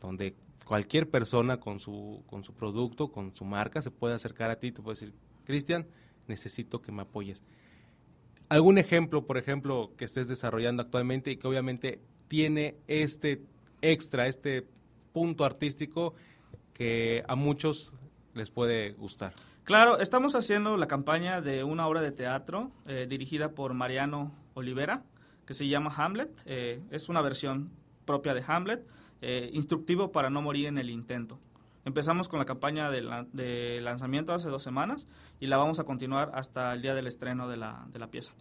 donde 0.00 0.34
cualquier 0.64 1.08
persona 1.08 1.58
con 1.58 1.78
su, 1.80 2.22
con 2.26 2.44
su 2.44 2.52
producto, 2.54 3.10
con 3.10 3.34
su 3.34 3.44
marca, 3.44 3.80
se 3.82 3.90
puede 3.90 4.14
acercar 4.14 4.50
a 4.50 4.58
ti 4.58 4.68
y 4.68 4.72
te 4.72 4.82
puede 4.82 4.94
decir, 4.94 5.14
Cristian, 5.44 5.86
necesito 6.26 6.82
que 6.82 6.92
me 6.92 7.02
apoyes. 7.02 7.42
¿Algún 8.48 8.78
ejemplo, 8.78 9.26
por 9.26 9.38
ejemplo, 9.38 9.92
que 9.96 10.04
estés 10.04 10.28
desarrollando 10.28 10.82
actualmente 10.82 11.30
y 11.30 11.36
que 11.36 11.46
obviamente 11.46 12.00
tiene 12.28 12.76
este 12.88 13.42
extra, 13.80 14.26
este 14.26 14.66
punto 15.12 15.44
artístico 15.44 16.14
que 16.72 17.24
a 17.28 17.36
muchos 17.36 17.92
les 18.34 18.50
puede 18.50 18.92
gustar? 18.92 19.34
Claro, 19.64 19.98
estamos 19.98 20.34
haciendo 20.34 20.76
la 20.76 20.86
campaña 20.86 21.40
de 21.40 21.64
una 21.64 21.86
obra 21.86 22.02
de 22.02 22.12
teatro 22.12 22.70
eh, 22.86 23.06
dirigida 23.08 23.52
por 23.52 23.72
Mariano 23.72 24.32
Olivera, 24.52 25.02
que 25.46 25.54
se 25.54 25.66
llama 25.68 25.92
Hamlet. 25.96 26.30
Eh, 26.44 26.82
es 26.90 27.08
una 27.08 27.22
versión 27.22 27.70
propia 28.04 28.34
de 28.34 28.44
Hamlet, 28.46 28.86
eh, 29.22 29.48
instructivo 29.54 30.12
para 30.12 30.28
no 30.28 30.42
morir 30.42 30.66
en 30.66 30.76
el 30.76 30.90
intento. 30.90 31.38
Empezamos 31.86 32.28
con 32.28 32.38
la 32.38 32.44
campaña 32.44 32.90
de, 32.90 33.00
la- 33.02 33.26
de 33.32 33.80
lanzamiento 33.82 34.34
hace 34.34 34.48
dos 34.48 34.62
semanas 34.62 35.06
y 35.40 35.46
la 35.46 35.56
vamos 35.56 35.80
a 35.80 35.84
continuar 35.84 36.30
hasta 36.34 36.72
el 36.74 36.82
día 36.82 36.94
del 36.94 37.06
estreno 37.06 37.48
de 37.48 37.56
la, 37.56 37.86
de 37.90 37.98
la 37.98 38.08
pieza. 38.08 38.32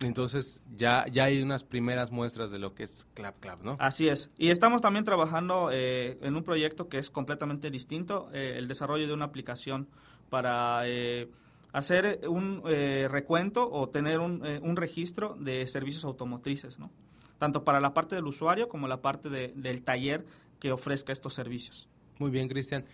Entonces 0.00 0.60
ya, 0.76 1.06
ya 1.10 1.24
hay 1.24 1.42
unas 1.42 1.64
primeras 1.64 2.12
muestras 2.12 2.52
de 2.52 2.60
lo 2.60 2.72
que 2.72 2.84
es 2.84 3.08
Clap 3.14 3.40
Clap, 3.40 3.62
¿no? 3.62 3.76
Así 3.80 4.08
es. 4.08 4.30
Y 4.38 4.50
estamos 4.50 4.80
también 4.80 5.04
trabajando 5.04 5.70
eh, 5.72 6.18
en 6.22 6.36
un 6.36 6.44
proyecto 6.44 6.88
que 6.88 6.98
es 6.98 7.10
completamente 7.10 7.68
distinto, 7.68 8.30
eh, 8.32 8.54
el 8.58 8.68
desarrollo 8.68 9.08
de 9.08 9.14
una 9.14 9.24
aplicación 9.24 9.88
para 10.30 10.82
eh, 10.86 11.28
hacer 11.72 12.20
un 12.28 12.62
eh, 12.68 13.08
recuento 13.10 13.70
o 13.70 13.88
tener 13.88 14.20
un, 14.20 14.44
eh, 14.44 14.60
un 14.62 14.76
registro 14.76 15.36
de 15.38 15.66
servicios 15.66 16.04
automotrices, 16.04 16.78
¿no? 16.78 16.90
Tanto 17.38 17.64
para 17.64 17.80
la 17.80 17.94
parte 17.94 18.16
del 18.16 18.26
usuario 18.26 18.68
como 18.68 18.88
la 18.88 19.00
parte 19.00 19.28
de- 19.28 19.52
del 19.54 19.82
taller 19.82 20.24
que 20.58 20.72
ofrezca 20.72 21.12
estos 21.12 21.34
servicios. 21.34 21.88
Muy 22.18 22.30
bien, 22.30 22.48
Cristian. 22.48 22.84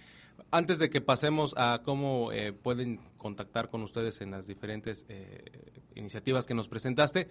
Antes 0.50 0.78
de 0.78 0.90
que 0.90 1.00
pasemos 1.00 1.54
a 1.56 1.80
cómo 1.84 2.30
pueden 2.62 2.98
contactar 3.16 3.68
con 3.68 3.82
ustedes 3.82 4.20
en 4.20 4.32
las 4.32 4.46
diferentes 4.48 5.06
iniciativas 5.94 6.46
que 6.46 6.54
nos 6.54 6.68
presentaste, 6.68 7.28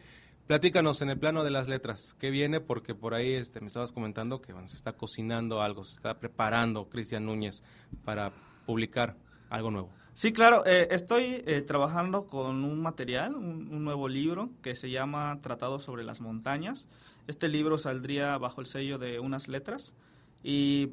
platícanos 0.47 1.01
en 1.01 1.09
el 1.09 1.19
plano 1.19 1.43
de 1.43 1.51
las 1.51 1.67
letras. 1.67 2.15
¿Qué 2.17 2.31
viene? 2.31 2.61
Porque 2.61 2.95
por 2.95 3.13
ahí 3.13 3.33
este, 3.33 3.59
me 3.59 3.67
estabas 3.67 3.91
comentando 3.91 4.41
que 4.41 4.53
se 4.67 4.75
está 4.77 4.93
cocinando 4.93 5.61
algo, 5.61 5.83
se 5.83 5.91
está 5.91 6.17
preparando 6.17 6.87
Cristian 6.89 7.25
Núñez 7.25 7.63
para 8.05 8.31
publicar 8.65 9.17
algo 9.53 9.71
nuevo. 9.71 9.89
Sí, 10.15 10.31
claro. 10.33 10.63
eh, 10.65 10.87
estoy 10.91 11.43
eh, 11.47 11.61
trabajando 11.61 12.27
con 12.27 12.63
un 12.63 12.81
material, 12.81 13.35
un, 13.35 13.69
un 13.71 13.83
nuevo 13.83 14.07
libro 14.07 14.49
que 14.61 14.75
se 14.75 14.89
llama 14.91 15.39
Tratado 15.41 15.79
sobre 15.79 16.03
las 16.03 16.21
montañas. 16.21 16.87
Este 17.27 17.47
libro 17.47 17.77
saldría 17.77 18.37
bajo 18.37 18.61
el 18.61 18.67
sello 18.67 18.97
de 18.97 19.19
unas 19.19 19.47
letras 19.47 19.95
y 20.43 20.89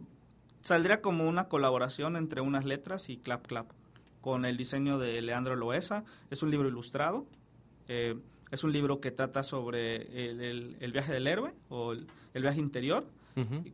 saldría 0.60 1.00
como 1.00 1.28
una 1.28 1.48
colaboración 1.48 2.16
entre 2.16 2.40
unas 2.40 2.64
letras 2.64 3.08
y 3.10 3.16
Clap 3.18 3.46
Clap 3.46 3.66
con 4.20 4.44
el 4.44 4.56
diseño 4.56 4.98
de 4.98 5.20
Leandro 5.22 5.56
Loesa. 5.56 6.04
Es 6.30 6.42
un 6.42 6.50
libro 6.50 6.68
ilustrado. 6.68 7.26
eh, 7.88 8.16
es 8.52 8.64
un 8.64 8.72
libro 8.72 9.00
que 9.00 9.10
trata 9.12 9.42
sobre 9.44 9.96
el, 10.30 10.40
el- 10.40 10.76
el 10.80 10.92
viaje 10.92 11.12
del 11.12 11.26
héroe 11.28 11.52
o 11.68 11.92
el- 11.92 12.06
el 12.34 12.42
viaje 12.42 12.58
interior 12.60 13.04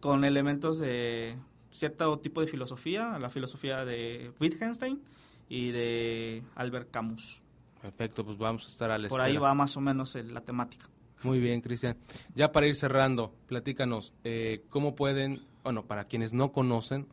con 0.00 0.24
elementos 0.24 0.78
de 0.78 1.36
cierto 1.70 2.18
tipo 2.18 2.40
de 2.40 2.46
filosofía, 2.46 3.18
la 3.18 3.30
filosofía 3.30 3.84
de 3.84 4.32
Wittgenstein 4.40 5.00
y 5.48 5.70
de 5.70 6.42
Albert 6.54 6.90
Camus. 6.90 7.42
Perfecto, 7.80 8.24
pues 8.24 8.38
vamos 8.38 8.64
a 8.64 8.68
estar 8.68 8.90
a 8.90 8.98
la 8.98 9.08
Por 9.08 9.20
ahí 9.20 9.32
espera. 9.32 9.48
va 9.48 9.54
más 9.54 9.76
o 9.76 9.80
menos 9.80 10.14
la 10.16 10.40
temática. 10.40 10.88
Muy 11.22 11.38
bien, 11.40 11.60
Cristian. 11.60 11.96
Ya 12.34 12.52
para 12.52 12.66
ir 12.66 12.74
cerrando, 12.74 13.32
platícanos, 13.46 14.12
eh, 14.24 14.64
¿cómo 14.68 14.94
pueden, 14.94 15.42
bueno, 15.62 15.84
para 15.86 16.04
quienes 16.04 16.32
no 16.34 16.52
conocen 16.52 17.06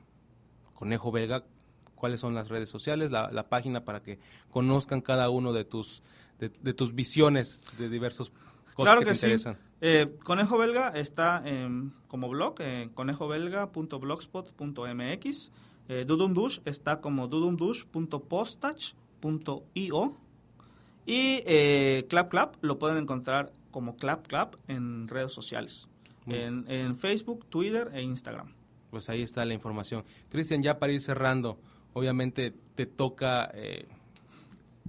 Conejo 0.73 1.11
Belga, 1.11 1.43
cuáles 1.95 2.19
son 2.19 2.33
las 2.35 2.49
redes 2.49 2.69
sociales, 2.69 3.11
la, 3.11 3.31
la 3.31 3.47
página 3.47 3.85
para 3.85 4.01
que 4.01 4.19
conozcan 4.49 5.01
cada 5.01 5.29
uno 5.29 5.53
de 5.53 5.63
tus, 5.63 6.01
de, 6.39 6.49
de 6.49 6.73
tus 6.73 6.93
visiones 6.95 7.63
de 7.77 7.87
diversas 7.87 8.31
cosas 8.73 8.93
claro 8.93 8.99
que, 9.01 9.05
que, 9.05 9.11
te 9.11 9.17
sí. 9.17 9.25
interesan? 9.27 9.57
Eh, 9.81 10.15
Conejo 10.23 10.57
Belga 10.57 10.89
está 10.89 11.41
en- 11.45 11.93
como 12.07 12.27
blog 12.29 12.59
en 12.61 12.89
conejobelga.blogspot.mx. 12.89 15.51
Eh, 15.89 16.05
Dudum 16.07 16.33
Dush 16.33 16.59
está 16.65 17.01
como 17.01 17.27
dudumdush.postage.io. 17.27 20.13
Y 21.05 21.43
eh, 21.45 22.05
Clap 22.09 22.31
Clap 22.31 22.55
lo 22.63 22.79
pueden 22.79 22.97
encontrar 22.97 23.51
como 23.71 23.95
Clap 23.97 24.25
Clap 24.27 24.55
en 24.67 25.07
redes 25.07 25.33
sociales. 25.33 25.87
En 26.25 26.95
Facebook, 26.95 27.45
Twitter 27.49 27.91
e 27.93 28.01
Instagram. 28.01 28.47
Pues 28.89 29.09
ahí 29.09 29.21
está 29.21 29.43
la 29.43 29.53
información. 29.53 30.05
Cristian, 30.29 30.63
ya 30.63 30.79
para 30.79 30.93
ir 30.93 31.01
cerrando, 31.01 31.59
obviamente 31.91 32.53
te 32.75 32.85
toca 32.85 33.51
eh, 33.53 33.89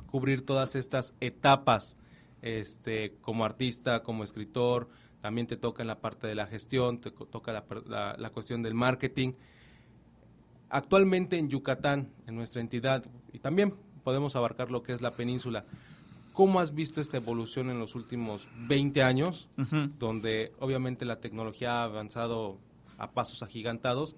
cubrir 0.07 0.47
todas 0.47 0.76
estas 0.76 1.16
etapas 1.20 1.97
este, 2.45 3.14
como 3.22 3.45
artista, 3.47 4.03
como 4.03 4.22
escritor, 4.22 4.88
también 5.22 5.47
te 5.47 5.57
toca 5.57 5.82
en 5.82 5.86
la 5.88 5.99
parte 6.01 6.26
de 6.26 6.34
la 6.34 6.47
gestión, 6.47 7.01
te 7.01 7.11
toca 7.11 7.53
la, 7.53 7.64
la- 7.86 8.14
la 8.18 8.30
cuestión 8.30 8.62
del 8.62 8.74
marketing. 8.74 9.32
Actualmente 10.70 11.38
en 11.38 11.49
Yucatán, 11.49 12.11
en 12.26 12.34
nuestra 12.34 12.61
entidad, 12.61 13.05
y 13.32 13.38
también 13.38 13.74
podemos 14.03 14.34
abarcar 14.36 14.70
lo 14.70 14.82
que 14.82 14.92
es 14.92 15.01
la 15.03 15.12
península, 15.12 15.64
¿cómo 16.32 16.61
has 16.61 16.74
visto 16.74 17.01
esta 17.01 17.16
evolución 17.16 17.70
en 17.70 17.78
los 17.78 17.95
últimos 17.95 18.49
20 18.68 19.03
años? 19.03 19.49
Donde 19.99 20.53
obviamente 20.59 21.05
la 21.05 21.20
tecnología 21.20 21.80
ha 21.80 21.84
avanzado 21.84 22.59
a 22.99 23.11
pasos 23.12 23.42
agigantados 23.42 24.16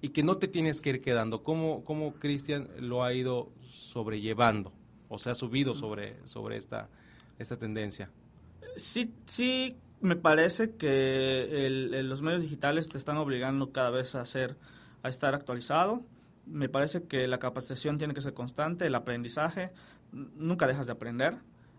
y 0.00 0.10
que 0.10 0.22
no 0.22 0.36
te 0.36 0.46
tienes 0.46 0.80
que 0.80 0.90
ir 0.90 1.00
quedando. 1.00 1.42
¿Cómo, 1.42 1.82
cómo 1.84 2.12
Cristian 2.14 2.68
lo 2.80 3.02
ha 3.02 3.12
ido 3.14 3.48
sobrellevando 3.68 4.72
o 5.08 5.18
se 5.18 5.30
ha 5.30 5.34
subido 5.34 5.74
sobre, 5.74 6.16
sobre 6.26 6.56
esta, 6.58 6.88
esta 7.38 7.56
tendencia? 7.56 8.10
Sí, 8.76 9.12
sí, 9.24 9.76
me 10.00 10.16
parece 10.16 10.76
que 10.76 11.66
el- 11.66 11.94
el- 11.94 12.08
los 12.08 12.22
medios 12.22 12.42
digitales 12.42 12.88
te 12.88 12.98
están 12.98 13.16
obligando 13.16 13.72
cada 13.72 13.90
vez 13.90 14.14
a 14.14 14.20
hacer, 14.20 14.56
a 15.02 15.08
estar 15.08 15.34
actualizado. 15.34 16.02
Me 16.46 16.68
parece 16.68 17.02
que 17.04 17.26
la 17.26 17.38
capacitación 17.38 17.98
tiene 17.98 18.14
que 18.14 18.20
ser 18.20 18.34
constante, 18.34 18.86
el 18.86 18.94
aprendizaje, 18.94 19.70
nunca 20.12 20.66
dejas 20.66 20.86
de 20.86 20.92
aprender. 20.92 21.36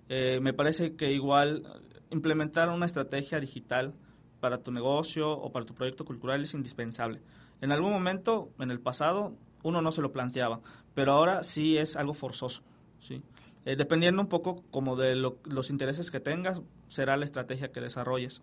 Eh, 0.09 0.39
me 0.41 0.53
parece 0.53 0.95
que 0.95 1.11
igual 1.11 1.63
implementar 2.11 2.69
una 2.69 2.85
estrategia 2.85 3.39
digital 3.39 3.93
para 4.39 4.59
tu 4.63 4.71
negocio 4.71 5.31
o 5.31 5.51
para 5.51 5.65
tu 5.65 5.73
proyecto 5.73 6.05
cultural 6.05 6.41
es 6.43 6.53
indispensable. 6.53 7.21
En 7.61 7.71
algún 7.71 7.91
momento, 7.91 8.49
en 8.59 8.71
el 8.71 8.79
pasado, 8.79 9.35
uno 9.63 9.81
no 9.81 9.91
se 9.91 10.01
lo 10.01 10.11
planteaba, 10.11 10.61
pero 10.95 11.11
ahora 11.13 11.43
sí 11.43 11.77
es 11.77 11.95
algo 11.95 12.13
forzoso, 12.13 12.61
¿sí? 12.99 13.21
Eh, 13.65 13.75
dependiendo 13.75 14.21
un 14.21 14.27
poco 14.29 14.63
como 14.71 14.95
de 14.95 15.15
lo- 15.15 15.37
los 15.45 15.69
intereses 15.69 16.11
que 16.11 16.19
tengas, 16.19 16.61
será 16.87 17.17
la 17.17 17.25
estrategia 17.25 17.71
que 17.71 17.81
desarrolles. 17.81 18.41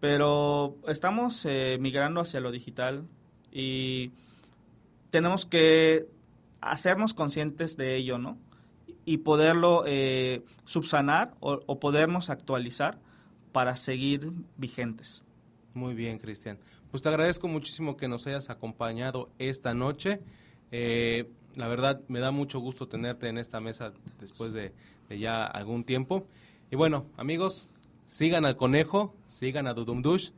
Pero 0.00 0.76
estamos 0.86 1.44
eh, 1.44 1.78
migrando 1.80 2.20
hacia 2.20 2.40
lo 2.40 2.50
digital 2.52 3.04
y 3.50 4.12
tenemos 5.10 5.46
que 5.46 6.06
hacernos 6.60 7.14
conscientes 7.14 7.76
de 7.76 7.96
ello, 7.96 8.18
¿no? 8.18 8.38
Y 9.04 9.18
poderlo 9.18 9.84
eh, 9.86 10.42
subsanar 10.64 11.34
o, 11.40 11.80
podernos 11.80 12.30
actualizar 12.30 12.98
para 13.52 13.74
seguir 13.76 14.30
vigentes. 14.56 15.24
Muy 15.74 15.94
bien, 15.94 16.18
Cristian. 16.18 16.58
Pues 16.90 17.02
te 17.02 17.08
agradezco 17.08 17.48
muchísimo 17.48 17.96
que 17.96 18.06
nos 18.08 18.26
hayas 18.26 18.50
acompañado 18.50 19.30
esta 19.38 19.72
noche. 19.74 20.20
La 21.58 21.66
verdad, 21.66 22.00
me 22.06 22.20
da 22.20 22.30
mucho 22.30 22.60
gusto 22.60 22.86
tenerte 22.86 23.28
en 23.28 23.36
esta 23.36 23.60
mesa 23.60 23.92
después 24.20 24.52
de, 24.52 24.72
de 25.08 25.18
ya 25.18 25.44
algún 25.44 25.82
tiempo. 25.82 26.24
Y 26.70 26.76
bueno, 26.76 27.06
amigos, 27.16 27.72
sigan 28.06 28.44
al 28.44 28.56
conejo, 28.56 29.12
sigan 29.26 29.66
a 29.66 29.74
Dudum 29.74 30.00
Dush 30.00 30.30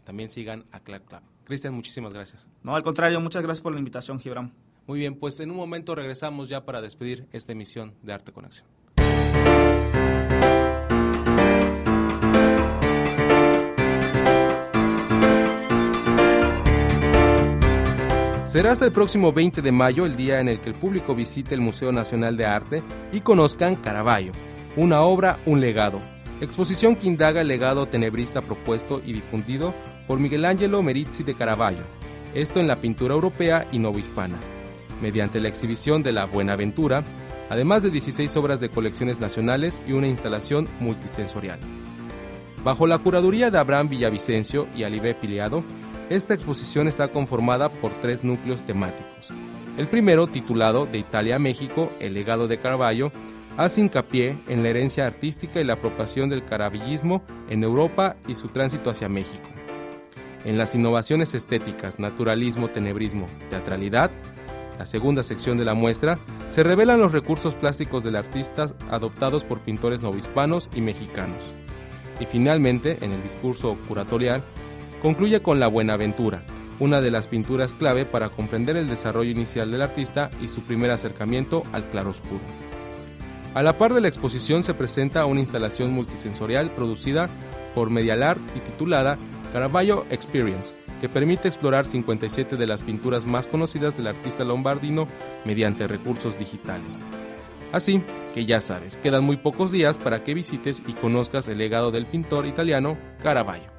y 0.00 0.02
también 0.02 0.28
sigan 0.28 0.64
a 0.72 0.80
Clap 0.80 1.06
Clap. 1.06 1.22
Cristian, 1.44 1.74
muchísimas 1.74 2.12
gracias. 2.12 2.48
No, 2.64 2.74
al 2.74 2.82
contrario, 2.82 3.20
muchas 3.20 3.44
gracias 3.44 3.62
por 3.62 3.72
la 3.72 3.78
invitación, 3.78 4.18
Gibram. 4.18 4.50
Muy 4.88 4.98
bien, 4.98 5.14
pues 5.14 5.38
en 5.38 5.52
un 5.52 5.56
momento 5.56 5.94
regresamos 5.94 6.48
ya 6.48 6.64
para 6.64 6.82
despedir 6.82 7.28
esta 7.30 7.52
emisión 7.52 7.94
de 8.02 8.12
Arte 8.12 8.32
Conexión. 8.32 8.66
Será 18.54 18.70
hasta 18.70 18.84
el 18.84 18.92
próximo 18.92 19.32
20 19.32 19.62
de 19.62 19.72
mayo 19.72 20.06
el 20.06 20.14
día 20.14 20.38
en 20.38 20.48
el 20.48 20.60
que 20.60 20.68
el 20.68 20.76
público 20.76 21.12
visite 21.12 21.56
el 21.56 21.60
Museo 21.60 21.90
Nacional 21.90 22.36
de 22.36 22.46
Arte 22.46 22.84
y 23.12 23.18
conozcan 23.18 23.74
Caravaggio, 23.74 24.30
una 24.76 25.00
obra, 25.00 25.40
un 25.44 25.60
legado. 25.60 25.98
Exposición 26.40 26.94
que 26.94 27.08
indaga 27.08 27.40
el 27.40 27.48
legado 27.48 27.86
tenebrista 27.86 28.42
propuesto 28.42 29.02
y 29.04 29.12
difundido 29.12 29.74
por 30.06 30.20
Miguel 30.20 30.44
Ángelo 30.44 30.82
Merizzi 30.82 31.24
de 31.24 31.34
Caravaggio, 31.34 31.82
esto 32.32 32.60
en 32.60 32.68
la 32.68 32.80
pintura 32.80 33.14
europea 33.14 33.66
y 33.72 33.80
novohispana, 33.80 34.38
mediante 35.02 35.40
la 35.40 35.48
exhibición 35.48 36.04
de 36.04 36.12
la 36.12 36.26
Buenaventura, 36.26 37.02
además 37.50 37.82
de 37.82 37.90
16 37.90 38.36
obras 38.36 38.60
de 38.60 38.68
colecciones 38.68 39.18
nacionales 39.18 39.82
y 39.84 39.94
una 39.94 40.06
instalación 40.06 40.68
multisensorial. 40.78 41.58
Bajo 42.62 42.86
la 42.86 42.98
curaduría 42.98 43.50
de 43.50 43.58
Abraham 43.58 43.88
Villavicencio 43.88 44.68
y 44.76 44.84
Alibé 44.84 45.16
Piliado, 45.16 45.64
esta 46.10 46.34
exposición 46.34 46.88
está 46.88 47.08
conformada 47.08 47.68
por 47.68 47.92
tres 48.00 48.24
núcleos 48.24 48.62
temáticos. 48.62 49.32
El 49.78 49.88
primero, 49.88 50.26
titulado 50.26 50.86
De 50.86 50.98
Italia 50.98 51.36
a 51.36 51.38
México, 51.38 51.90
el 51.98 52.14
legado 52.14 52.46
de 52.46 52.58
Caravaggio, 52.58 53.10
hace 53.56 53.80
hincapié 53.80 54.38
en 54.48 54.62
la 54.62 54.68
herencia 54.68 55.06
artística 55.06 55.60
y 55.60 55.64
la 55.64 55.74
apropiación 55.74 56.28
del 56.28 56.44
caravillismo 56.44 57.22
en 57.48 57.64
Europa 57.64 58.16
y 58.28 58.34
su 58.34 58.48
tránsito 58.48 58.90
hacia 58.90 59.08
México. 59.08 59.48
En 60.44 60.58
las 60.58 60.74
innovaciones 60.74 61.34
estéticas, 61.34 61.98
naturalismo, 61.98 62.68
tenebrismo, 62.68 63.26
teatralidad, 63.48 64.10
la 64.78 64.86
segunda 64.86 65.22
sección 65.22 65.56
de 65.56 65.64
la 65.64 65.74
muestra, 65.74 66.18
se 66.48 66.62
revelan 66.62 67.00
los 67.00 67.12
recursos 67.12 67.54
plásticos 67.54 68.04
del 68.04 68.16
artista 68.16 68.66
adoptados 68.90 69.44
por 69.44 69.60
pintores 69.60 70.02
novohispanos 70.02 70.68
y 70.74 70.80
mexicanos. 70.80 71.52
Y 72.20 72.26
finalmente, 72.26 72.98
en 73.00 73.12
el 73.12 73.22
discurso 73.22 73.78
curatorial, 73.88 74.42
concluye 75.04 75.42
con 75.42 75.60
La 75.60 75.66
Buenaventura, 75.66 76.42
una 76.80 77.02
de 77.02 77.10
las 77.10 77.28
pinturas 77.28 77.74
clave 77.74 78.06
para 78.06 78.30
comprender 78.30 78.78
el 78.78 78.88
desarrollo 78.88 79.30
inicial 79.30 79.70
del 79.70 79.82
artista 79.82 80.30
y 80.40 80.48
su 80.48 80.62
primer 80.62 80.90
acercamiento 80.90 81.62
al 81.74 81.84
claroscuro. 81.90 82.40
A 83.52 83.62
la 83.62 83.76
par 83.76 83.92
de 83.92 84.00
la 84.00 84.08
exposición 84.08 84.62
se 84.62 84.72
presenta 84.72 85.26
una 85.26 85.40
instalación 85.40 85.92
multisensorial 85.92 86.70
producida 86.70 87.28
por 87.74 87.90
Medialart 87.90 88.40
y 88.56 88.60
titulada 88.60 89.18
Caravaggio 89.52 90.06
Experience, 90.08 90.74
que 91.02 91.10
permite 91.10 91.48
explorar 91.48 91.84
57 91.84 92.56
de 92.56 92.66
las 92.66 92.82
pinturas 92.82 93.26
más 93.26 93.46
conocidas 93.46 93.98
del 93.98 94.06
artista 94.06 94.42
lombardino 94.42 95.06
mediante 95.44 95.86
recursos 95.86 96.38
digitales. 96.38 97.02
Así 97.72 98.00
que 98.32 98.46
ya 98.46 98.58
sabes, 98.62 98.96
quedan 98.96 99.24
muy 99.24 99.36
pocos 99.36 99.70
días 99.70 99.98
para 99.98 100.24
que 100.24 100.32
visites 100.32 100.82
y 100.86 100.94
conozcas 100.94 101.46
el 101.48 101.58
legado 101.58 101.90
del 101.90 102.06
pintor 102.06 102.46
italiano 102.46 102.96
Caravaggio. 103.22 103.73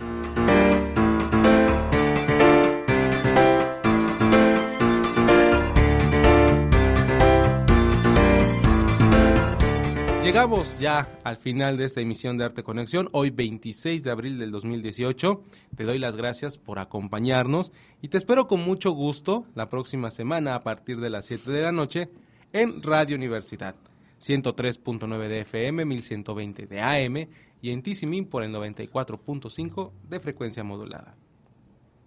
Llegamos 10.25 10.79
ya 10.79 11.19
al 11.23 11.37
final 11.37 11.77
de 11.77 11.85
esta 11.85 12.01
emisión 12.01 12.35
de 12.35 12.45
Arte 12.45 12.63
Conexión, 12.63 13.09
hoy 13.11 13.29
26 13.29 14.03
de 14.03 14.09
abril 14.09 14.39
del 14.39 14.49
2018. 14.49 15.43
Te 15.75 15.83
doy 15.83 15.99
las 15.99 16.15
gracias 16.15 16.57
por 16.57 16.79
acompañarnos 16.79 17.71
y 18.01 18.07
te 18.07 18.17
espero 18.17 18.47
con 18.47 18.61
mucho 18.61 18.89
gusto 18.89 19.45
la 19.53 19.67
próxima 19.67 20.09
semana 20.09 20.55
a 20.55 20.63
partir 20.63 20.99
de 20.99 21.11
las 21.11 21.27
7 21.27 21.51
de 21.51 21.61
la 21.61 21.71
noche 21.71 22.09
en 22.53 22.81
Radio 22.81 23.15
Universidad, 23.15 23.75
103.9 24.19 25.27
de 25.27 25.41
FM, 25.41 25.85
1120 25.85 26.65
de 26.65 26.81
AM 26.81 27.29
y 27.61 27.69
en 27.69 27.83
Tisimin 27.83 28.25
por 28.25 28.41
el 28.41 28.51
94.5 28.51 29.91
de 30.09 30.19
frecuencia 30.19 30.63
modulada. 30.63 31.15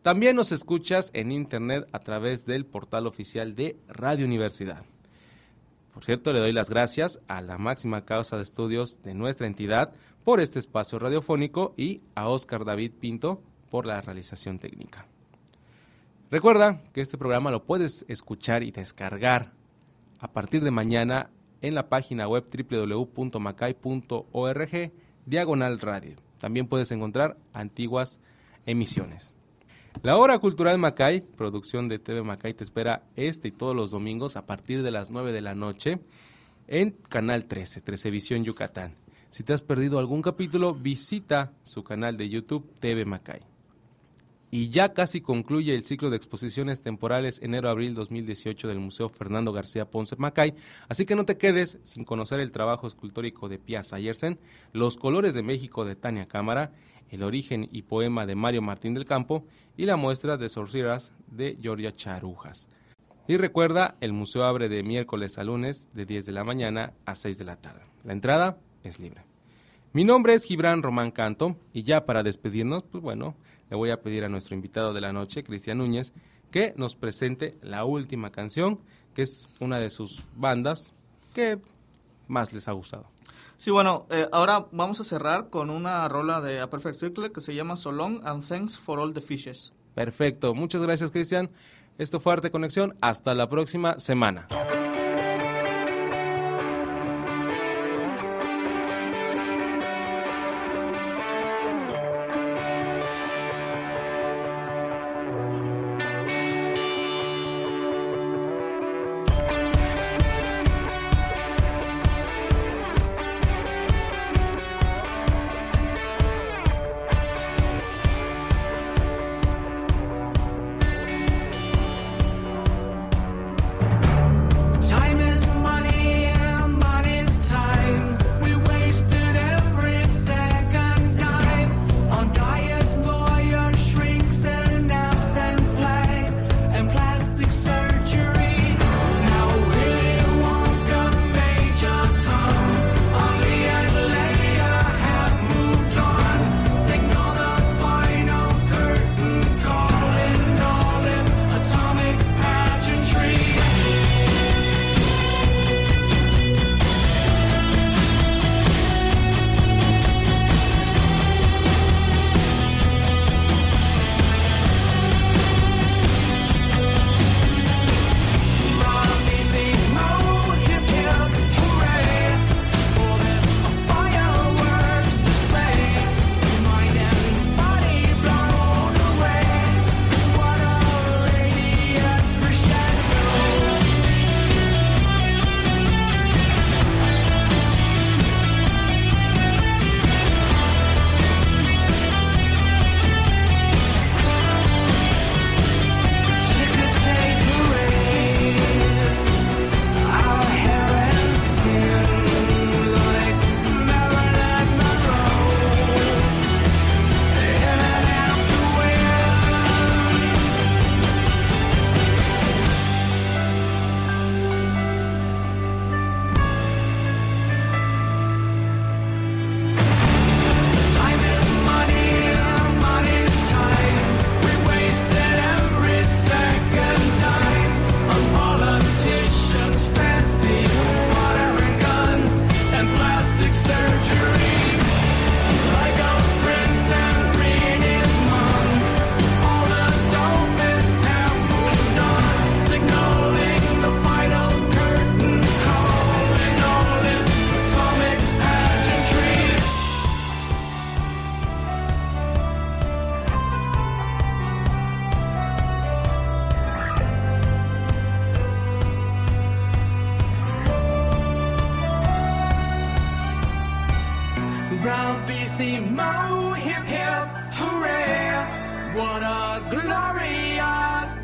También 0.03 0.35
nos 0.35 0.51
escuchas 0.51 1.13
en 1.15 1.31
internet 1.31 1.87
a 1.93 2.01
través 2.01 2.47
del 2.47 2.67
portal 2.67 3.07
oficial 3.07 3.55
de 3.55 3.77
Radio 3.87 4.27
Universidad. 4.27 4.85
Por 5.99 6.05
cierto, 6.05 6.33
le 6.33 6.39
doy 6.39 6.53
las 6.53 6.71
gracias 6.71 7.19
a 7.27 7.43
la 7.43 7.59
máxima 7.59 8.05
causa 8.05 8.37
de 8.37 8.45
estudios 8.45 9.03
de 9.03 9.15
nuestra 9.15 9.49
entidad 9.49 9.93
por 10.23 10.39
este 10.39 10.61
espacio 10.61 11.01
radiofónico 11.01 11.75
y 11.77 12.03
a 12.15 12.29
Oscar 12.29 12.65
David 12.65 12.93
Pinto 13.01 13.43
por 13.69 13.85
la 13.85 14.01
realización 14.01 14.61
técnica. 14.61 15.09
Recuerda 16.31 16.85
que 16.93 17.01
este 17.01 17.19
programa 17.19 17.51
lo 17.51 17.65
puedes 17.65 18.05
escuchar 18.07 18.63
y 18.63 18.71
descargar 18.71 19.55
a 20.21 20.31
partir 20.31 20.63
de 20.63 20.71
mañana 20.71 21.31
en 21.63 21.75
la 21.75 21.89
página 21.89 22.29
web 22.29 22.45
www.macay.org 22.49 23.73
diagonal 25.27 25.81
radio. 25.81 26.15
También 26.39 26.69
puedes 26.69 26.93
encontrar 26.93 27.37
antiguas 27.53 28.21
emisiones. 28.67 29.35
La 30.05 30.17
Hora 30.17 30.39
Cultural 30.39 30.79
Macay, 30.79 31.23
producción 31.23 31.89
de 31.89 31.99
TV 31.99 32.23
Macay, 32.23 32.55
te 32.55 32.63
espera 32.63 33.03
este 33.17 33.49
y 33.49 33.51
todos 33.51 33.75
los 33.75 33.91
domingos 33.91 34.37
a 34.37 34.47
partir 34.47 34.85
de 34.85 34.93
las 34.93 35.11
9 35.11 35.33
de 35.33 35.41
la 35.41 35.57
noche 35.57 35.99
en 36.69 36.93
Canal 37.09 37.47
13, 37.47 37.81
13 37.81 38.11
Visión 38.13 38.45
Yucatán. 38.45 38.95
Si 39.29 39.43
te 39.43 39.53
has 39.53 39.63
perdido 39.63 39.99
algún 39.99 40.23
capítulo, 40.23 40.73
visita 40.73 41.53
su 41.65 41.83
canal 41.83 42.17
de 42.17 42.29
YouTube 42.29 42.71
TV 42.79 43.07
Macay. 43.07 43.41
Y 44.53 44.71
ya 44.71 44.95
casi 44.95 45.21
concluye 45.21 45.75
el 45.75 45.83
ciclo 45.83 46.11
de 46.11 46.17
exposiciones 46.17 46.81
temporales 46.81 47.41
enero-abril 47.43 47.95
2018 47.95 48.69
del 48.69 48.79
Museo 48.79 49.09
Fernando 49.09 49.53
García 49.53 49.91
Ponce 49.91 50.15
Macay, 50.17 50.55
así 50.89 51.07
que 51.07 51.17
no 51.17 51.25
te 51.25 51.37
quedes 51.37 51.79
sin 51.83 52.05
conocer 52.05 52.39
el 52.39 52.53
trabajo 52.53 52.87
escultórico 52.87 53.49
de 53.49 53.59
Pia 53.59 53.83
Sayersen, 53.83 54.39
Los 54.73 54.97
colores 54.97 55.35
de 55.35 55.43
México 55.43 55.85
de 55.85 55.97
Tania 55.97 56.27
Cámara 56.29 56.73
el 57.11 57.23
origen 57.23 57.69
y 57.73 57.83
poema 57.83 58.27
de 58.27 58.35
Mario 58.35 58.63
Martín 58.63 58.95
del 58.95 59.05
Campo 59.05 59.45
y 59.77 59.87
la 59.87 59.97
muestra 59.97 60.37
de 60.37 60.49
sorceras 60.49 61.13
de 61.31 61.59
Georgia 61.61 61.93
Charujas. 61.93 62.69
Y 63.27 63.37
recuerda, 63.37 63.97
el 64.01 64.13
museo 64.13 64.45
abre 64.45 64.69
de 64.69 64.83
miércoles 64.83 65.37
a 65.39 65.45
lunes 65.45 65.87
de 65.93 66.07
10 66.07 66.27
de 66.27 66.33
la 66.33 66.45
mañana 66.45 66.95
a 67.05 67.15
6 67.15 67.39
de 67.39 67.45
la 67.45 67.57
tarde. 67.57 67.83
La 68.05 68.13
entrada 68.13 68.59
es 68.83 68.99
libre. 68.99 69.23
Mi 69.93 70.05
nombre 70.05 70.35
es 70.35 70.45
Gibran 70.45 70.83
Román 70.83 71.11
Canto 71.11 71.57
y 71.73 71.83
ya 71.83 72.07
para 72.07 72.23
despedirnos, 72.23 72.85
pues 72.85 73.03
bueno, 73.03 73.37
le 73.71 73.77
voy 73.77 73.91
a 73.91 74.01
pedir 74.01 74.25
a 74.25 74.29
nuestro 74.29 74.55
invitado 74.55 74.93
de 74.93 75.01
la 75.01 75.13
noche, 75.13 75.43
Cristian 75.43 75.79
Núñez, 75.79 76.15
que 76.51 76.73
nos 76.77 76.95
presente 76.95 77.59
la 77.63 77.85
última 77.85 78.31
canción, 78.31 78.81
que 79.15 79.23
es 79.23 79.49
una 79.61 79.79
de 79.79 79.91
sus 79.91 80.25
bandas 80.35 80.95
que 81.35 81.59
más 82.27 82.53
les 82.53 82.69
ha 82.69 82.73
gustado. 82.73 83.11
Sí, 83.59 83.73
bueno, 83.73 84.07
eh, 84.11 84.29
ahora 84.31 84.69
vamos 84.71 85.01
a 85.01 85.05
cerrar 85.05 85.51
con 85.51 85.69
una 85.69 86.09
rola 86.09 86.41
de 86.41 86.61
A 86.61 86.71
Perfect 86.71 87.01
Circle 87.01 87.33
que 87.33 87.41
se 87.41 87.57
llama 87.57 87.75
So 87.75 87.91
Long 87.91 88.21
and 88.25 88.47
Thanks 88.47 88.79
for 88.79 89.01
All 89.01 89.13
the 89.13 89.21
Fishes. 89.21 89.73
Perfecto, 89.95 90.55
muchas 90.55 90.81
gracias 90.81 91.11
Cristian. 91.11 91.51
Esto 91.99 92.21
fue 92.21 92.35
Arte 92.35 92.53
Conexión, 92.53 92.97
hasta 93.01 93.35
la 93.35 93.49
próxima 93.49 93.99
semana. 93.99 94.47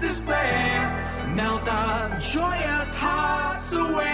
display 0.06 0.54
melt 1.34 1.66
our 1.66 2.18
joyous 2.18 2.90
hearts 2.94 3.72
away. 3.72 4.13